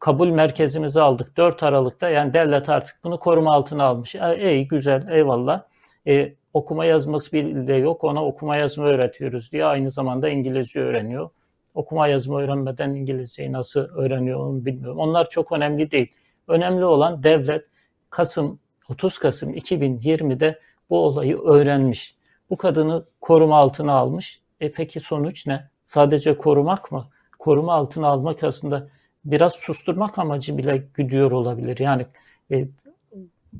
kabul 0.00 0.28
merkezimizi 0.28 1.00
aldık 1.00 1.36
4 1.36 1.62
Aralık'ta 1.62 2.08
yani 2.08 2.32
devlet 2.32 2.68
artık 2.68 2.96
bunu 3.04 3.18
koruma 3.18 3.54
altına 3.54 3.84
almış. 3.84 4.14
E, 4.14 4.54
iyi 4.54 4.68
güzel 4.68 5.08
eyvallah. 5.08 5.62
E, 6.06 6.34
okuma 6.54 6.84
yazması 6.84 7.32
bile 7.32 7.74
yok 7.74 8.04
ona 8.04 8.24
okuma 8.24 8.56
yazma 8.56 8.84
öğretiyoruz 8.84 9.52
diye 9.52 9.64
aynı 9.64 9.90
zamanda 9.90 10.28
İngilizce 10.28 10.80
öğreniyor. 10.80 11.30
Okuma 11.74 12.08
yazma 12.08 12.40
öğrenmeden 12.40 12.94
İngilizceyi 12.94 13.52
nasıl 13.52 13.80
öğreniyor 13.80 14.40
onu 14.40 14.64
bilmiyorum. 14.64 14.98
Onlar 14.98 15.30
çok 15.30 15.52
önemli 15.52 15.90
değil. 15.90 16.12
Önemli 16.48 16.84
olan 16.84 17.22
devlet 17.22 17.64
Kasım 18.10 18.58
30 18.88 19.18
Kasım 19.18 19.54
2020'de 19.54 20.58
bu 20.90 20.98
olayı 20.98 21.38
öğrenmiş. 21.38 22.14
Bu 22.50 22.56
kadını 22.56 23.04
koruma 23.20 23.56
altına 23.56 23.92
almış. 23.92 24.40
E 24.60 24.72
peki 24.72 25.00
sonuç 25.00 25.46
ne? 25.46 25.70
Sadece 25.84 26.36
korumak 26.36 26.92
mı? 26.92 27.08
Koruma 27.38 27.74
altına 27.74 28.08
almak 28.08 28.44
aslında 28.44 28.88
biraz 29.24 29.52
susturmak 29.52 30.18
amacı 30.18 30.58
bile 30.58 30.84
güdüyor 30.94 31.30
olabilir. 31.30 31.78
Yani 31.78 32.06
e, 32.50 32.68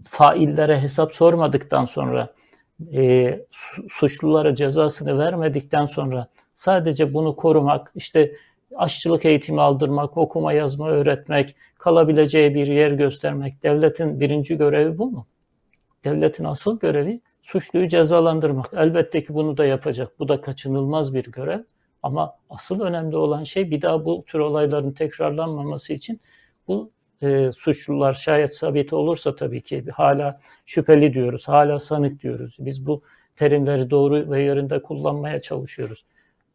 faillere 0.04 0.80
hesap 0.80 1.12
sormadıktan 1.12 1.84
sonra 1.84 2.34
e, 2.92 3.40
suçlulara 3.90 4.54
cezasını 4.54 5.18
vermedikten 5.18 5.86
sonra 5.86 6.26
sadece 6.54 7.14
bunu 7.14 7.36
korumak, 7.36 7.92
işte 7.94 8.32
aşçılık 8.76 9.24
eğitimi 9.24 9.60
aldırmak, 9.60 10.16
okuma 10.16 10.52
yazma 10.52 10.90
öğretmek, 10.90 11.56
kalabileceği 11.78 12.54
bir 12.54 12.66
yer 12.66 12.90
göstermek 12.90 13.62
devletin 13.62 14.20
birinci 14.20 14.56
görevi 14.56 14.98
bu 14.98 15.10
mu? 15.10 15.26
Devletin 16.04 16.44
asıl 16.44 16.78
görevi 16.78 17.20
suçluyu 17.42 17.88
cezalandırmak. 17.88 18.70
Elbette 18.76 19.22
ki 19.22 19.34
bunu 19.34 19.56
da 19.56 19.64
yapacak. 19.64 20.18
Bu 20.18 20.28
da 20.28 20.40
kaçınılmaz 20.40 21.14
bir 21.14 21.24
görev. 21.24 21.60
Ama 22.02 22.36
asıl 22.50 22.80
önemli 22.80 23.16
olan 23.16 23.44
şey 23.44 23.70
bir 23.70 23.82
daha 23.82 24.04
bu 24.04 24.24
tür 24.26 24.38
olayların 24.38 24.92
tekrarlanmaması 24.92 25.92
için 25.92 26.20
bu 26.68 26.90
e, 27.22 27.52
suçlular 27.52 28.12
şayet 28.12 28.56
sabit 28.56 28.92
olursa 28.92 29.36
tabii 29.36 29.62
ki 29.62 29.84
hala 29.92 30.40
şüpheli 30.66 31.14
diyoruz, 31.14 31.48
hala 31.48 31.78
sanık 31.78 32.22
diyoruz. 32.22 32.56
Biz 32.60 32.86
bu 32.86 33.02
terimleri 33.36 33.90
doğru 33.90 34.30
ve 34.30 34.42
yerinde 34.42 34.82
kullanmaya 34.82 35.40
çalışıyoruz. 35.40 36.04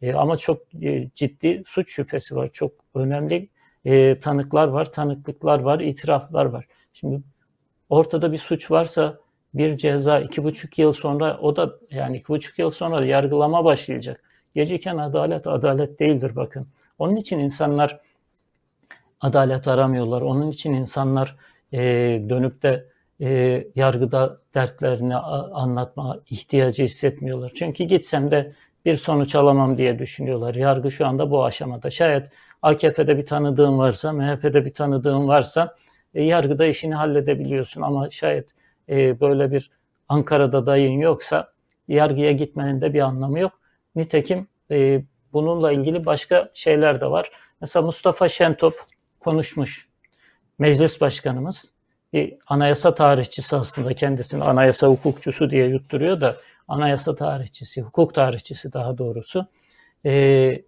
E, 0.02 0.14
ama 0.14 0.38
çok 0.38 0.62
e, 0.84 1.10
ciddi 1.16 1.64
suç 1.66 1.92
şüphesi 1.92 2.36
var. 2.36 2.50
Çok 2.54 2.72
önemli 2.96 3.50
e, 3.86 4.20
tanıklar 4.20 4.68
var, 4.68 4.92
tanıklıklar 4.92 5.60
var, 5.60 5.80
itiraflar 5.80 6.46
var. 6.46 6.66
Şimdi 6.94 7.22
ortada 7.90 8.32
bir 8.32 8.38
suç 8.38 8.72
varsa 8.72 9.20
bir 9.54 9.78
ceza 9.78 10.20
iki 10.20 10.44
buçuk 10.44 10.80
yıl 10.80 10.92
sonra 10.92 11.38
o 11.42 11.56
da 11.56 11.80
yani 11.92 12.18
iki 12.18 12.28
buçuk 12.28 12.60
yıl 12.60 12.70
sonra 12.70 13.06
yargılama 13.06 13.66
başlayacak. 13.66 14.24
Geciken 14.56 14.98
adalet 14.98 15.48
adalet 15.48 16.00
değildir 16.00 16.36
bakın. 16.36 16.68
Onun 17.00 17.16
için 17.16 17.40
insanlar 17.40 18.00
adalet 19.22 19.68
aramıyorlar. 19.68 20.22
Onun 20.22 20.52
için 20.52 20.74
insanlar 20.74 21.36
e, 21.74 21.80
dönüp 22.30 22.64
de 22.64 22.86
e, 23.22 23.64
yargıda 23.76 24.40
dertlerini 24.54 25.16
anlatma 25.16 26.20
ihtiyacı 26.30 26.84
hissetmiyorlar. 26.84 27.52
Çünkü 27.56 27.84
gitsem 27.84 28.32
de 28.32 28.52
bir 28.86 28.98
sonuç 28.98 29.36
alamam 29.36 29.78
diye 29.78 30.00
düşünüyorlar. 30.00 30.56
Yargı 30.56 30.92
şu 30.92 31.08
anda 31.08 31.32
bu 31.32 31.46
aşamada. 31.46 31.90
Şayet 31.90 32.28
AKP'de 32.62 33.18
bir 33.18 33.26
tanıdığın 33.26 33.78
varsa, 33.78 34.14
MHP'de 34.14 34.66
bir 34.66 34.74
tanıdığın 34.74 35.28
varsa 35.28 35.76
e, 36.14 36.24
yargıda 36.24 36.66
işini 36.66 36.96
halledebiliyorsun. 36.96 37.82
Ama 37.82 38.10
şayet 38.10 38.52
e, 38.90 39.20
böyle 39.20 39.52
bir 39.52 39.72
Ankara'da 40.10 40.66
dayın 40.66 41.00
yoksa 41.00 41.52
yargıya 41.88 42.32
gitmenin 42.32 42.82
de 42.82 42.94
bir 42.94 43.00
anlamı 43.00 43.40
yok. 43.40 43.54
Nitekim 43.96 44.48
e, 44.72 45.02
bununla 45.34 45.72
ilgili 45.72 46.06
başka 46.06 46.50
şeyler 46.54 47.02
de 47.02 47.06
var. 47.06 47.32
Mesela 47.62 47.86
Mustafa 47.86 48.28
Şentop 48.28 48.86
konuşmuş. 49.20 49.88
Meclis 50.60 51.02
Başkanımız 51.02 51.74
bir 52.14 52.38
anayasa 52.48 52.96
tarihçisi 52.96 53.56
aslında 53.56 53.94
kendisini 53.94 54.44
anayasa 54.44 54.88
hukukçusu 54.88 55.50
diye 55.50 55.66
yutturuyor 55.68 56.22
da 56.22 56.38
anayasa 56.68 57.16
tarihçisi, 57.16 57.82
hukuk 57.82 58.14
tarihçisi 58.14 58.74
daha 58.74 58.98
doğrusu. 58.98 59.48
E, 60.06 60.62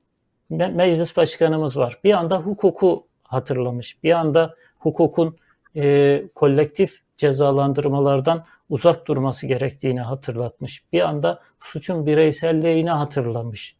meclis 0.49 1.17
başkanımız 1.17 1.77
var. 1.77 1.99
Bir 2.03 2.13
anda 2.13 2.37
hukuku 2.37 3.07
hatırlamış. 3.23 4.03
Bir 4.03 4.11
anda 4.11 4.55
hukukun 4.79 5.37
e, 5.75 6.23
kolektif 6.35 7.01
cezalandırmalardan 7.17 8.45
uzak 8.69 9.07
durması 9.07 9.47
gerektiğini 9.47 10.01
hatırlatmış. 10.01 10.83
Bir 10.93 11.01
anda 11.01 11.41
suçun 11.59 12.05
bireyselliğini 12.05 12.89
hatırlamış. 12.89 13.75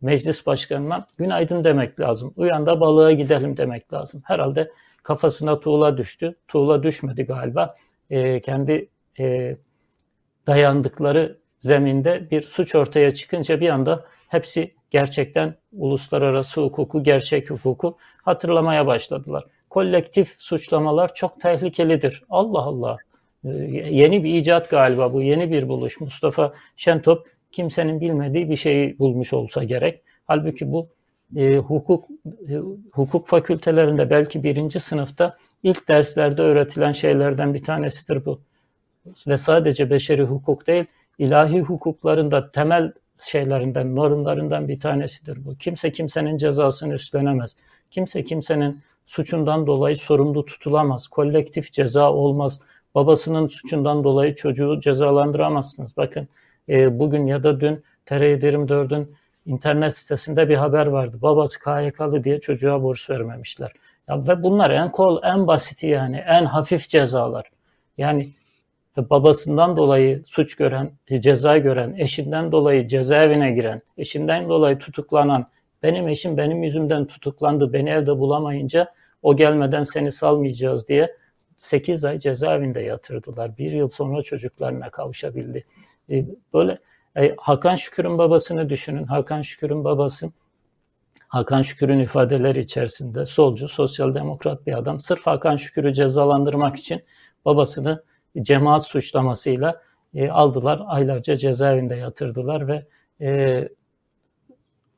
Meclis 0.00 0.46
başkanına 0.46 1.06
günaydın 1.16 1.64
demek 1.64 2.00
lazım. 2.00 2.32
Uyan 2.36 2.66
da 2.66 2.80
balığa 2.80 3.12
gidelim 3.12 3.56
demek 3.56 3.92
lazım. 3.92 4.22
Herhalde 4.24 4.70
kafasına 5.02 5.60
tuğla 5.60 5.96
düştü. 5.96 6.36
Tuğla 6.48 6.82
düşmedi 6.82 7.24
galiba. 7.24 7.76
E, 8.10 8.40
kendi 8.40 8.88
e, 9.18 9.56
dayandıkları 10.46 11.38
zeminde 11.58 12.30
bir 12.30 12.42
suç 12.42 12.74
ortaya 12.74 13.14
çıkınca 13.14 13.60
bir 13.60 13.68
anda 13.68 14.04
hepsi 14.28 14.74
gerçekten 14.90 15.54
uluslararası 15.72 16.60
hukuku, 16.60 17.02
gerçek 17.02 17.50
hukuku 17.50 17.96
hatırlamaya 18.22 18.86
başladılar. 18.86 19.44
Kolektif 19.70 20.34
suçlamalar 20.38 21.14
çok 21.14 21.40
tehlikelidir. 21.40 22.22
Allah 22.30 22.62
Allah. 22.62 22.96
Ee, 23.44 23.48
yeni 23.90 24.24
bir 24.24 24.34
icat 24.34 24.70
galiba 24.70 25.12
bu, 25.12 25.22
yeni 25.22 25.50
bir 25.50 25.68
buluş. 25.68 26.00
Mustafa 26.00 26.52
Şentop 26.76 27.26
kimsenin 27.52 28.00
bilmediği 28.00 28.50
bir 28.50 28.56
şeyi 28.56 28.98
bulmuş 28.98 29.32
olsa 29.32 29.64
gerek. 29.64 30.02
Halbuki 30.26 30.72
bu 30.72 30.88
e, 31.36 31.56
hukuk 31.56 32.08
e, 32.48 32.54
hukuk 32.92 33.26
fakültelerinde 33.26 34.10
belki 34.10 34.42
birinci 34.42 34.80
sınıfta 34.80 35.36
ilk 35.62 35.88
derslerde 35.88 36.42
öğretilen 36.42 36.92
şeylerden 36.92 37.54
bir 37.54 37.62
tanesidir 37.62 38.24
bu. 38.24 38.40
Ve 39.26 39.36
sadece 39.36 39.90
beşeri 39.90 40.22
hukuk 40.22 40.66
değil, 40.66 40.84
ilahi 41.18 41.60
hukuklarında 41.60 42.50
temel 42.50 42.92
şeylerinden, 43.20 43.96
normlarından 43.96 44.68
bir 44.68 44.80
tanesidir 44.80 45.44
bu. 45.44 45.54
Kimse 45.54 45.92
kimsenin 45.92 46.36
cezasını 46.36 46.94
üstlenemez. 46.94 47.56
Kimse 47.90 48.24
kimsenin 48.24 48.80
suçundan 49.06 49.66
dolayı 49.66 49.96
sorumlu 49.96 50.44
tutulamaz. 50.44 51.08
Kolektif 51.08 51.72
ceza 51.72 52.12
olmaz. 52.12 52.60
Babasının 52.94 53.46
suçundan 53.48 54.04
dolayı 54.04 54.34
çocuğu 54.34 54.80
cezalandıramazsınız. 54.80 55.96
Bakın 55.96 56.28
e, 56.68 56.98
bugün 56.98 57.26
ya 57.26 57.42
da 57.42 57.60
dün 57.60 57.84
TR24'ün 58.06 59.14
internet 59.46 59.96
sitesinde 59.96 60.48
bir 60.48 60.56
haber 60.56 60.86
vardı. 60.86 61.18
Babası 61.22 61.58
KYK'lı 61.58 62.24
diye 62.24 62.40
çocuğa 62.40 62.82
burs 62.82 63.10
vermemişler. 63.10 63.72
Ya 64.08 64.28
ve 64.28 64.42
bunlar 64.42 64.70
en 64.70 64.92
kol, 64.92 65.22
en 65.22 65.46
basiti 65.46 65.86
yani, 65.86 66.16
en 66.16 66.44
hafif 66.44 66.88
cezalar. 66.88 67.50
Yani 67.98 68.32
babasından 68.96 69.76
dolayı 69.76 70.22
suç 70.26 70.54
gören, 70.54 70.90
ceza 71.20 71.58
gören, 71.58 71.94
eşinden 71.98 72.52
dolayı 72.52 72.88
cezaevine 72.88 73.50
giren, 73.50 73.82
eşinden 73.98 74.48
dolayı 74.48 74.78
tutuklanan, 74.78 75.46
benim 75.82 76.08
eşim 76.08 76.36
benim 76.36 76.62
yüzümden 76.62 77.06
tutuklandı, 77.06 77.72
beni 77.72 77.90
evde 77.90 78.18
bulamayınca 78.18 78.92
o 79.22 79.36
gelmeden 79.36 79.82
seni 79.82 80.12
salmayacağız 80.12 80.88
diye 80.88 81.16
8 81.58 82.04
ay 82.04 82.18
cezaevinde 82.18 82.80
yatırdılar. 82.80 83.58
Bir 83.58 83.70
yıl 83.70 83.88
sonra 83.88 84.22
çocuklarına 84.22 84.90
kavuşabildi. 84.90 85.64
E, 86.10 86.24
böyle 86.54 86.78
e, 87.16 87.34
Hakan 87.38 87.74
Şükür'ün 87.74 88.18
babasını 88.18 88.70
düşünün. 88.70 89.04
Hakan 89.04 89.42
Şükür'ün 89.42 89.84
babası 89.84 90.30
Hakan 91.28 91.62
Şükür'ün 91.62 91.98
ifadeleri 91.98 92.60
içerisinde 92.60 93.26
solcu, 93.26 93.68
sosyal 93.68 94.14
demokrat 94.14 94.66
bir 94.66 94.78
adam. 94.78 95.00
Sırf 95.00 95.26
Hakan 95.26 95.56
Şükür'ü 95.56 95.92
cezalandırmak 95.92 96.76
için 96.76 97.04
babasını 97.44 98.02
cemaat 98.42 98.86
suçlamasıyla 98.86 99.82
e, 100.14 100.30
aldılar. 100.30 100.82
Aylarca 100.86 101.36
cezaevinde 101.36 101.96
yatırdılar 101.96 102.68
ve 102.68 102.86
e, 103.20 103.68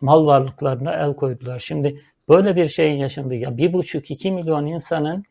mal 0.00 0.26
varlıklarına 0.26 0.92
el 0.92 1.14
koydular. 1.14 1.58
Şimdi 1.58 2.00
böyle 2.28 2.56
bir 2.56 2.66
şeyin 2.66 2.96
yaşandığı, 2.96 3.34
ya 3.34 3.56
bir 3.56 3.72
buçuk 3.72 4.10
iki 4.10 4.32
milyon 4.32 4.66
insanın 4.66 5.24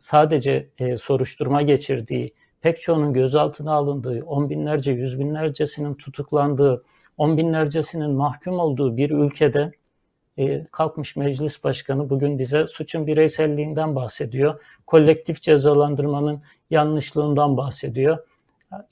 sadece 0.00 0.66
e, 0.78 0.96
soruşturma 0.96 1.62
geçirdiği, 1.62 2.34
pek 2.60 2.80
çoğunun 2.80 3.12
gözaltına 3.12 3.72
alındığı, 3.72 4.24
on 4.24 4.50
binlerce, 4.50 4.92
yüz 4.92 5.18
binlercesinin 5.18 5.94
tutuklandığı, 5.94 6.84
on 7.18 7.36
binlercesinin 7.36 8.10
mahkum 8.10 8.58
olduğu 8.58 8.96
bir 8.96 9.10
ülkede 9.10 9.72
e, 10.38 10.64
kalkmış 10.64 11.16
meclis 11.16 11.64
başkanı 11.64 12.10
bugün 12.10 12.38
bize 12.38 12.66
suçun 12.66 13.06
bireyselliğinden 13.06 13.94
bahsediyor. 13.94 14.60
Kolektif 14.86 15.42
cezalandırmanın 15.42 16.42
yanlışlığından 16.70 17.56
bahsediyor. 17.56 18.18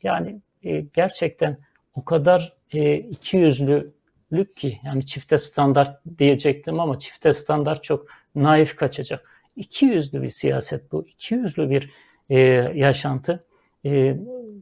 Yani 0.02 0.40
e, 0.62 0.80
gerçekten 0.80 1.58
o 1.94 2.04
kadar 2.04 2.56
e, 2.72 2.94
iki 2.94 3.36
yüzlülük 3.36 4.56
ki 4.56 4.78
yani 4.84 5.06
çifte 5.06 5.38
standart 5.38 6.00
diyecektim 6.18 6.80
ama 6.80 6.98
çifte 6.98 7.32
standart 7.32 7.84
çok 7.84 8.06
naif 8.34 8.76
kaçacak. 8.76 9.37
İki 9.58 9.86
yüzlü 9.86 10.22
bir 10.22 10.28
siyaset 10.28 10.92
bu. 10.92 11.06
iki 11.06 11.34
yüzlü 11.34 11.70
bir 11.70 11.90
e, 12.30 12.38
yaşantı. 12.74 13.46
E, 13.84 14.16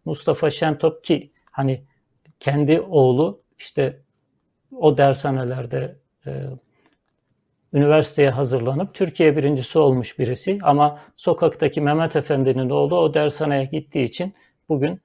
Mustafa 0.05 0.51
Şentop 0.51 1.05
ki 1.05 1.32
hani 1.53 1.84
kendi 2.40 2.80
oğlu 2.80 3.42
işte 3.59 4.01
o 4.72 4.99
dershanelerde 4.99 5.97
e, 6.26 6.42
üniversiteye 7.72 8.30
hazırlanıp 8.30 8.94
Türkiye 8.94 9.36
birincisi 9.36 9.78
olmuş 9.78 10.18
birisi 10.18 10.59
ama 10.62 11.01
sokaktaki 11.16 11.80
Mehmet 11.80 12.16
Efendi'nin 12.16 12.70
oğlu 12.70 12.99
o 12.99 13.14
dershaneye 13.14 13.64
gittiği 13.64 14.05
için 14.05 14.34
bugün 14.68 15.01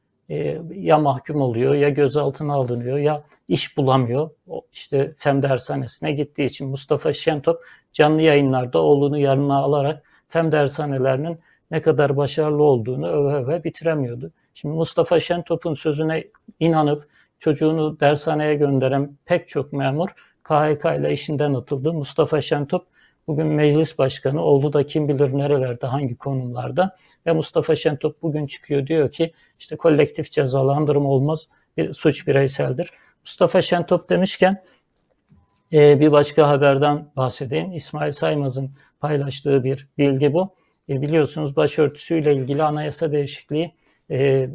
ya 0.76 0.98
mahkum 0.98 1.42
oluyor 1.42 1.76
ya 1.76 1.90
gözaltına 1.90 2.54
alınıyor 2.54 2.98
ya 2.98 3.24
iş 3.48 3.78
bulamıyor. 3.78 4.30
İşte 4.74 5.14
FEM 5.18 5.42
dershanesine 5.44 6.12
gittiği 6.12 6.46
için 6.46 6.68
Mustafa 6.68 7.14
Şentop 7.14 7.62
canlı 7.94 8.22
yayınlarda 8.22 8.80
oğlunu 8.80 9.18
yanına 9.18 9.58
alarak 9.58 10.04
FEM 10.30 10.52
dershanelerinin 10.52 11.40
ne 11.72 11.82
kadar 11.82 12.18
başarılı 12.18 12.64
olduğunu 12.64 13.08
öve 13.08 13.34
öve 13.34 13.64
bitiremiyordu. 13.64 14.32
Şimdi 14.54 14.76
Mustafa 14.76 15.20
Şentop'un 15.20 15.74
sözüne 15.74 16.24
inanıp 16.60 17.08
çocuğunu 17.40 18.00
dershaneye 18.00 18.56
gönderen 18.56 19.18
pek 19.26 19.50
çok 19.50 19.74
memur 19.74 20.10
KHK 20.44 20.86
ile 21.00 21.14
işinden 21.14 21.54
atıldı. 21.54 21.94
Mustafa 21.94 22.42
Şentop 22.42 22.91
bugün 23.28 23.48
meclis 23.48 23.98
başkanı, 23.98 24.44
oğlu 24.44 24.74
da 24.74 24.88
kim 24.88 25.08
bilir 25.08 25.38
nerelerde, 25.38 25.88
hangi 25.88 26.18
konumlarda. 26.18 26.98
Ve 27.26 27.32
Mustafa 27.32 27.76
Şentop 27.76 28.22
bugün 28.22 28.48
çıkıyor 28.48 28.88
diyor 28.88 29.12
ki 29.12 29.34
işte 29.60 29.76
kolektif 29.76 30.32
cezalandırma 30.32 31.10
olmaz, 31.10 31.50
bir 31.78 31.94
suç 31.94 32.28
bireyseldir. 32.28 32.92
Mustafa 33.24 33.62
Şentop 33.62 34.10
demişken 34.10 34.64
e, 35.74 36.00
bir 36.00 36.12
başka 36.12 36.50
haberden 36.50 37.12
bahsedeyim. 37.16 37.74
İsmail 37.74 38.12
Saymaz'ın 38.12 38.72
paylaştığı 39.00 39.64
bir 39.64 39.88
bilgi 39.98 40.34
bu. 40.34 40.56
E, 40.90 41.02
biliyorsunuz 41.02 41.56
başörtüsüyle 41.56 42.36
ilgili 42.36 42.64
anayasa 42.64 43.12
değişikliği 43.12 43.76
e, 44.12 44.50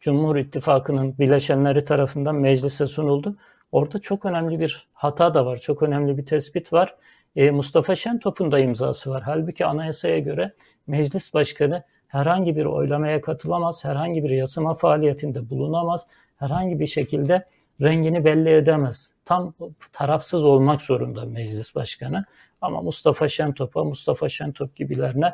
Cumhur 0.00 0.36
İttifakı'nın 0.36 1.18
bileşenleri 1.18 1.84
tarafından 1.84 2.34
meclise 2.34 2.86
sunuldu. 2.86 3.36
Orada 3.72 3.98
çok 3.98 4.24
önemli 4.24 4.60
bir 4.60 4.88
hata 4.92 5.34
da 5.34 5.46
var, 5.46 5.56
çok 5.56 5.82
önemli 5.82 6.18
bir 6.18 6.26
tespit 6.26 6.72
var. 6.72 6.96
E, 7.36 7.50
Mustafa 7.50 7.94
Şentop'un 7.94 8.52
da 8.52 8.58
imzası 8.58 9.10
var. 9.10 9.22
Halbuki 9.26 9.66
anayasaya 9.66 10.18
göre 10.18 10.52
meclis 10.86 11.34
başkanı 11.34 11.82
herhangi 12.08 12.56
bir 12.56 12.66
oylamaya 12.66 13.20
katılamaz, 13.20 13.84
herhangi 13.84 14.24
bir 14.24 14.30
yasama 14.30 14.74
faaliyetinde 14.74 15.50
bulunamaz, 15.50 16.06
herhangi 16.36 16.80
bir 16.80 16.86
şekilde 16.86 17.44
rengini 17.82 18.24
belli 18.24 18.50
edemez. 18.50 19.14
Tam 19.24 19.54
tarafsız 19.92 20.44
olmak 20.44 20.82
zorunda 20.82 21.24
meclis 21.24 21.74
başkanı. 21.74 22.24
Ama 22.60 22.82
Mustafa 22.82 23.28
Şentop'a, 23.28 23.84
Mustafa 23.84 24.28
Şentop 24.28 24.76
gibilerine 24.76 25.32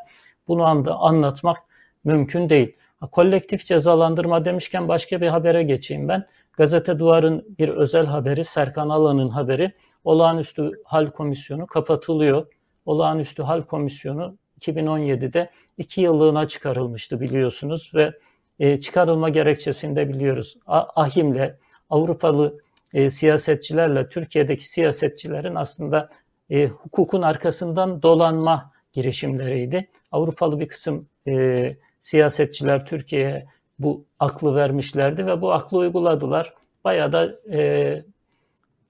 bunu 0.49 0.65
anda 0.65 0.95
anlatmak 0.95 1.57
mümkün 2.05 2.49
değil. 2.49 2.77
Kolektif 3.13 3.67
cezalandırma 3.67 4.45
demişken 4.45 4.89
başka 4.89 5.21
bir 5.21 5.29
habere 5.29 5.63
geçeyim 5.63 6.09
ben. 6.09 6.27
Gazete 6.53 6.99
Duvar'ın 6.99 7.57
bir 7.59 7.69
özel 7.69 8.07
haberi, 8.07 8.45
Serkan 8.45 8.89
Alan'ın 8.89 9.29
haberi. 9.29 9.73
Olağanüstü 10.05 10.71
Hal 10.85 11.11
Komisyonu 11.11 11.67
kapatılıyor. 11.67 12.47
Olağanüstü 12.87 13.43
Hal 13.43 13.63
Komisyonu 13.63 14.37
2017'de 14.61 15.51
iki 15.79 16.01
yıllığına 16.01 16.49
çıkarılmıştı 16.49 17.21
biliyorsunuz 17.21 17.93
ve 17.95 18.13
e, 18.59 18.81
çıkarılma 18.81 19.29
gerekçesini 19.29 19.97
de 19.97 20.09
biliyoruz. 20.09 20.57
Ahim'le, 20.67 21.55
Avrupalı 21.91 22.59
e, 22.95 23.11
siyasetçilerle 23.11 24.09
Türkiye'deki 24.09 24.69
siyasetçilerin 24.69 25.55
aslında 25.55 26.11
e, 26.51 26.67
hukukun 26.67 27.23
arkasından 27.23 28.03
dolanma 28.03 28.73
girişimleriydi. 28.93 29.89
Avrupalı 30.13 30.61
bir 30.61 30.69
kısım 30.69 31.09
e, 31.29 31.77
siyasetçiler 32.01 32.87
Türkiye'ye 32.87 33.47
bu 33.79 34.05
aklı 34.19 34.55
vermişlerdi 34.55 35.27
ve 35.27 35.41
bu 35.41 35.53
aklı 35.53 35.79
uyguladılar. 35.79 36.55
Bayağı 36.85 37.13
da 37.13 37.35
e, 37.53 38.03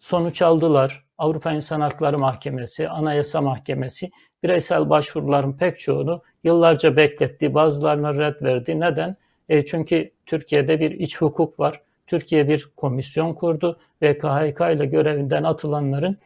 sonuç 0.03 0.43
aldılar. 0.43 1.05
Avrupa 1.19 1.53
İnsan 1.53 1.81
Hakları 1.81 2.19
Mahkemesi, 2.19 2.89
Anayasa 2.89 3.41
Mahkemesi 3.41 4.11
bireysel 4.43 4.91
başvuruların 4.91 5.53
pek 5.53 5.79
çoğunu 5.79 6.23
yıllarca 6.45 6.97
bekletti. 6.97 7.55
Bazılarına 7.55 8.15
red 8.15 8.43
verdi. 8.43 8.81
Neden? 8.81 9.17
E, 9.49 9.65
çünkü 9.65 10.11
Türkiye'de 10.27 10.81
bir 10.81 10.91
iç 10.91 11.21
hukuk 11.21 11.61
var. 11.61 11.81
Türkiye 12.07 12.49
bir 12.49 12.73
komisyon 12.77 13.35
kurdu 13.35 13.79
ve 14.03 14.19
KHK 14.19 14.61
ile 14.61 14.87
görevinden 14.87 15.43
atılanların 15.43 16.19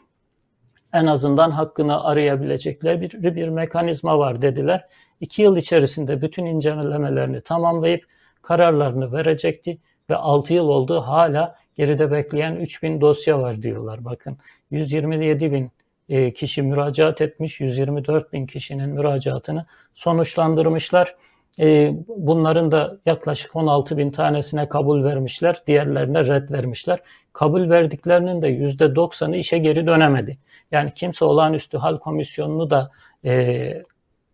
en 0.92 1.06
azından 1.06 1.50
hakkını 1.50 2.04
arayabilecekleri 2.04 3.00
bir, 3.00 3.34
bir 3.36 3.48
mekanizma 3.48 4.18
var 4.18 4.42
dediler. 4.42 4.86
İki 5.20 5.42
yıl 5.42 5.56
içerisinde 5.56 6.22
bütün 6.22 6.46
incelemelerini 6.46 7.40
tamamlayıp 7.40 8.04
kararlarını 8.42 9.12
verecekti 9.12 9.78
ve 10.10 10.16
6 10.16 10.54
yıl 10.54 10.68
oldu 10.68 11.00
hala 11.00 11.65
geride 11.76 12.10
bekleyen 12.10 12.56
3000 12.56 13.00
dosya 13.00 13.40
var 13.40 13.62
diyorlar. 13.62 14.04
Bakın 14.04 14.38
127 14.70 15.52
bin 15.52 15.70
e, 16.08 16.32
kişi 16.32 16.62
müracaat 16.62 17.20
etmiş, 17.20 17.60
124 17.60 18.32
bin 18.32 18.46
kişinin 18.46 18.88
müracaatını 18.88 19.66
sonuçlandırmışlar. 19.94 21.14
E, 21.60 21.92
bunların 22.08 22.70
da 22.70 22.98
yaklaşık 23.06 23.56
16 23.56 23.98
bin 23.98 24.10
tanesine 24.10 24.68
kabul 24.68 25.04
vermişler, 25.04 25.62
diğerlerine 25.66 26.26
red 26.26 26.50
vermişler. 26.50 27.00
Kabul 27.32 27.70
verdiklerinin 27.70 28.42
de 28.42 28.48
%90'ı 28.48 29.36
işe 29.36 29.58
geri 29.58 29.86
dönemedi. 29.86 30.38
Yani 30.72 30.90
kimse 30.94 31.24
olağanüstü 31.24 31.78
hal 31.78 31.98
komisyonunu 31.98 32.70
da 32.70 32.90
e, 33.24 33.82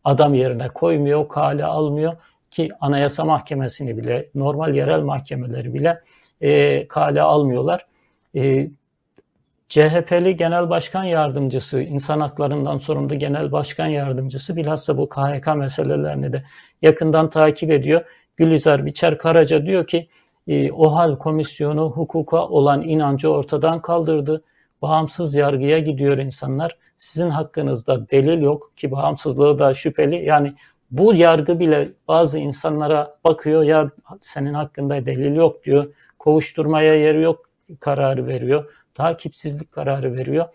adam 0.05 0.35
yerine 0.35 0.69
koymuyor, 0.69 1.29
kale 1.29 1.65
almıyor 1.65 2.17
ki 2.51 2.71
Anayasa 2.81 3.25
Mahkemesi'ni 3.25 3.97
bile, 3.97 4.29
normal 4.35 4.75
yerel 4.75 5.01
mahkemeleri 5.01 5.75
bile 5.75 6.01
e, 6.43 6.89
kale 6.89 7.23
almıyorlar. 7.23 7.87
E, 8.37 8.71
CHP'li 9.69 10.37
Genel 10.37 10.71
Başkan 10.71 11.05
Yardımcısı, 11.05 11.81
insan 11.81 12.21
haklarından 12.21 12.79
sorumlu 12.79 13.15
Genel 13.15 13.53
Başkan 13.53 13.87
Yardımcısı 13.87 14.57
bilhassa 14.57 14.99
bu 14.99 15.09
KHK 15.09 15.57
meselelerini 15.57 16.33
de 16.33 16.43
yakından 16.83 17.31
takip 17.31 17.71
ediyor. 17.71 18.05
Gülizar 18.37 18.87
Biçer 18.87 19.19
Karaca 19.19 19.67
diyor 19.67 19.87
ki 19.87 20.09
e, 20.49 20.73
OHAL 20.73 21.19
komisyonu 21.19 21.91
hukuka 21.91 22.49
olan 22.49 22.83
inancı 22.83 23.31
ortadan 23.31 23.83
kaldırdı. 23.83 24.45
Bağımsız 24.83 25.35
yargıya 25.35 25.79
gidiyor 25.79 26.19
insanlar. 26.19 26.77
Sizin 26.97 27.31
hakkınızda 27.31 28.11
delil 28.11 28.43
yok 28.43 28.73
ki 28.77 28.91
bağımsızlığı 28.91 29.59
da 29.59 29.75
şüpheli. 29.75 30.25
Yani 30.25 30.55
bu 30.91 31.15
yargı 31.15 31.61
bile 31.61 31.89
bazı 32.09 32.39
insanlara 32.39 33.17
bakıyor 33.25 33.63
ya 33.63 33.91
senin 34.21 34.55
hakkında 34.55 35.07
delil 35.07 35.37
yok 35.37 35.65
diyor. 35.65 35.87
Kovuşturmaya 36.23 36.95
yeri 36.95 37.23
yok 37.23 37.49
kararı 37.81 38.27
veriyor. 38.27 38.73
Takipsizlik 38.95 39.73
kararı 39.73 40.17
veriyor. 40.17 40.47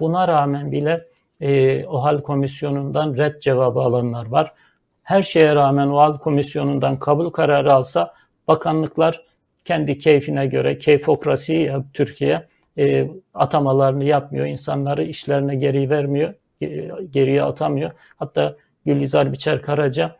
Buna 0.00 0.28
rağmen 0.28 0.72
bile 0.72 1.04
e, 1.40 1.84
OHAL 1.86 2.22
komisyonundan 2.22 3.16
red 3.16 3.40
cevabı 3.40 3.80
alanlar 3.80 4.26
var. 4.26 4.52
Her 5.02 5.22
şeye 5.22 5.54
rağmen 5.54 5.88
OHAL 5.88 6.18
komisyonundan 6.18 6.98
kabul 6.98 7.30
kararı 7.30 7.72
alsa 7.72 8.14
bakanlıklar 8.48 9.24
kendi 9.64 9.98
keyfine 9.98 10.46
göre 10.46 10.78
keyfokrasi 10.78 11.72
Türkiye 11.94 12.46
e, 12.78 13.08
atamalarını 13.34 14.04
yapmıyor. 14.04 14.46
insanları 14.46 15.04
işlerine 15.04 15.56
geri 15.56 15.90
vermiyor, 15.90 16.34
geriye 17.10 17.42
atamıyor. 17.42 17.90
Hatta 18.16 18.56
Gülizar 18.86 19.32
Biçer 19.32 19.62
Karaca 19.62 20.16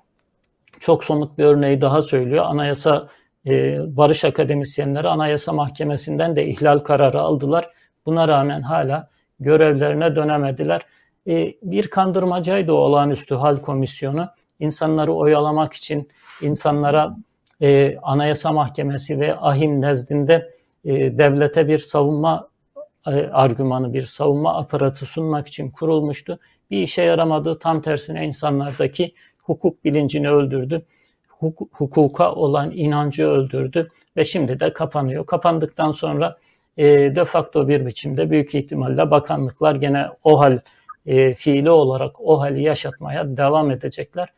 çok 0.81 1.05
somut 1.05 1.39
bir 1.39 1.45
örneği 1.45 1.81
daha 1.81 2.03
söylüyor. 2.03 2.45
Anayasa 2.45 3.09
e, 3.49 3.79
Barış 3.97 4.25
Akademisyenleri 4.25 5.09
Anayasa 5.09 5.53
Mahkemesi'nden 5.53 6.37
de 6.37 6.47
ihlal 6.47 6.79
kararı 6.79 7.21
aldılar. 7.21 7.71
Buna 8.07 8.29
rağmen 8.29 8.61
hala 8.61 9.09
görevlerine 9.41 10.17
dönemediler. 10.17 10.83
E, 11.27 11.55
bir 11.63 11.89
kandırmacaydı 11.89 12.73
o 12.73 12.77
olağanüstü 12.77 13.35
hal 13.35 13.57
komisyonu. 13.57 14.29
İnsanları 14.61 15.13
oyalamak 15.13 15.73
için 15.73 16.09
insanlara 16.43 17.17
e, 17.61 17.97
Anayasa 18.03 18.53
Mahkemesi 18.53 19.21
ve 19.21 19.37
ahim 19.37 19.81
nezdinde 19.81 20.59
devlete 20.85 21.69
bir 21.69 21.79
savunma 21.79 22.49
argümanı, 23.33 23.95
bir 23.95 24.03
savunma 24.03 24.59
aparatı 24.59 25.07
sunmak 25.07 25.49
için 25.49 25.71
kurulmuştu. 25.71 26.39
Bir 26.71 26.83
işe 26.83 27.03
yaramadığı 27.03 27.59
tam 27.59 27.81
tersine 27.81 28.27
insanlardaki 28.27 29.15
hukuk 29.43 29.85
bilincini 29.85 30.31
öldürdü. 30.31 30.87
Huk- 31.41 31.69
hukuka 31.73 32.33
olan 32.33 32.71
inancı 32.71 33.27
öldürdü 33.27 33.91
ve 34.17 34.25
şimdi 34.25 34.61
de 34.61 34.73
kapanıyor. 34.73 35.27
Kapandıktan 35.27 35.93
sonra 35.93 36.39
e, 36.77 36.87
de 37.17 37.25
facto 37.25 37.69
bir 37.69 37.87
biçimde 37.87 38.31
büyük 38.31 38.55
ihtimalle 38.55 39.11
bakanlıklar 39.11 39.75
gene 39.75 40.07
o 40.25 40.41
hal 40.41 40.59
e, 41.07 41.35
fiili 41.35 41.71
olarak 41.71 42.21
o 42.21 42.41
hali 42.41 42.63
yaşatmaya 42.63 43.37
devam 43.37 43.71
edecekler. 43.71 44.29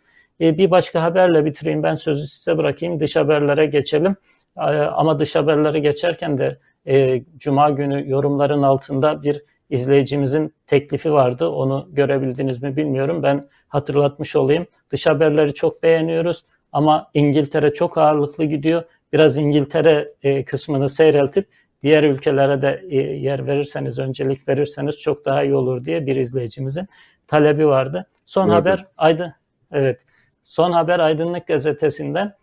E, 0.40 0.58
bir 0.58 0.70
başka 0.70 1.02
haberle 1.02 1.44
bitireyim. 1.44 1.82
Ben 1.82 1.94
sözü 1.94 2.26
size 2.26 2.58
bırakayım. 2.58 3.00
Dış 3.00 3.16
haberlere 3.16 3.66
geçelim. 3.66 4.16
E, 4.56 4.60
ama 4.70 5.18
dış 5.18 5.36
haberlere 5.36 5.78
geçerken 5.78 6.38
de 6.38 6.58
e, 6.86 7.22
Cuma 7.38 7.70
günü 7.70 8.10
yorumların 8.10 8.62
altında 8.62 9.22
bir 9.22 9.42
izleyicimizin 9.70 10.54
teklifi 10.66 11.12
vardı. 11.12 11.48
Onu 11.48 11.88
görebildiniz 11.92 12.62
mi 12.62 12.76
bilmiyorum. 12.76 13.22
Ben 13.22 13.48
hatırlatmış 13.68 14.36
olayım. 14.36 14.66
Dış 14.90 15.06
haberleri 15.06 15.54
çok 15.54 15.82
beğeniyoruz 15.82 16.44
ama 16.72 17.10
İngiltere 17.14 17.72
çok 17.72 17.98
ağırlıklı 17.98 18.44
gidiyor. 18.44 18.82
Biraz 19.12 19.36
İngiltere 19.36 20.12
e, 20.22 20.44
kısmını 20.44 20.88
seyreltip 20.88 21.48
diğer 21.82 22.04
ülkelere 22.04 22.62
de 22.62 22.84
e, 22.88 22.96
yer 22.96 23.46
verirseniz, 23.46 23.98
öncelik 23.98 24.48
verirseniz 24.48 25.00
çok 25.00 25.24
daha 25.24 25.42
iyi 25.44 25.54
olur 25.54 25.84
diye 25.84 26.06
bir 26.06 26.16
izleyicimizin 26.16 26.88
talebi 27.26 27.66
vardı. 27.66 28.06
Son 28.26 28.48
evet. 28.48 28.56
haber 28.56 28.86
Aydın 28.98 29.32
evet. 29.72 30.04
Son 30.42 30.72
haber 30.72 30.98
Aydınlık 30.98 31.46
gazetesinden 31.46 32.34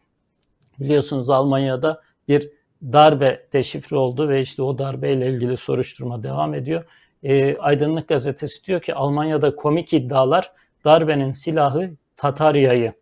biliyorsunuz 0.80 1.30
Almanya'da 1.30 2.01
bir 2.28 2.49
darbe 2.82 3.47
deşifre 3.53 3.97
oldu 3.97 4.30
ve 4.30 4.41
işte 4.41 4.61
o 4.61 4.78
darbeyle 4.78 5.30
ilgili 5.30 5.57
soruşturma 5.57 6.23
devam 6.23 6.53
ediyor. 6.53 6.84
E, 7.23 7.57
Aydınlık 7.57 8.07
gazetesi 8.07 8.63
diyor 8.63 8.82
ki 8.82 8.95
Almanya'da 8.95 9.55
komik 9.55 9.93
iddialar 9.93 10.51
darbenin 10.86 11.32
silahı 11.32 11.91
Tatarya'yı. 12.15 12.93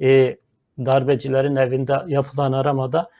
E, 0.00 0.36
darbecilerin 0.78 1.56
evinde 1.56 1.96
yapılan 2.06 2.52
aramada 2.52 3.10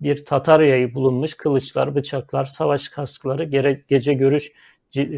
bir 0.00 0.24
Tatarya'yı 0.24 0.94
bulunmuş, 0.94 1.34
kılıçlar, 1.34 1.94
bıçaklar, 1.94 2.44
savaş 2.44 2.88
kaskları, 2.88 3.44
gece 3.88 4.14
görüş 4.14 4.52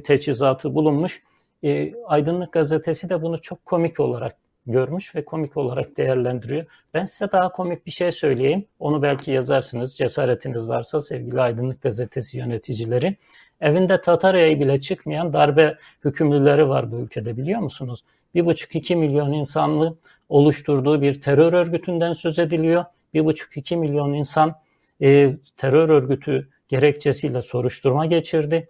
teçhizatı 0.05 0.75
bulunmuş. 0.75 1.23
E, 1.63 1.95
Aydınlık 2.05 2.53
gazetesi 2.53 3.09
de 3.09 3.23
bunu 3.23 3.41
çok 3.41 3.67
komik 3.67 4.01
olarak 4.01 4.37
görmüş 4.67 5.15
ve 5.15 5.25
komik 5.25 5.57
olarak 5.57 5.97
değerlendiriyor. 5.97 6.67
Ben 6.95 7.05
size 7.05 7.33
daha 7.33 7.53
komik 7.53 7.87
bir 7.87 7.91
şey 7.91 8.13
söyleyeyim. 8.13 8.65
Onu 8.79 9.03
belki 9.03 9.33
yazarsınız 9.33 9.97
cesaretiniz 9.97 10.69
varsa 10.69 11.01
sevgili 11.01 11.41
Aydınlık 11.41 11.83
Gazetesi 11.83 12.39
yöneticileri. 12.39 13.17
Evinde 13.61 14.01
Tatarya'yı 14.01 14.61
bile 14.61 14.81
çıkmayan 14.81 15.33
darbe 15.33 15.79
hükümlüleri 16.05 16.69
var 16.69 16.93
bu 16.93 16.97
ülkede 16.97 17.37
biliyor 17.37 17.61
musunuz? 17.61 18.05
1,5-2 18.35 18.97
milyon 18.97 19.33
insanlığın 19.33 19.99
oluşturduğu 20.29 21.03
bir 21.03 21.21
terör 21.21 21.53
örgütünden 21.53 22.13
söz 22.13 22.39
ediliyor. 22.39 22.85
1,5-2 23.15 23.77
milyon 23.77 24.13
insan 24.13 24.55
e, 25.03 25.37
terör 25.57 25.91
örgütü 25.91 26.49
gerekçesiyle 26.69 27.43
soruşturma 27.43 28.07
geçirdi. 28.07 28.69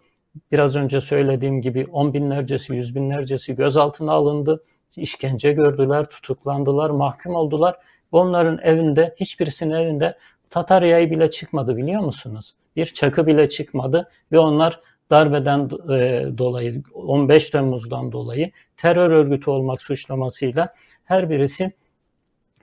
Biraz 0.52 0.76
önce 0.76 1.00
söylediğim 1.00 1.62
gibi 1.62 1.86
on 1.92 2.14
binlercesi, 2.14 2.74
yüz 2.74 2.94
binlercesi 2.94 3.56
gözaltına 3.56 4.12
alındı 4.12 4.64
işkence 4.96 5.52
gördüler, 5.52 6.04
tutuklandılar, 6.04 6.90
mahkum 6.90 7.34
oldular. 7.34 7.76
Onların 8.12 8.58
evinde, 8.62 9.14
hiçbirisinin 9.20 9.74
evinde 9.74 10.18
Tatarya'yı 10.50 11.10
bile 11.10 11.30
çıkmadı 11.30 11.76
biliyor 11.76 12.02
musunuz? 12.02 12.54
Bir 12.76 12.84
çakı 12.84 13.26
bile 13.26 13.48
çıkmadı 13.48 14.08
ve 14.32 14.38
onlar 14.38 14.80
darbeden 15.10 15.70
e, 15.92 16.38
dolayı, 16.38 16.82
15 16.92 17.50
Temmuz'dan 17.50 18.12
dolayı 18.12 18.50
terör 18.76 19.10
örgütü 19.10 19.50
olmak 19.50 19.82
suçlamasıyla 19.82 20.74
her 21.06 21.30
birisi 21.30 21.72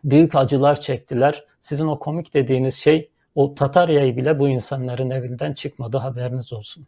büyük 0.04 0.36
acılar 0.36 0.80
çektiler. 0.80 1.46
Sizin 1.60 1.88
o 1.88 2.00
komik 2.00 2.34
dediğiniz 2.34 2.76
şey 2.76 3.10
o 3.36 3.56
Tatarya'yı 3.56 4.18
bile 4.18 4.40
bu 4.40 4.50
insanların 4.50 5.10
evinden 5.10 5.54
çıkmadı 5.54 5.98
haberiniz 5.98 6.54
olsun. 6.54 6.88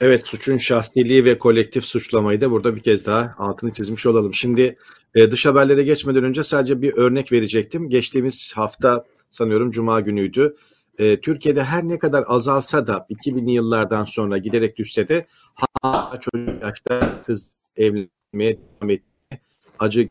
Evet 0.00 0.26
suçun 0.26 0.56
şahsiliği 0.56 1.24
ve 1.24 1.38
kolektif 1.38 1.84
suçlamayı 1.84 2.40
da 2.40 2.50
burada 2.50 2.76
bir 2.76 2.80
kez 2.80 3.06
daha 3.06 3.34
altını 3.38 3.72
çizmiş 3.72 4.06
olalım. 4.06 4.34
Şimdi 4.34 4.76
e, 5.14 5.30
dış 5.30 5.46
haberlere 5.46 5.82
geçmeden 5.82 6.24
önce 6.24 6.42
sadece 6.42 6.82
bir 6.82 6.96
örnek 6.96 7.32
verecektim. 7.32 7.88
Geçtiğimiz 7.88 8.52
hafta 8.56 9.04
sanıyorum 9.28 9.70
Cuma 9.70 10.00
günüydü. 10.00 10.56
E, 10.98 11.20
Türkiye'de 11.20 11.64
her 11.64 11.88
ne 11.88 11.98
kadar 11.98 12.24
azalsa 12.26 12.86
da 12.86 13.06
2000'li 13.10 13.50
yıllardan 13.50 14.04
sonra 14.04 14.38
giderek 14.38 14.76
düşse 14.78 15.08
de 15.08 15.26
hala 15.54 16.20
çocuk 16.20 16.62
yaşta 16.62 17.22
kız 17.26 17.52
evlenmeye 17.76 18.58
devam 18.58 18.90
ettiğini 18.90 19.40
acı 19.78 20.08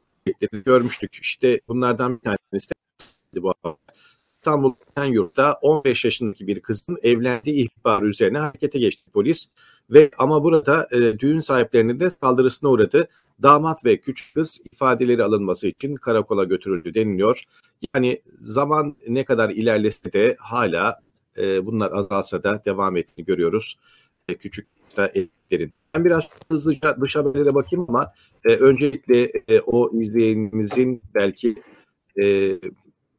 görmüştük. 0.51 1.15
İşte 1.21 1.61
bunlardan 1.67 2.15
bir 2.15 2.21
tanesi 2.21 2.69
de 3.36 3.43
bu 3.43 3.53
İstanbul 4.46 4.74
Yurt'ta 5.08 5.54
15 5.62 6.06
yaşındaki 6.06 6.48
bir 6.48 6.60
kızın 6.60 6.98
evlendiği 7.04 7.68
ihbarı 7.68 8.08
üzerine 8.08 8.38
harekete 8.39 8.80
geçti 8.80 9.04
polis. 9.14 9.52
Ve 9.89 10.12
ama 10.18 10.43
burada 10.43 10.88
e, 10.91 11.20
düğün 11.20 11.39
sahiplerinin 11.39 12.00
de 12.00 12.10
saldırısına 12.10 12.70
uğradı. 12.70 13.08
Damat 13.43 13.86
ve 13.86 13.98
küçük 13.98 14.36
kız 14.36 14.62
ifadeleri 14.72 15.24
alınması 15.24 15.68
için 15.68 15.96
karakola 15.96 16.43
götürüldü 16.43 16.93
deniliyor. 16.93 17.43
Yani 17.96 18.22
zaman 18.38 18.96
ne 19.08 19.26
kadar 19.26 19.50
ilerlese 19.50 20.14
de 20.14 20.36
hala 20.39 21.00
e, 21.38 21.66
bunlar 21.66 21.91
azalsa 21.91 22.43
da 22.43 22.62
devam 22.66 22.98
ettiğini 22.98 23.26
görüyoruz. 23.26 23.80
E, 24.30 24.36
küçük 24.36 24.68
da 24.98 25.08
evlerin. 25.08 25.74
Ben 25.96 26.06
biraz 26.06 26.24
hızlıca 26.52 27.02
dış 27.02 27.16
haberlere 27.16 27.56
bakayım 27.56 27.86
ama 27.89 28.12
e, 28.43 28.56
öncelikle 28.56 29.32
e, 29.48 29.60
o 29.60 30.02
izleyenimizin 30.02 31.02
belki 31.16 31.56
e, 32.22 32.58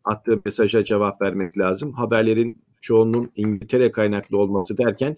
attığı 0.06 0.40
mesaja 0.44 0.84
cevap 0.84 1.22
vermek 1.22 1.58
lazım. 1.58 1.92
Haberlerin 1.92 2.62
çoğunun 2.80 3.30
İngiltere 3.36 3.92
kaynaklı 3.92 4.38
olması 4.38 4.78
derken 4.78 5.16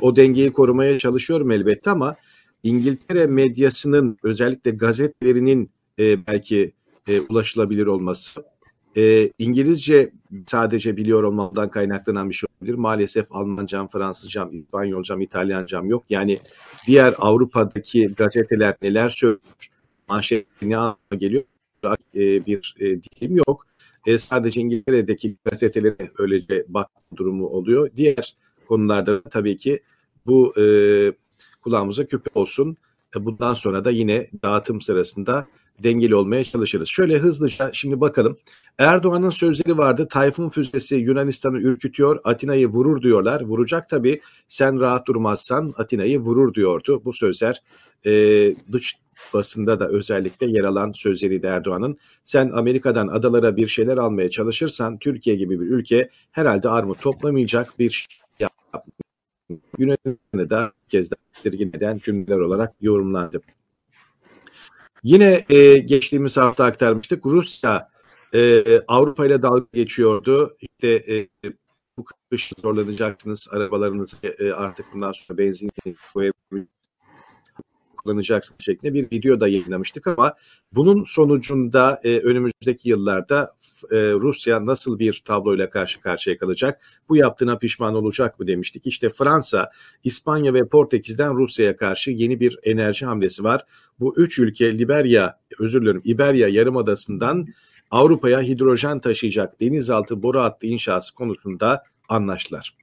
o 0.00 0.16
dengeyi 0.16 0.52
korumaya 0.52 0.98
çalışıyorum 0.98 1.50
elbette 1.50 1.90
ama 1.90 2.16
İngiltere 2.62 3.26
medyasının 3.26 4.16
özellikle 4.22 4.70
gazetelerinin 4.70 5.70
e, 5.98 6.26
belki 6.26 6.72
e, 7.08 7.20
ulaşılabilir 7.20 7.86
olması, 7.86 8.44
e, 8.96 9.30
İngilizce 9.38 10.12
sadece 10.46 10.96
biliyor 10.96 11.22
olmadan 11.22 11.70
kaynaklanan 11.70 12.30
bir 12.30 12.34
şey 12.34 12.48
olabilir. 12.60 12.78
Maalesef 12.78 13.26
Almancam, 13.30 13.88
Fransızcam, 13.88 14.56
İspanyolcam, 14.56 15.20
İtalyancam 15.20 15.86
yok. 15.86 16.04
Yani 16.10 16.40
diğer 16.86 17.14
Avrupa'daki 17.18 18.06
gazeteler 18.16 18.74
neler 18.82 19.08
söylüyor, 19.08 19.40
manşet 20.08 20.46
ne 20.62 20.76
anlama 20.76 20.96
geliyor 21.18 21.44
e, 22.14 22.46
bir 22.46 22.74
e, 22.80 22.84
dilim 22.84 23.36
yok. 23.36 23.66
E, 24.06 24.18
sadece 24.18 24.60
İngiltere'deki 24.60 25.36
gazetelere 25.44 26.10
öylece 26.18 26.64
bak 26.68 26.90
durumu 27.16 27.46
oluyor. 27.46 27.90
Diğer 27.96 28.36
konularda 28.68 29.22
tabii 29.22 29.58
ki 29.58 29.82
bu 30.26 30.60
e, 30.60 30.64
kulağımıza 31.62 32.06
küpe 32.06 32.30
olsun. 32.34 32.76
E, 33.16 33.24
bundan 33.24 33.54
sonra 33.54 33.84
da 33.84 33.90
yine 33.90 34.30
dağıtım 34.42 34.80
sırasında 34.80 35.46
dengeli 35.78 36.14
olmaya 36.14 36.44
çalışırız. 36.44 36.88
Şöyle 36.88 37.18
hızlıca 37.18 37.70
şimdi 37.72 38.00
bakalım. 38.00 38.38
Erdoğan'ın 38.78 39.30
sözleri 39.30 39.78
vardı. 39.78 40.08
Tayfun 40.10 40.48
füzesi 40.48 40.96
Yunanistan'ı 40.96 41.58
ürkütüyor. 41.58 42.20
Atina'yı 42.24 42.68
vurur 42.68 43.02
diyorlar. 43.02 43.40
Vuracak 43.40 43.88
tabii. 43.88 44.20
Sen 44.48 44.80
rahat 44.80 45.06
durmazsan 45.06 45.74
Atina'yı 45.76 46.20
vurur 46.20 46.54
diyordu. 46.54 47.02
Bu 47.04 47.12
sözler 47.12 47.62
e, 48.06 48.12
dış 48.72 48.96
basında 49.34 49.80
da 49.80 49.88
özellikle 49.88 50.46
yer 50.46 50.64
alan 50.64 50.92
sözleri 50.92 51.42
de 51.42 51.48
Erdoğan'ın. 51.48 51.98
Sen 52.22 52.50
Amerika'dan 52.50 53.08
adalara 53.08 53.56
bir 53.56 53.68
şeyler 53.68 53.96
almaya 53.96 54.30
çalışırsan 54.30 54.98
Türkiye 54.98 55.36
gibi 55.36 55.60
bir 55.60 55.66
ülke 55.66 56.08
herhalde 56.32 56.68
armut 56.68 57.02
toplamayacak 57.02 57.78
bir 57.78 57.90
şey 57.90 58.48
yönetimine 59.78 60.50
de 60.50 60.70
kez 60.88 61.10
dirgin 61.44 61.68
eden 61.68 61.98
cümleler 61.98 62.38
olarak 62.38 62.74
yorumlandı. 62.80 63.40
Yine 65.04 65.44
e, 65.50 65.78
geçtiğimiz 65.78 66.36
hafta 66.36 66.64
aktarmıştık. 66.64 67.26
Rusya 67.26 67.88
e, 68.34 68.64
Avrupa 68.88 69.26
ile 69.26 69.42
dalga 69.42 69.66
geçiyordu. 69.72 70.56
İşte 70.60 70.88
e, 70.88 71.28
bu 71.98 72.04
kış 72.30 72.52
zorlanacaksınız. 72.62 73.48
Arabalarınızı 73.50 74.16
e, 74.38 74.52
artık 74.52 74.86
bundan 74.94 75.12
sonra 75.12 75.38
benzin 75.38 75.70
kullanacaksın 78.02 78.56
şeklinde 78.58 78.94
bir 78.94 79.10
video 79.10 79.40
da 79.40 79.48
yayınlamıştık 79.48 80.06
ama 80.06 80.34
bunun 80.72 81.04
sonucunda 81.04 82.00
e, 82.04 82.18
önümüzdeki 82.18 82.88
yıllarda 82.88 83.54
e, 83.90 83.96
Rusya 83.96 84.66
nasıl 84.66 84.98
bir 84.98 85.22
tabloyla 85.24 85.70
karşı 85.70 86.00
karşıya 86.00 86.38
kalacak? 86.38 86.80
Bu 87.08 87.16
yaptığına 87.16 87.58
pişman 87.58 87.94
olacak 87.94 88.40
mı 88.40 88.46
demiştik. 88.46 88.86
İşte 88.86 89.10
Fransa, 89.10 89.70
İspanya 90.04 90.54
ve 90.54 90.68
Portekiz'den 90.68 91.34
Rusya'ya 91.34 91.76
karşı 91.76 92.10
yeni 92.10 92.40
bir 92.40 92.58
enerji 92.62 93.06
hamlesi 93.06 93.44
var. 93.44 93.64
Bu 94.00 94.14
üç 94.16 94.38
ülke 94.38 94.78
Liberya, 94.78 95.38
özür 95.58 95.82
dilerim 95.82 96.02
İberya 96.04 96.48
Yarımadası'ndan 96.48 97.46
Avrupa'ya 97.90 98.42
hidrojen 98.42 99.00
taşıyacak 99.00 99.60
denizaltı 99.60 100.22
boru 100.22 100.40
hattı 100.40 100.66
inşası 100.66 101.14
konusunda 101.14 101.82
anlaştılar. 102.08 102.81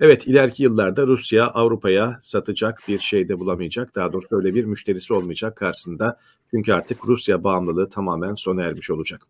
Evet 0.00 0.26
ileriki 0.26 0.62
yıllarda 0.62 1.06
Rusya 1.06 1.46
Avrupa'ya 1.46 2.18
satacak 2.20 2.82
bir 2.88 2.98
şey 2.98 3.28
de 3.28 3.38
bulamayacak. 3.38 3.94
Daha 3.94 4.12
doğrusu 4.12 4.36
öyle 4.36 4.54
bir 4.54 4.64
müşterisi 4.64 5.14
olmayacak 5.14 5.56
karşısında. 5.56 6.20
Çünkü 6.50 6.72
artık 6.72 7.06
Rusya 7.06 7.44
bağımlılığı 7.44 7.90
tamamen 7.90 8.34
sona 8.34 8.62
ermiş 8.62 8.90
olacak. 8.90 9.22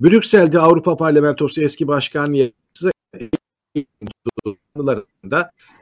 Brüksel'de 0.00 0.58
Avrupa 0.58 0.96
Parlamentosu 0.96 1.62
eski 1.62 1.88
başkan 1.88 2.32
yasası 2.32 2.92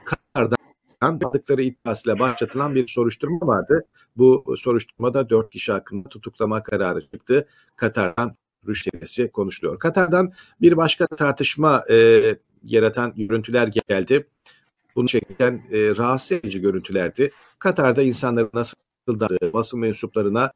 Katar'dan 0.04 0.56
aldıkları 1.00 1.62
iddiasıyla 1.62 2.18
başlatılan 2.18 2.74
bir 2.74 2.88
soruşturma 2.88 3.46
vardı. 3.46 3.84
Bu 4.16 4.54
soruşturmada 4.58 5.30
dört 5.30 5.50
kişi 5.50 5.72
hakkında 5.72 6.08
tutuklama 6.08 6.62
kararı 6.62 7.08
çıktı. 7.10 7.48
Katar'dan 7.76 8.36
rüştiyesi 8.68 9.30
konuşuluyor. 9.30 9.78
Katar'dan 9.78 10.32
bir 10.60 10.76
başka 10.76 11.06
tartışma 11.06 11.84
e, 11.90 12.36
yaratan 12.64 13.14
görüntüler 13.16 13.70
geldi. 13.88 14.26
Bunu 14.96 15.08
çeken 15.08 15.62
e, 15.72 15.96
rahatsız 15.96 16.32
edici 16.32 16.60
görüntülerdi. 16.60 17.30
Katar'da 17.58 18.02
insanların 18.02 18.50
nasıl 18.54 18.76
da 19.08 19.52
basın 19.52 19.80
mensuplarına 19.80 20.52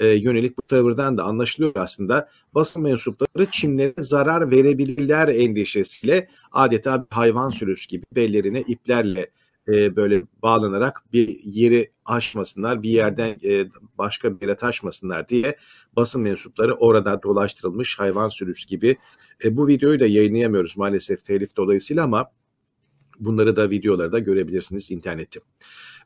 e, 0.00 0.06
yönelik 0.06 0.58
bu 0.58 0.62
tavırdan 0.62 1.18
da 1.18 1.24
anlaşılıyor 1.24 1.72
aslında. 1.74 2.28
Basın 2.54 2.82
mensupları 2.82 3.46
Çinlere 3.50 3.94
zarar 3.98 4.50
verebilirler 4.50 5.28
endişesiyle 5.28 6.28
adeta 6.52 7.02
bir 7.02 7.16
hayvan 7.16 7.50
sürüsü 7.50 7.88
gibi 7.88 8.04
bellerine 8.14 8.60
iplerle 8.60 9.30
e, 9.68 9.96
böyle 9.96 10.22
bağlanarak 10.42 11.02
bir 11.12 11.40
yeri 11.44 11.90
aşmasınlar, 12.04 12.82
bir 12.82 12.90
yerden 12.90 13.36
e, 13.44 13.66
başka 13.98 14.40
bir 14.40 14.46
yere 14.46 14.56
taşmasınlar 14.56 15.28
diye 15.28 15.56
basın 15.96 16.22
mensupları 16.22 16.74
orada 16.74 17.22
dolaştırılmış 17.22 17.98
hayvan 17.98 18.28
sürüsü 18.28 18.68
gibi. 18.68 18.96
E, 19.44 19.56
bu 19.56 19.68
videoyu 19.68 20.00
da 20.00 20.06
yayınlayamıyoruz 20.06 20.76
maalesef 20.76 21.24
telif 21.24 21.56
dolayısıyla 21.56 22.04
ama 22.04 22.30
bunları 23.20 23.56
da 23.56 23.70
videoları 23.70 24.12
da 24.12 24.18
görebilirsiniz 24.18 24.90
internette. 24.90 25.40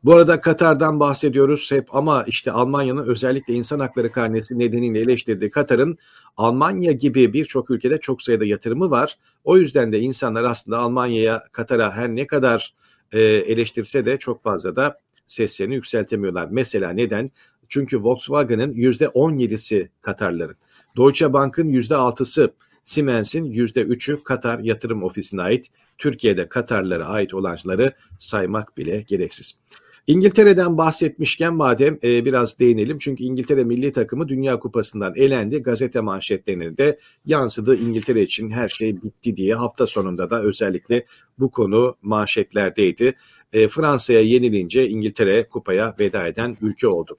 Bu 0.05 0.15
arada 0.15 0.41
Katar'dan 0.41 1.01
bahsediyoruz 1.01 1.71
hep 1.71 1.95
ama 1.95 2.25
işte 2.27 2.53
Almanya'nın 2.53 3.07
özellikle 3.07 3.55
insan 3.55 3.81
hakları 3.81 4.13
karnesi 4.13 4.59
nedeniyle 4.59 5.01
eleştirdiği 5.01 5.51
Katar'ın 5.51 5.99
Almanya 6.37 6.93
gibi 6.93 7.33
birçok 7.33 7.71
ülkede 7.71 8.01
çok 8.01 8.23
sayıda 8.23 8.45
yatırımı 8.45 8.91
var. 8.91 9.19
O 9.45 9.57
yüzden 9.57 9.93
de 9.93 10.01
insanlar 10.01 10.45
aslında 10.45 10.79
Almanya'ya, 10.79 11.43
Katar'a 11.53 11.93
her 11.93 12.09
ne 12.09 12.27
kadar 12.27 12.75
e, 13.13 13.21
eleştirse 13.21 14.07
de 14.07 14.19
çok 14.19 14.43
fazla 14.43 14.77
da 14.77 14.99
seslerini 15.27 15.75
yükseltemiyorlar. 15.75 16.49
Mesela 16.51 16.91
neden? 16.91 17.31
Çünkü 17.69 17.99
Volkswagen'ın 17.99 18.75
%17'si 18.75 19.89
Katarların. 20.03 20.57
Deutsche 20.97 21.33
Bank'ın 21.33 21.69
%6'sı, 21.69 22.53
Siemens'in 22.85 23.53
%3'ü 23.53 24.23
Katar 24.23 24.59
Yatırım 24.59 25.03
Ofisi'ne 25.03 25.43
ait. 25.43 25.67
Türkiye'de 25.99 26.49
Katarlara 26.49 27.07
ait 27.07 27.35
olanları 27.35 27.93
saymak 28.19 28.77
bile 28.77 29.01
gereksiz. 29.01 29.59
İngiltere'den 30.07 30.79
bahsetmişken 30.79 31.55
madem 31.55 31.99
e, 32.05 32.25
biraz 32.25 32.59
değinelim. 32.59 32.99
Çünkü 32.99 33.25
İngiltere 33.25 33.65
milli 33.65 33.93
takımı 33.93 34.29
Dünya 34.29 34.59
Kupası'ndan 34.59 35.15
elendi. 35.17 35.63
Gazete 35.63 36.01
manşetlerine 36.01 36.77
de 36.77 36.99
yansıdı. 37.27 37.77
İngiltere 37.77 38.23
için 38.23 38.51
her 38.51 38.69
şey 38.69 39.03
bitti 39.03 39.37
diye 39.37 39.55
hafta 39.55 39.87
sonunda 39.87 40.31
da 40.31 40.43
özellikle 40.43 41.07
bu 41.39 41.51
konu 41.51 41.97
manşetlerdeydi. 42.03 43.15
E, 43.53 43.69
Fransa'ya 43.69 44.21
yenilince 44.21 44.89
İngiltere 44.89 45.49
kupaya 45.49 45.95
veda 46.01 46.27
eden 46.27 46.57
ülke 46.63 46.89
oldu. 46.89 47.19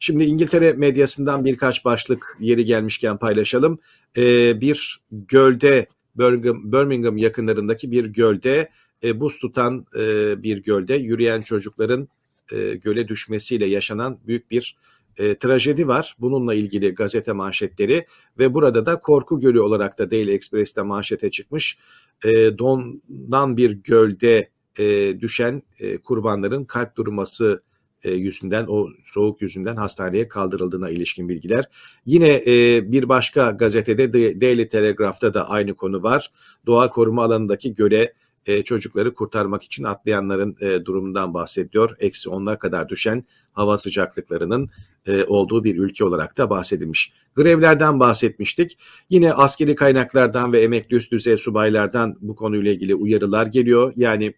Şimdi 0.00 0.24
İngiltere 0.24 0.72
medyasından 0.72 1.44
birkaç 1.44 1.84
başlık 1.84 2.36
yeri 2.40 2.64
gelmişken 2.64 3.16
paylaşalım. 3.16 3.78
E, 4.16 4.60
bir 4.60 5.00
gölde 5.10 5.86
Birmingham, 6.16 6.72
Birmingham 6.72 7.16
yakınlarındaki 7.16 7.90
bir 7.90 8.04
gölde 8.04 8.68
e, 9.04 9.20
buz 9.20 9.38
tutan 9.38 9.86
e, 9.96 10.02
bir 10.42 10.62
gölde 10.62 10.94
yürüyen 10.94 11.42
çocukların 11.42 12.08
e, 12.52 12.74
göle 12.74 13.08
düşmesiyle 13.08 13.66
yaşanan 13.66 14.18
büyük 14.26 14.50
bir 14.50 14.76
e, 15.16 15.38
trajedi 15.38 15.88
var. 15.88 16.16
Bununla 16.18 16.54
ilgili 16.54 16.94
gazete 16.94 17.32
manşetleri 17.32 18.06
ve 18.38 18.54
burada 18.54 18.86
da 18.86 19.00
Korku 19.00 19.40
Gölü 19.40 19.60
olarak 19.60 19.98
da 19.98 20.10
Daily 20.10 20.34
Express'te 20.34 20.82
manşete 20.82 21.30
çıkmış. 21.30 21.78
E, 22.24 22.58
dondan 22.58 23.56
bir 23.56 23.70
gölde 23.70 24.50
e, 24.78 25.16
düşen 25.20 25.62
e, 25.80 25.98
kurbanların 25.98 26.64
kalp 26.64 26.96
durması 26.96 27.62
e, 28.02 28.10
yüzünden 28.10 28.66
o 28.68 28.88
soğuk 29.04 29.42
yüzünden 29.42 29.76
hastaneye 29.76 30.28
kaldırıldığına 30.28 30.90
ilişkin 30.90 31.28
bilgiler. 31.28 31.68
Yine 32.06 32.42
e, 32.46 32.82
bir 32.92 33.08
başka 33.08 33.50
gazetede 33.50 34.12
Daily 34.40 34.68
Telegraph'ta 34.68 35.34
da 35.34 35.48
aynı 35.48 35.74
konu 35.74 36.02
var. 36.02 36.32
Doğa 36.66 36.90
koruma 36.90 37.24
alanındaki 37.24 37.74
göle 37.74 38.12
e, 38.48 38.62
çocukları 38.62 39.14
kurtarmak 39.14 39.62
için 39.62 39.84
atlayanların 39.84 40.56
e, 40.60 40.84
durumundan 40.84 41.34
bahsediyor. 41.34 41.96
Eksi 42.00 42.30
onlar 42.30 42.58
kadar 42.58 42.88
düşen 42.88 43.24
hava 43.52 43.78
sıcaklıklarının 43.78 44.70
e, 45.06 45.24
olduğu 45.24 45.64
bir 45.64 45.78
ülke 45.78 46.04
olarak 46.04 46.38
da 46.38 46.50
bahsedilmiş. 46.50 47.12
Grevlerden 47.34 48.00
bahsetmiştik. 48.00 48.78
Yine 49.10 49.32
askeri 49.32 49.74
kaynaklardan 49.74 50.52
ve 50.52 50.62
emekli 50.62 50.96
üst 50.96 51.12
düzey 51.12 51.38
subaylardan 51.38 52.16
bu 52.20 52.36
konuyla 52.36 52.72
ilgili 52.72 52.94
uyarılar 52.94 53.46
geliyor. 53.46 53.92
Yani 53.96 54.34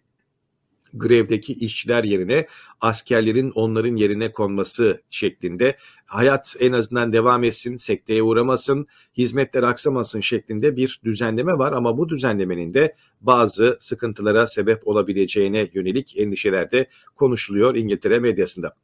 grevdeki 0.93 1.53
işçiler 1.53 2.03
yerine 2.03 2.47
askerlerin 2.81 3.51
onların 3.51 3.95
yerine 3.95 4.31
konması 4.31 5.01
şeklinde 5.09 5.77
hayat 6.05 6.55
en 6.59 6.71
azından 6.71 7.13
devam 7.13 7.43
etsin, 7.43 7.75
sekteye 7.75 8.23
uğramasın, 8.23 8.87
hizmetler 9.17 9.63
aksamasın 9.63 10.19
şeklinde 10.19 10.75
bir 10.75 11.01
düzenleme 11.03 11.51
var 11.51 11.73
ama 11.73 11.97
bu 11.97 12.09
düzenlemenin 12.09 12.73
de 12.73 12.95
bazı 13.21 13.77
sıkıntılara 13.79 14.47
sebep 14.47 14.87
olabileceğine 14.87 15.67
yönelik 15.73 16.17
endişeler 16.17 16.71
de 16.71 16.87
konuşuluyor 17.15 17.75
İngiltere 17.75 18.19
medyasında. 18.19 18.75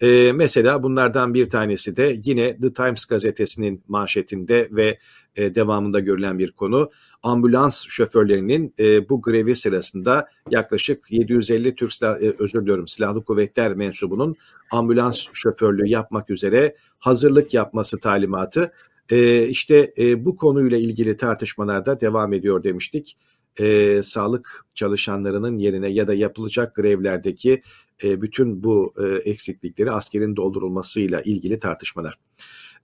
Ee, 0.00 0.32
mesela 0.34 0.82
bunlardan 0.82 1.34
bir 1.34 1.50
tanesi 1.50 1.96
de 1.96 2.16
yine 2.24 2.60
The 2.60 2.72
Times 2.72 3.04
gazetesinin 3.04 3.84
manşetinde 3.88 4.68
ve 4.70 4.98
e, 5.36 5.54
devamında 5.54 6.00
görülen 6.00 6.38
bir 6.38 6.52
konu. 6.52 6.90
Ambulans 7.24 7.84
şoförlerinin 7.88 8.74
e, 8.78 9.08
bu 9.08 9.22
grevi 9.22 9.56
sırasında 9.56 10.28
yaklaşık 10.50 11.04
750 11.10 11.74
Türk 11.74 11.92
silah, 11.92 12.22
e, 12.22 12.34
özür 12.38 12.62
diliyorum 12.62 12.88
silahlı 12.88 13.24
kuvvetler 13.24 13.74
mensubunun 13.74 14.36
ambulans 14.72 15.26
şoförlüğü 15.32 15.88
yapmak 15.88 16.30
üzere 16.30 16.76
hazırlık 16.98 17.54
yapması 17.54 18.00
talimatı. 18.00 18.72
E, 19.10 19.46
işte 19.46 19.94
e, 19.98 20.24
bu 20.24 20.36
konuyla 20.36 20.78
ilgili 20.78 21.16
tartışmalar 21.16 21.86
da 21.86 22.00
devam 22.00 22.32
ediyor 22.32 22.62
demiştik. 22.62 23.16
E, 23.60 24.00
sağlık 24.02 24.64
çalışanlarının 24.74 25.58
yerine 25.58 25.88
ya 25.88 26.08
da 26.08 26.14
yapılacak 26.14 26.74
grevlerdeki 26.74 27.62
e, 28.04 28.22
bütün 28.22 28.64
bu 28.64 28.94
e, 28.98 29.30
eksiklikleri 29.30 29.90
askerin 29.90 30.36
doldurulmasıyla 30.36 31.22
ilgili 31.22 31.58
tartışmalar. 31.58 32.18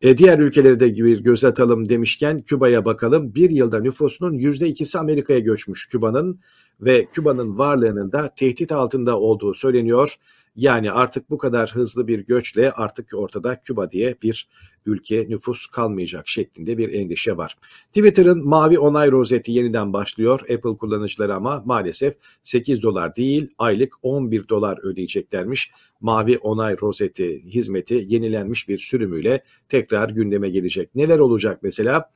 E, 0.03 0.19
diğer 0.19 0.39
ülkeleri 0.39 0.81
de 0.81 0.95
bir 0.97 1.21
göz 1.21 1.45
atalım 1.45 1.89
demişken 1.89 2.43
Küba'ya 2.43 2.85
bakalım. 2.85 3.35
Bir 3.35 3.51
yılda 3.51 3.81
nüfusunun 3.81 4.33
yüzde 4.33 4.69
ikisi 4.69 4.99
Amerika'ya 4.99 5.39
göçmüş 5.39 5.89
Küba'nın 5.89 6.41
ve 6.81 7.07
Küba'nın 7.13 7.59
varlığının 7.59 8.13
da 8.13 8.35
tehdit 8.37 8.73
altında 8.73 9.19
olduğu 9.19 9.55
söyleniyor. 9.55 10.17
Yani 10.57 10.93
artık 10.93 11.31
bu 11.31 11.39
kadar 11.39 11.71
hızlı 11.75 12.07
bir 12.07 12.19
göçle 12.19 12.73
artık 12.73 13.15
ortada 13.15 13.61
Küba 13.61 13.91
diye 13.91 14.17
bir 14.23 14.49
ülke 14.87 15.27
nüfus 15.29 15.67
kalmayacak 15.67 16.29
şeklinde 16.29 16.79
bir 16.79 16.93
endişe 16.93 17.37
var. 17.37 17.57
Twitter'ın 17.93 18.49
mavi 18.49 18.79
onay 18.79 19.11
rozeti 19.11 19.53
yeniden 19.53 19.93
başlıyor. 19.93 20.41
Apple 20.41 20.77
kullanıcıları 20.77 21.35
ama 21.35 21.63
maalesef 21.67 22.15
8 22.43 22.83
dolar 22.83 23.17
değil 23.17 23.49
aylık 23.59 23.95
11 24.03 24.49
dolar 24.49 24.79
ödeyeceklermiş. 24.83 25.71
Mavi 26.01 26.39
onay 26.39 26.77
rozeti 26.83 27.43
hizmeti 27.45 28.05
yenilenmiş 28.09 28.69
bir 28.69 28.79
sürümüyle 28.79 29.45
tekrar 29.69 30.09
gündeme 30.09 30.51
gelecek. 30.51 30.95
Neler 30.95 31.19
olacak 31.19 31.59
mesela? 31.63 32.11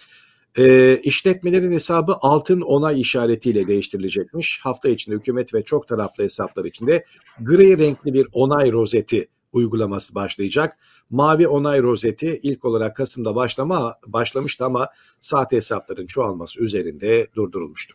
E, 0.58 0.96
işletmelerin 1.02 1.72
hesabı 1.72 2.16
altın 2.20 2.60
onay 2.60 3.00
işaretiyle 3.00 3.66
değiştirilecekmiş. 3.66 4.60
Hafta 4.62 4.88
içinde 4.88 5.16
hükümet 5.16 5.54
ve 5.54 5.62
çok 5.62 5.88
taraflı 5.88 6.24
hesaplar 6.24 6.64
içinde 6.64 7.04
gri 7.40 7.78
renkli 7.78 8.14
bir 8.14 8.26
onay 8.32 8.72
rozeti 8.72 9.28
uygulaması 9.52 10.14
başlayacak. 10.14 10.76
Mavi 11.10 11.48
onay 11.48 11.82
rozeti 11.82 12.40
ilk 12.42 12.64
olarak 12.64 12.96
Kasım'da 12.96 13.34
başlama 13.34 13.94
başlamıştı 14.06 14.64
ama 14.64 14.88
sahte 15.20 15.56
hesapların 15.56 16.06
çoğalması 16.06 16.60
üzerinde 16.60 17.26
durdurulmuştu. 17.36 17.94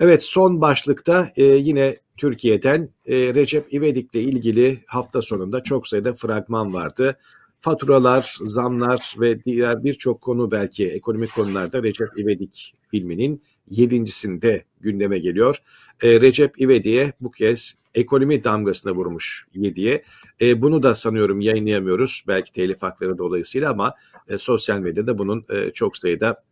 Evet 0.00 0.22
son 0.22 0.60
başlıkta 0.60 1.32
e, 1.36 1.44
yine 1.44 1.96
Türkiye'den 2.16 2.90
e, 3.06 3.34
Recep 3.34 3.74
İvedik'le 3.74 4.14
ilgili 4.14 4.84
hafta 4.86 5.22
sonunda 5.22 5.62
çok 5.62 5.88
sayıda 5.88 6.12
fragman 6.12 6.74
vardı. 6.74 7.18
Faturalar, 7.60 8.36
zamlar 8.42 9.14
ve 9.20 9.44
diğer 9.44 9.84
birçok 9.84 10.20
konu 10.20 10.50
belki 10.50 10.88
ekonomik 10.88 11.34
konularda 11.34 11.82
Recep 11.82 12.08
İvedik 12.18 12.74
filminin 12.90 13.42
yedincisinde 13.70 14.64
gündeme 14.80 15.18
geliyor. 15.18 15.62
E, 16.02 16.20
Recep 16.20 16.60
İvedik'e 16.60 17.12
bu 17.20 17.30
kez 17.30 17.78
ekonomi 17.94 18.44
damgasına 18.44 18.92
vurmuş 18.92 19.46
Yedi'ye. 19.54 20.02
E, 20.40 20.62
bunu 20.62 20.82
da 20.82 20.94
sanıyorum 20.94 21.40
yayınlayamıyoruz 21.40 22.24
belki 22.28 22.52
telif 22.52 22.82
hakları 22.82 23.18
dolayısıyla 23.18 23.70
ama 23.70 23.94
e, 24.28 24.38
sosyal 24.38 24.78
medyada 24.78 25.18
bunun 25.18 25.44
e, 25.50 25.70
çok 25.70 25.96
sayıda 25.96 26.42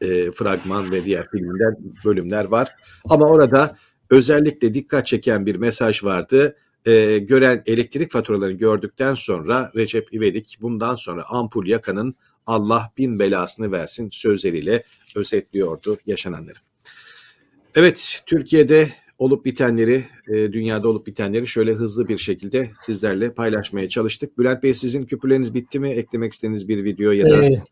e, 0.00 0.30
fragman 0.30 0.90
ve 0.90 1.04
diğer 1.04 1.30
filmler 1.30 1.74
bölümler 2.04 2.44
var. 2.44 2.76
Ama 3.08 3.26
orada 3.26 3.76
özellikle 4.10 4.74
dikkat 4.74 5.06
çeken 5.06 5.46
bir 5.46 5.56
mesaj 5.56 6.04
vardı. 6.04 6.56
E, 6.86 7.18
gören 7.18 7.62
elektrik 7.66 8.12
faturalarını 8.12 8.56
gördükten 8.56 9.14
sonra 9.14 9.72
Recep 9.76 10.14
İvedik 10.14 10.58
bundan 10.60 10.96
sonra 10.96 11.24
ampul 11.28 11.66
yakanın 11.66 12.14
Allah 12.46 12.92
bin 12.98 13.18
belasını 13.18 13.72
versin 13.72 14.08
sözleriyle 14.12 14.82
özetliyordu 15.16 15.98
yaşananları. 16.06 16.58
Evet, 17.74 18.22
Türkiye'de 18.26 18.88
olup 19.18 19.44
bitenleri, 19.44 20.04
e, 20.28 20.34
dünyada 20.34 20.88
olup 20.88 21.06
bitenleri 21.06 21.46
şöyle 21.46 21.72
hızlı 21.72 22.08
bir 22.08 22.18
şekilde 22.18 22.70
sizlerle 22.80 23.32
paylaşmaya 23.32 23.88
çalıştık. 23.88 24.38
Bülent 24.38 24.62
Bey 24.62 24.74
sizin 24.74 25.06
küpürleriniz 25.06 25.54
bitti 25.54 25.80
mi? 25.80 25.90
Eklemek 25.90 26.32
istediğiniz 26.32 26.68
bir 26.68 26.84
video 26.84 27.10
ya 27.10 27.30
da 27.30 27.44
ee, 27.44 27.62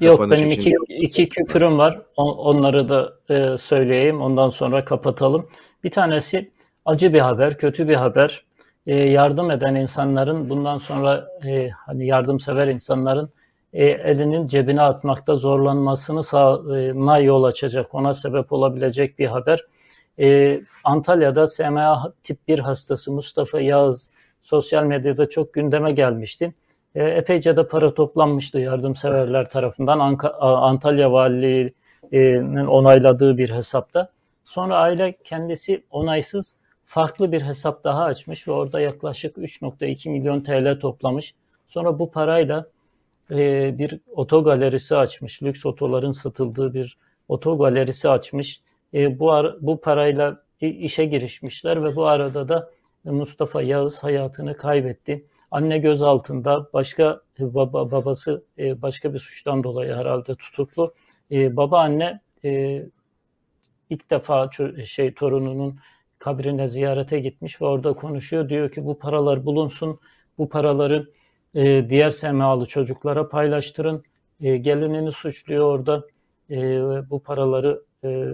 Yok 0.00 0.30
benim 0.30 0.50
iki, 0.50 0.74
iki 0.88 1.28
küpürüm 1.28 1.78
var. 1.78 2.02
onları 2.16 2.88
da 2.88 3.12
e, 3.30 3.56
söyleyeyim. 3.56 4.20
Ondan 4.20 4.48
sonra 4.48 4.84
kapatalım. 4.84 5.48
Bir 5.84 5.90
tanesi 5.90 6.50
acı 6.88 7.12
bir 7.12 7.20
haber, 7.20 7.58
kötü 7.58 7.88
bir 7.88 7.94
haber. 7.94 8.44
E, 8.86 8.94
yardım 8.94 9.50
eden 9.50 9.74
insanların 9.74 10.50
bundan 10.50 10.78
sonra 10.78 11.28
e, 11.46 11.68
hani 11.68 12.06
yardımsever 12.06 12.68
insanların 12.68 13.30
e, 13.72 13.84
elinin 13.84 14.46
cebine 14.46 14.82
atmakta 14.82 15.34
zorlanmasını 15.34 16.22
sağına 16.22 17.18
yol 17.18 17.44
açacak, 17.44 17.94
ona 17.94 18.14
sebep 18.14 18.52
olabilecek 18.52 19.18
bir 19.18 19.26
haber. 19.26 19.64
E, 20.20 20.60
Antalya'da 20.84 21.46
SMA 21.46 22.12
tip 22.22 22.48
1 22.48 22.58
hastası 22.58 23.12
Mustafa 23.12 23.60
Yağız 23.60 24.10
sosyal 24.40 24.84
medyada 24.84 25.28
çok 25.28 25.54
gündeme 25.54 25.92
gelmişti. 25.92 26.54
E, 26.94 27.04
epeyce 27.04 27.56
de 27.56 27.68
para 27.68 27.94
toplanmıştı 27.94 28.58
yardımseverler 28.58 29.50
tarafından 29.50 29.98
Anka, 29.98 30.30
Antalya 30.40 31.12
Valiliğinin 31.12 32.66
onayladığı 32.66 33.38
bir 33.38 33.50
hesapta. 33.50 34.08
Sonra 34.44 34.76
aile 34.76 35.16
kendisi 35.24 35.84
onaysız 35.90 36.57
farklı 36.88 37.32
bir 37.32 37.42
hesap 37.42 37.84
daha 37.84 38.04
açmış 38.04 38.48
ve 38.48 38.52
orada 38.52 38.80
yaklaşık 38.80 39.38
3.2 39.38 40.10
milyon 40.10 40.40
TL 40.40 40.80
toplamış. 40.80 41.34
Sonra 41.68 41.98
bu 41.98 42.10
parayla 42.10 42.66
e, 43.30 43.78
bir 43.78 44.00
oto 44.14 44.44
galerisi 44.44 44.96
açmış. 44.96 45.42
Lüks 45.42 45.66
otoların 45.66 46.12
satıldığı 46.12 46.74
bir 46.74 46.98
oto 47.28 47.58
galerisi 47.58 48.08
açmış. 48.08 48.60
E, 48.94 49.18
bu 49.18 49.32
ar- 49.32 49.56
bu 49.60 49.80
parayla 49.80 50.42
işe 50.60 51.04
girişmişler 51.04 51.84
ve 51.84 51.96
bu 51.96 52.06
arada 52.06 52.48
da 52.48 52.70
Mustafa 53.04 53.62
Yağız 53.62 54.02
hayatını 54.02 54.56
kaybetti. 54.56 55.26
Anne 55.50 55.78
gözaltında, 55.78 56.68
başka 56.72 57.20
baba, 57.40 57.90
babası 57.90 58.44
e, 58.58 58.82
başka 58.82 59.14
bir 59.14 59.18
suçtan 59.18 59.64
dolayı 59.64 59.94
herhalde 59.94 60.34
tutuklu. 60.34 60.94
E, 61.32 61.56
baba 61.56 61.80
anne 61.80 62.20
e, 62.44 62.82
ilk 63.90 64.10
defa 64.10 64.50
şey 64.84 65.14
torununun 65.14 65.78
kabrine 66.18 66.68
ziyarete 66.68 67.20
gitmiş 67.20 67.62
ve 67.62 67.66
orada 67.66 67.92
konuşuyor. 67.92 68.48
Diyor 68.48 68.70
ki 68.70 68.86
bu 68.86 68.98
paralar 68.98 69.46
bulunsun, 69.46 70.00
bu 70.38 70.48
paraları 70.48 71.10
e, 71.54 71.90
diğer 71.90 72.10
semalı 72.10 72.66
çocuklara 72.66 73.28
paylaştırın. 73.28 74.04
E, 74.40 74.56
gelinini 74.56 75.12
suçluyor 75.12 75.64
orada. 75.64 76.06
E, 76.50 76.56
bu 77.10 77.22
paraları 77.22 77.82
e, 78.04 78.26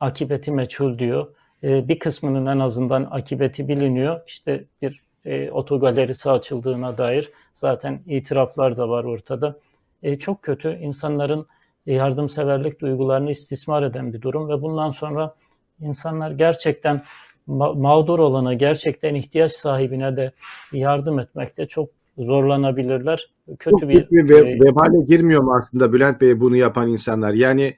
akibeti 0.00 0.50
meçhul 0.50 0.98
diyor. 0.98 1.34
E, 1.62 1.88
bir 1.88 1.98
kısmının 1.98 2.46
en 2.46 2.58
azından 2.58 3.08
akibeti 3.10 3.68
biliniyor. 3.68 4.20
İşte 4.26 4.64
bir 4.82 5.02
e, 5.24 5.50
otogalerisi 5.50 6.30
açıldığına 6.30 6.98
dair 6.98 7.30
zaten 7.54 8.02
itiraflar 8.06 8.76
da 8.76 8.88
var 8.88 9.04
ortada. 9.04 9.56
E, 10.02 10.18
çok 10.18 10.42
kötü 10.42 10.78
insanların 10.82 11.46
yardımseverlik 11.86 12.80
duygularını 12.80 13.30
istismar 13.30 13.82
eden 13.82 14.12
bir 14.12 14.22
durum 14.22 14.48
ve 14.48 14.62
bundan 14.62 14.90
sonra 14.90 15.34
insanlar 15.80 16.30
gerçekten 16.30 17.02
mağdur 17.46 18.18
olana, 18.18 18.54
gerçekten 18.54 19.14
ihtiyaç 19.14 19.52
sahibine 19.52 20.16
de 20.16 20.32
yardım 20.72 21.18
etmekte 21.18 21.66
çok 21.66 21.88
zorlanabilirler. 22.18 23.30
Kötü 23.58 23.80
çok 23.80 23.88
bir, 23.88 24.10
bir 24.10 24.28
ve, 24.28 24.38
e, 24.38 24.60
vebale 24.60 25.04
girmiyor 25.08 25.42
mu 25.42 25.54
aslında 25.60 25.92
Bülent 25.92 26.20
Bey 26.20 26.40
bunu 26.40 26.56
yapan 26.56 26.88
insanlar? 26.88 27.32
Yani 27.34 27.76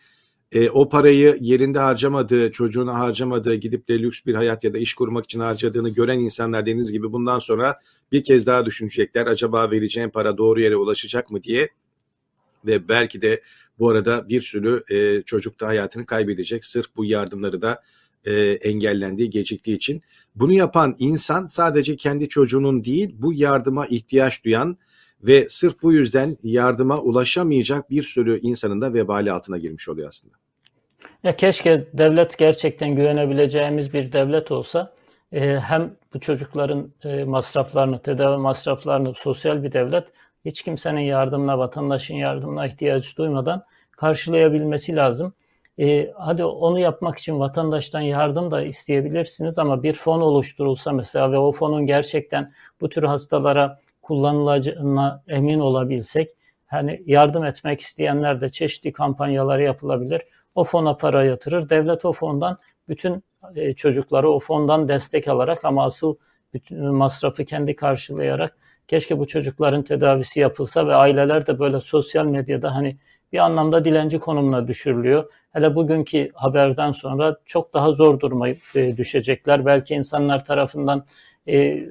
e, 0.53 0.71
o 0.71 0.89
parayı 0.89 1.37
yerinde 1.41 1.79
harcamadığı, 1.79 2.53
çocuğuna 2.53 2.99
harcamadığı, 2.99 3.55
gidip 3.55 3.89
de 3.89 4.03
lüks 4.03 4.27
bir 4.27 4.35
hayat 4.35 4.65
ya 4.65 4.75
da 4.75 4.79
iş 4.79 4.95
kurmak 4.95 5.25
için 5.25 5.41
harcadığını 5.41 5.89
gören 5.89 6.19
insanlar 6.19 6.67
deniz 6.67 6.93
gibi 6.93 7.13
bundan 7.13 7.39
sonra 7.39 7.81
bir 8.13 8.23
kez 8.23 8.47
daha 8.47 8.67
düşünecekler. 8.67 9.27
Acaba 9.27 9.71
vereceğim 9.71 10.11
para 10.11 10.39
doğru 10.39 10.61
yere 10.61 10.77
ulaşacak 10.77 11.31
mı 11.31 11.43
diye 11.43 11.69
ve 12.67 12.89
belki 12.89 13.23
de 13.23 13.43
bu 13.79 13.89
arada 13.89 14.29
bir 14.29 14.41
sürü 14.41 14.85
e, 14.91 15.23
çocuk 15.23 15.61
da 15.61 15.67
hayatını 15.67 16.07
kaybedecek. 16.07 16.65
Sırf 16.65 16.87
bu 16.97 17.05
yardımları 17.05 17.63
da 17.63 17.83
e, 18.25 18.33
engellendiği, 18.43 19.31
geciktiği 19.31 19.77
için. 19.77 20.03
Bunu 20.35 20.53
yapan 20.53 20.97
insan 20.99 21.47
sadece 21.47 21.97
kendi 21.97 22.29
çocuğunun 22.29 22.85
değil, 22.85 23.15
bu 23.19 23.33
yardıma 23.33 23.87
ihtiyaç 23.87 24.45
duyan 24.45 24.77
ve 25.23 25.47
sırf 25.51 25.83
bu 25.83 25.93
yüzden 25.93 26.37
yardıma 26.43 27.01
ulaşamayacak 27.01 27.91
bir 27.91 28.03
sürü 28.03 28.41
insanın 28.41 28.81
da 28.81 28.95
vebali 28.95 29.33
altına 29.33 29.59
girmiş 29.59 29.89
oluyor 29.89 30.09
aslında. 30.09 30.35
Ya 31.23 31.37
keşke 31.37 31.89
devlet 31.93 32.39
gerçekten 32.39 32.95
güvenebileceğimiz 32.95 33.95
bir 33.95 34.13
devlet 34.13 34.51
olsa. 34.51 34.95
E, 35.33 35.59
hem 35.59 35.97
bu 36.15 36.21
çocukların 36.21 36.93
e, 37.05 37.25
masraflarını, 37.25 38.03
tedavi 38.03 38.41
masraflarını 38.41 39.15
sosyal 39.15 39.63
bir 39.63 39.73
devlet 39.73 40.09
hiç 40.49 40.63
kimsenin 40.63 41.01
yardımına, 41.01 41.59
vatandaşın 41.59 42.15
yardımına 42.15 42.67
ihtiyaç 42.67 43.19
duymadan 43.19 43.65
karşılayabilmesi 43.91 44.97
lazım. 44.97 45.35
E, 45.79 46.11
hadi 46.17 46.45
onu 46.45 46.79
yapmak 46.79 47.19
için 47.19 47.41
vatandaştan 47.41 48.01
yardım 48.01 48.51
da 48.51 48.63
isteyebilirsiniz 48.63 49.59
ama 49.59 49.83
bir 49.83 49.93
fon 49.93 50.21
oluşturulsa 50.21 50.93
mesela 50.93 51.33
ve 51.33 51.39
o 51.39 51.53
fonun 51.53 51.87
gerçekten 51.87 52.53
bu 52.81 52.89
tür 52.89 53.03
hastalara 53.03 53.81
kullanılacağına 54.03 55.23
emin 55.29 55.59
olabilsek, 55.59 56.31
hani 56.67 57.03
yardım 57.07 57.45
etmek 57.45 57.81
isteyenler 57.81 58.41
de 58.41 58.49
çeşitli 58.49 58.93
kampanyalar 58.93 59.59
yapılabilir. 59.59 60.23
O 60.55 60.65
fona 60.65 60.97
para 60.97 61.25
yatırır. 61.25 61.71
Devlet 61.71 62.05
o 62.05 62.13
fondan 62.13 62.59
bütün 62.89 63.25
e, 63.55 63.73
çocukları 63.73 64.31
o 64.31 64.39
fondan 64.41 64.89
destek 64.89 65.29
alarak 65.29 65.65
ama 65.65 65.85
asıl 65.85 66.17
bütün 66.55 66.95
masrafı 66.95 67.45
kendi 67.45 67.77
karşılayarak 67.77 68.57
keşke 68.89 69.19
bu 69.19 69.27
çocukların 69.27 69.83
tedavisi 69.83 70.41
yapılsa 70.41 70.87
ve 70.87 70.95
aileler 70.95 71.47
de 71.47 71.59
böyle 71.59 71.81
sosyal 71.81 72.27
medyada 72.27 72.75
hani 72.75 72.97
bir 73.33 73.39
anlamda 73.39 73.85
dilenci 73.85 74.19
konumuna 74.19 74.69
düşürülüyor. 74.69 75.33
Hele 75.53 75.75
bugünkü 75.75 76.31
haberden 76.35 76.93
sonra 76.93 77.37
çok 77.45 77.75
daha 77.75 77.93
zor 77.93 78.21
duruma 78.21 78.49
e, 78.49 78.97
düşecekler. 78.97 79.67
Belki 79.67 79.95
insanlar 79.95 80.45
tarafından 80.45 81.07
e, 81.49 81.85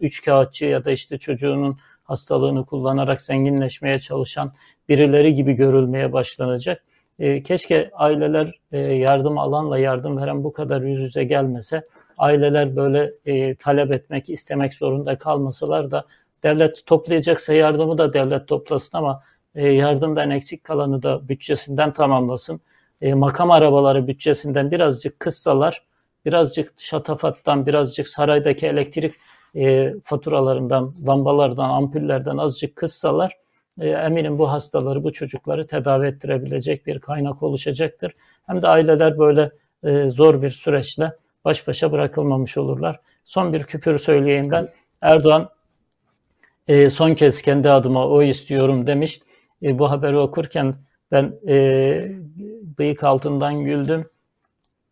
üç 0.00 0.24
kağıtçı 0.24 0.66
ya 0.66 0.84
da 0.84 0.90
işte 0.90 1.18
çocuğunun 1.18 1.78
hastalığını 2.04 2.66
kullanarak 2.66 3.22
zenginleşmeye 3.22 3.98
çalışan 3.98 4.52
birileri 4.88 5.34
gibi 5.34 5.52
görülmeye 5.52 6.12
başlanacak. 6.12 6.84
E, 7.18 7.42
keşke 7.42 7.90
aileler 7.94 8.60
e, 8.72 8.78
yardım 8.78 9.38
alanla 9.38 9.78
yardım 9.78 10.16
veren 10.16 10.44
bu 10.44 10.52
kadar 10.52 10.82
yüz 10.82 11.00
yüze 11.00 11.24
gelmese, 11.24 11.86
aileler 12.16 12.76
böyle 12.76 13.12
e, 13.26 13.54
talep 13.54 13.92
etmek, 13.92 14.30
istemek 14.30 14.74
zorunda 14.74 15.18
kalmasalar 15.18 15.90
da 15.90 16.04
devlet 16.42 16.86
toplayacaksa 16.86 17.54
yardımı 17.54 17.98
da 17.98 18.12
devlet 18.12 18.48
toplasın 18.48 18.98
ama 18.98 19.22
e, 19.54 19.68
yardımdan 19.68 20.30
eksik 20.30 20.64
kalanı 20.64 21.02
da 21.02 21.28
bütçesinden 21.28 21.92
tamamlasın. 21.92 22.60
E, 23.00 23.14
makam 23.14 23.50
arabaları 23.50 24.06
bütçesinden 24.06 24.70
birazcık 24.70 25.20
kıssalar, 25.20 25.82
birazcık 26.24 26.80
şatafattan, 26.80 27.66
birazcık 27.66 28.08
saraydaki 28.08 28.66
elektrik 28.66 29.14
e, 29.56 29.94
faturalarından, 30.04 30.94
lambalardan, 31.08 31.70
ampullerden 31.70 32.36
azıcık 32.36 32.76
kıssalar 32.76 33.32
e, 33.80 33.88
eminim 33.88 34.38
bu 34.38 34.50
hastaları, 34.50 35.04
bu 35.04 35.12
çocukları 35.12 35.66
tedavi 35.66 36.06
ettirebilecek 36.06 36.86
bir 36.86 36.98
kaynak 36.98 37.42
oluşacaktır. 37.42 38.12
Hem 38.46 38.62
de 38.62 38.68
aileler 38.68 39.18
böyle 39.18 39.50
e, 39.84 40.08
zor 40.08 40.42
bir 40.42 40.50
süreçle 40.50 41.12
baş 41.46 41.68
başa 41.68 41.92
bırakılmamış 41.92 42.56
olurlar. 42.56 43.00
Son 43.24 43.52
bir 43.52 43.62
küpür 43.62 43.98
söyleyeyim 43.98 44.46
ben. 44.50 44.66
Erdoğan 45.00 45.48
e, 46.68 46.90
son 46.90 47.14
kez 47.14 47.42
kendi 47.42 47.70
adıma 47.70 48.08
o 48.08 48.22
istiyorum 48.22 48.86
demiş. 48.86 49.20
E, 49.62 49.78
bu 49.78 49.90
haberi 49.90 50.16
okurken 50.16 50.74
ben 51.12 51.32
e, 51.48 52.08
bıyık 52.78 53.04
altından 53.04 53.64
güldüm. 53.64 54.10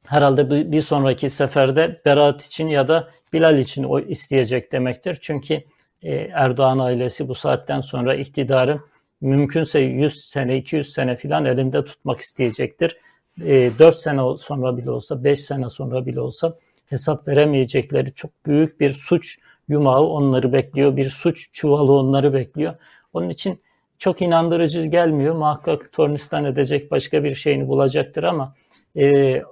herhalde 0.06 0.72
bir 0.72 0.80
sonraki 0.80 1.30
seferde 1.30 2.00
Berat 2.04 2.42
için 2.42 2.68
ya 2.68 2.88
da 2.88 3.08
Bilal 3.32 3.58
için 3.58 3.84
o 3.84 4.00
isteyecek 4.00 4.72
demektir. 4.72 5.18
Çünkü 5.20 5.54
e, 6.02 6.14
Erdoğan 6.14 6.78
ailesi 6.78 7.28
bu 7.28 7.34
saatten 7.34 7.80
sonra 7.80 8.14
iktidarı 8.14 8.80
mümkünse 9.20 9.80
100 9.80 10.24
sene, 10.24 10.56
200 10.56 10.92
sene 10.92 11.16
filan 11.16 11.44
elinde 11.44 11.84
tutmak 11.84 12.20
isteyecektir. 12.20 12.96
4 13.40 13.80
e, 13.80 13.98
sene 13.98 14.20
sonra 14.38 14.76
bile 14.76 14.90
olsa, 14.90 15.24
5 15.24 15.40
sene 15.40 15.70
sonra 15.70 16.06
bile 16.06 16.20
olsa 16.20 16.56
hesap 16.86 17.28
veremeyecekleri 17.28 18.14
çok 18.14 18.30
büyük 18.46 18.80
bir 18.80 18.90
suç 18.90 19.38
yumağı 19.68 20.02
onları 20.02 20.52
bekliyor. 20.52 20.96
Bir 20.96 21.10
suç 21.10 21.52
çuvalı 21.52 21.92
onları 21.92 22.34
bekliyor. 22.34 22.74
Onun 23.12 23.28
için 23.28 23.60
çok 23.98 24.22
inandırıcı 24.22 24.84
gelmiyor. 24.84 25.34
Muhakkak 25.34 25.92
tornistan 25.92 26.44
edecek 26.44 26.90
başka 26.90 27.24
bir 27.24 27.34
şeyini 27.34 27.68
bulacaktır 27.68 28.22
ama 28.22 28.54
e, 28.96 29.06
e, 29.06 29.42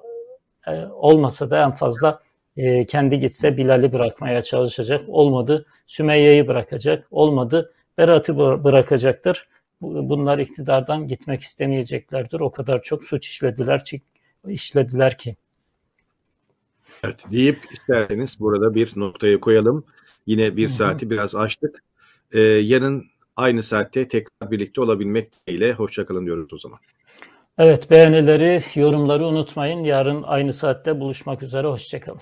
olmasa 0.92 1.50
da 1.50 1.62
en 1.62 1.70
fazla 1.70 2.20
e, 2.56 2.86
kendi 2.86 3.18
gitse 3.18 3.56
Bilal'i 3.56 3.92
bırakmaya 3.92 4.42
çalışacak. 4.42 5.04
Olmadı 5.08 5.66
Sümeyye'yi 5.86 6.48
bırakacak. 6.48 7.06
Olmadı 7.10 7.72
Berat'ı 7.98 8.38
bırakacaktır. 8.38 9.48
Bunlar 9.82 10.38
iktidardan 10.38 11.06
gitmek 11.06 11.40
istemeyeceklerdir. 11.40 12.40
O 12.40 12.50
kadar 12.50 12.82
çok 12.82 13.04
suç 13.04 13.28
işlediler, 13.28 13.82
işlediler 14.48 15.18
ki. 15.18 15.36
Evet 17.04 17.24
deyip 17.32 17.58
isterseniz 17.72 18.40
burada 18.40 18.74
bir 18.74 18.92
noktaya 18.96 19.40
koyalım. 19.40 19.84
Yine 20.26 20.56
bir 20.56 20.68
saati 20.68 21.10
biraz 21.10 21.34
açtık. 21.34 21.82
Ee, 22.32 22.40
yarın 22.40 23.04
aynı 23.36 23.62
saatte 23.62 24.08
tekrar 24.08 24.50
birlikte 24.50 24.80
olabilmek 24.80 25.32
ile 25.46 25.72
hoşçakalın 25.72 26.26
diyoruz 26.26 26.52
o 26.52 26.58
zaman. 26.58 26.78
Evet 27.58 27.90
beğenileri, 27.90 28.62
yorumları 28.74 29.26
unutmayın. 29.26 29.84
Yarın 29.84 30.22
aynı 30.22 30.52
saatte 30.52 31.00
buluşmak 31.00 31.42
üzere. 31.42 31.66
Hoşçakalın. 31.66 32.20